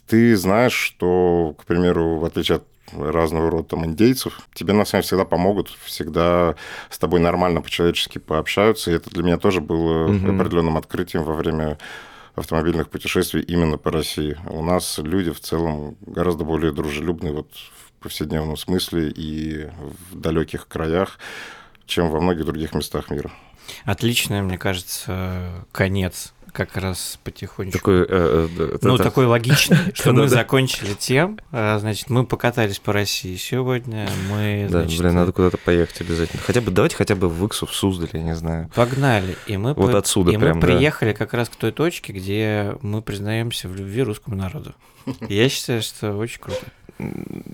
ты 0.08 0.36
знаешь, 0.38 0.74
что, 0.74 1.56
к 1.60 1.66
примеру, 1.66 2.18
в 2.18 2.26
отличие 2.26 2.58
от 2.58 2.64
разного 2.94 3.50
рода 3.50 3.70
там 3.70 3.86
индейцев, 3.86 4.40
тебе 4.54 4.74
на 4.74 4.86
самом 4.86 5.02
деле 5.02 5.08
всегда 5.08 5.26
помогут, 5.26 5.70
всегда 5.84 6.56
с 6.90 6.98
тобой 6.98 7.20
нормально 7.20 7.62
по-человечески 7.62 8.20
пообщаются, 8.20 8.92
и 8.92 8.96
это 8.96 9.10
для 9.10 9.24
меня 9.24 9.38
тоже 9.38 9.62
было 9.62 10.08
Мгм. 10.08 10.40
определенным 10.40 10.78
открытием 10.78 11.24
во 11.24 11.34
время 11.34 11.78
автомобильных 12.36 12.90
путешествий 12.90 13.42
именно 13.42 13.78
по 13.78 13.92
России. 13.92 14.38
У 14.48 14.62
нас 14.64 14.98
люди 15.00 15.32
в 15.32 15.40
целом 15.40 15.96
гораздо 16.02 16.44
более 16.44 16.72
дружелюбные 16.72 17.34
вот 17.34 17.50
в 17.54 18.04
повседневном 18.04 18.58
смысле 18.58 19.10
и 19.10 19.68
в 20.10 20.16
далеких 20.20 20.68
краях, 20.68 21.18
чем 21.86 22.10
во 22.12 22.20
многих 22.20 22.46
других 22.46 22.74
местах 22.76 23.10
мира. 23.10 23.32
Отличный, 23.84 24.44
мне 24.44 24.60
кажется, 24.60 25.66
конец 25.72 26.35
как 26.56 26.76
раз 26.78 27.20
потихонечку. 27.24 27.78
Такой, 27.80 28.02
э, 28.02 28.06
э, 28.10 28.48
да, 28.58 28.78
Ну, 28.88 28.96
это- 28.96 29.04
такой 29.04 29.26
логичный, 29.26 29.78
что 29.94 30.14
мы 30.14 30.28
закончили 30.28 30.94
тем, 30.94 31.40
а, 31.52 31.78
значит, 31.80 32.10
мы 32.10 32.26
покатались 32.26 32.80
по 32.80 32.94
России 32.94 33.36
сегодня, 33.36 34.10
мы, 34.32 34.68
Да, 34.72 34.82
значит, 34.84 35.00
блин, 35.02 35.16
надо 35.16 35.32
куда-то 35.32 35.58
поехать 35.58 36.02
обязательно. 36.02 36.42
Хотя 36.46 36.62
бы, 36.62 36.72
давайте 36.72 36.96
хотя 36.96 37.16
бы 37.16 37.30
в 37.30 37.46
Иксу, 37.46 37.66
в 37.66 37.74
Суздаль, 37.76 38.10
я 38.14 38.24
не 38.24 38.36
знаю. 38.36 38.70
погнали, 38.74 39.36
и 39.48 39.58
мы, 39.58 39.74
Вот 39.74 39.92
по- 39.92 39.98
отсюда 39.98 40.32
и 40.32 40.38
прям, 40.38 40.56
мы 40.56 40.62
да. 40.62 40.68
приехали 40.68 41.14
как 41.14 41.34
раз 41.34 41.50
к 41.50 41.56
той 41.56 41.72
точке, 41.72 42.14
где 42.14 42.76
мы 42.82 43.02
признаемся 43.02 43.68
в 43.68 43.76
любви 43.76 44.02
русскому 44.04 44.36
народу. 44.36 44.74
Я 45.30 45.50
считаю, 45.50 45.82
что 45.84 46.14
очень 46.18 46.40
круто. 46.40 46.62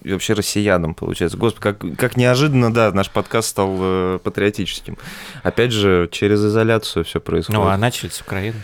И 0.04 0.12
вообще 0.14 0.34
россиянам, 0.34 0.94
получается. 0.94 1.36
Господи, 1.36 1.64
как, 1.64 1.98
как 1.98 2.16
неожиданно, 2.16 2.72
да, 2.72 2.92
наш 2.92 3.10
подкаст 3.10 3.50
стал 3.50 3.76
э, 3.80 4.20
патриотическим. 4.24 5.00
Опять 5.42 5.72
же, 5.72 6.08
через 6.12 6.46
изоляцию 6.46 7.04
все 7.06 7.20
происходит. 7.20 7.60
Ну, 7.60 7.68
а 7.68 7.76
начали 7.76 8.10
с 8.12 8.22
Украины. 8.22 8.62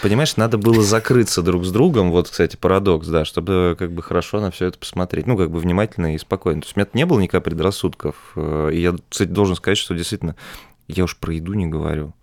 Понимаешь, 0.00 0.36
надо 0.36 0.58
было 0.58 0.82
закрыться 0.82 1.42
друг 1.42 1.64
с 1.64 1.72
другом, 1.72 2.12
вот, 2.12 2.28
кстати, 2.28 2.54
парадокс, 2.54 3.08
да, 3.08 3.24
чтобы 3.24 3.74
как 3.76 3.90
бы 3.90 4.00
хорошо 4.00 4.40
на 4.40 4.52
все 4.52 4.66
это 4.66 4.78
посмотреть, 4.78 5.26
ну, 5.26 5.36
как 5.36 5.50
бы 5.50 5.58
внимательно 5.58 6.14
и 6.14 6.18
спокойно. 6.18 6.60
То 6.60 6.66
есть 6.66 6.76
у 6.76 6.80
меня 6.80 6.88
не 6.92 7.04
было 7.04 7.18
никаких 7.18 7.42
предрассудков, 7.42 8.14
э, 8.36 8.70
и 8.72 8.80
я, 8.80 8.94
кстати, 9.08 9.28
должен 9.28 9.56
сказать, 9.56 9.76
что 9.76 9.96
действительно, 9.96 10.36
я 10.86 11.02
уж 11.02 11.16
про 11.16 11.34
еду 11.34 11.54
не 11.54 11.66
говорю, 11.66 12.14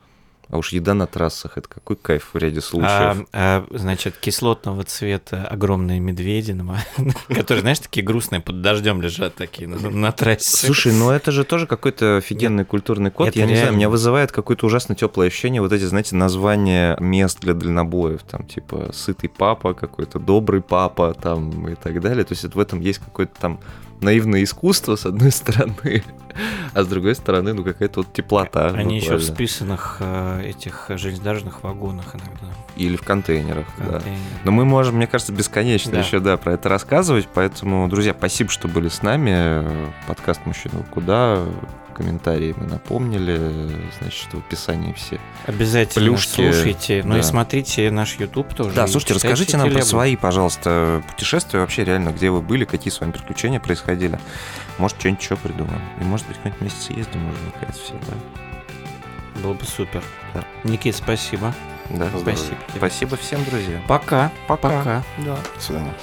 а 0.49 0.57
уж 0.57 0.71
еда 0.73 0.93
на 0.93 1.07
трассах, 1.07 1.57
это 1.57 1.67
какой 1.67 1.95
кайф 1.95 2.29
в 2.33 2.37
ряде 2.37 2.61
случаев. 2.61 3.27
А, 3.31 3.65
а, 3.67 3.67
значит, 3.71 4.15
кислотного 4.17 4.83
цвета 4.83 5.45
огромные 5.47 5.99
медведи, 5.99 6.51
на- 6.51 6.79
которые, 7.29 7.61
знаешь, 7.61 7.79
такие 7.79 8.05
грустные, 8.05 8.41
под 8.41 8.61
дождем 8.61 9.01
лежат 9.01 9.35
такие 9.35 9.67
на, 9.67 9.89
на 9.89 10.11
трассе. 10.11 10.65
Слушай, 10.67 10.93
ну 10.93 11.09
это 11.09 11.31
же 11.31 11.43
тоже 11.43 11.67
какой-то 11.67 12.17
офигенный 12.17 12.65
культурный 12.65 13.11
код. 13.11 13.29
Это 13.29 13.39
Я 13.39 13.45
не 13.45 13.53
знаю, 13.53 13.65
реально. 13.65 13.77
меня 13.77 13.89
вызывает 13.89 14.31
какое-то 14.31 14.65
ужасно 14.67 14.95
теплое 14.95 15.27
ощущение. 15.27 15.61
Вот 15.61 15.71
эти, 15.71 15.83
знаете, 15.83 16.15
названия 16.15 16.97
мест 16.99 17.39
для 17.41 17.53
дальнобоев, 17.53 18.23
там 18.23 18.45
типа 18.45 18.91
сытый 18.93 19.29
папа, 19.29 19.73
какой-то 19.73 20.19
добрый 20.19 20.61
папа, 20.61 21.13
там 21.13 21.67
и 21.69 21.75
так 21.75 21.99
далее. 22.01 22.23
То 22.23 22.33
есть 22.33 22.43
вот 22.43 22.55
в 22.55 22.59
этом 22.59 22.79
есть 22.81 22.99
какое-то 22.99 23.33
там 23.39 23.59
наивное 24.01 24.43
искусство, 24.43 24.95
с 24.95 25.05
одной 25.05 25.31
стороны, 25.31 26.03
а 26.73 26.83
с 26.83 26.87
другой 26.87 27.15
стороны, 27.15 27.53
ну 27.53 27.63
какая-то 27.63 28.01
вот 28.01 28.13
теплота. 28.13 28.67
Они 28.67 28.95
еще 28.97 29.17
в 29.17 29.19
буквально. 29.19 29.33
списанных 29.35 29.97
э, 30.01 30.41
этих 30.45 30.85
железнодорожных 30.89 31.63
вагонах 31.63 32.13
иногда. 32.15 32.53
Или 32.75 32.97
в 32.97 33.01
контейнерах, 33.03 33.65
да. 33.77 33.93
контейнерах. 33.93 34.21
Но 34.43 34.51
мы 34.51 34.65
можем, 34.65 34.95
мне 34.95 35.07
кажется, 35.07 35.31
бесконечно 35.31 35.93
Да. 35.93 35.99
еще, 35.99 36.19
да, 36.19 36.35
про 36.37 36.53
это 36.53 36.67
рассказывать. 36.67 37.27
Поэтому, 37.33 37.87
друзья, 37.87 38.13
спасибо, 38.17 38.49
что 38.49 38.67
были 38.67 38.89
с 38.89 39.01
нами. 39.01 39.63
Подкаст 40.07 40.41
«Мужчина, 40.45 40.83
куда?» 40.91 41.39
Комментарии 41.95 42.53
мы 42.57 42.67
напомнили, 42.67 43.71
значит, 43.99 44.33
в 44.33 44.37
описании 44.37 44.93
все. 44.93 45.19
Обязательно 45.45 46.05
Плюшки, 46.05 46.51
слушайте. 46.51 47.01
Ну 47.05 47.15
и 47.15 47.21
да. 47.21 47.23
смотрите 47.23 47.89
наш 47.89 48.15
YouTube 48.17 48.53
тоже. 48.53 48.75
Да, 48.75 48.85
слушайте, 48.87 49.13
расскажите 49.15 49.55
нам 49.57 49.67
про 49.67 49.75
телегу. 49.75 49.87
свои, 49.87 50.15
пожалуйста, 50.17 51.01
путешествия 51.09 51.59
вообще 51.59 51.85
реально, 51.85 52.09
где 52.09 52.29
вы 52.29 52.41
были, 52.41 52.65
какие 52.65 52.91
с 52.91 52.99
вами 52.99 53.11
приключения 53.11 53.59
происходили. 53.59 54.19
Может, 54.77 54.99
что-нибудь 54.99 55.23
еще 55.23 55.37
придумаем. 55.37 55.81
И, 56.01 56.03
может 56.03 56.27
быть, 56.27 56.35
какой-нибудь 56.37 56.61
месяц 56.61 56.83
съездим, 56.87 57.21
можно 57.21 57.39
наконец 57.53 57.77
все, 57.77 57.93
да? 57.93 59.41
Было 59.41 59.53
бы 59.53 59.65
супер. 59.65 60.03
Да. 60.33 60.43
Никит, 60.63 60.95
спасибо. 60.95 61.53
Да, 61.89 62.09
Спасибо. 62.09 62.55
тебе. 62.67 62.77
Спасибо 62.77 63.15
всем, 63.17 63.43
друзья. 63.45 63.79
Пока. 63.87 64.31
Пока. 64.47 64.69
Пока. 64.69 65.03
Да. 65.19 65.37
До 65.55 65.61
свидания. 65.61 65.93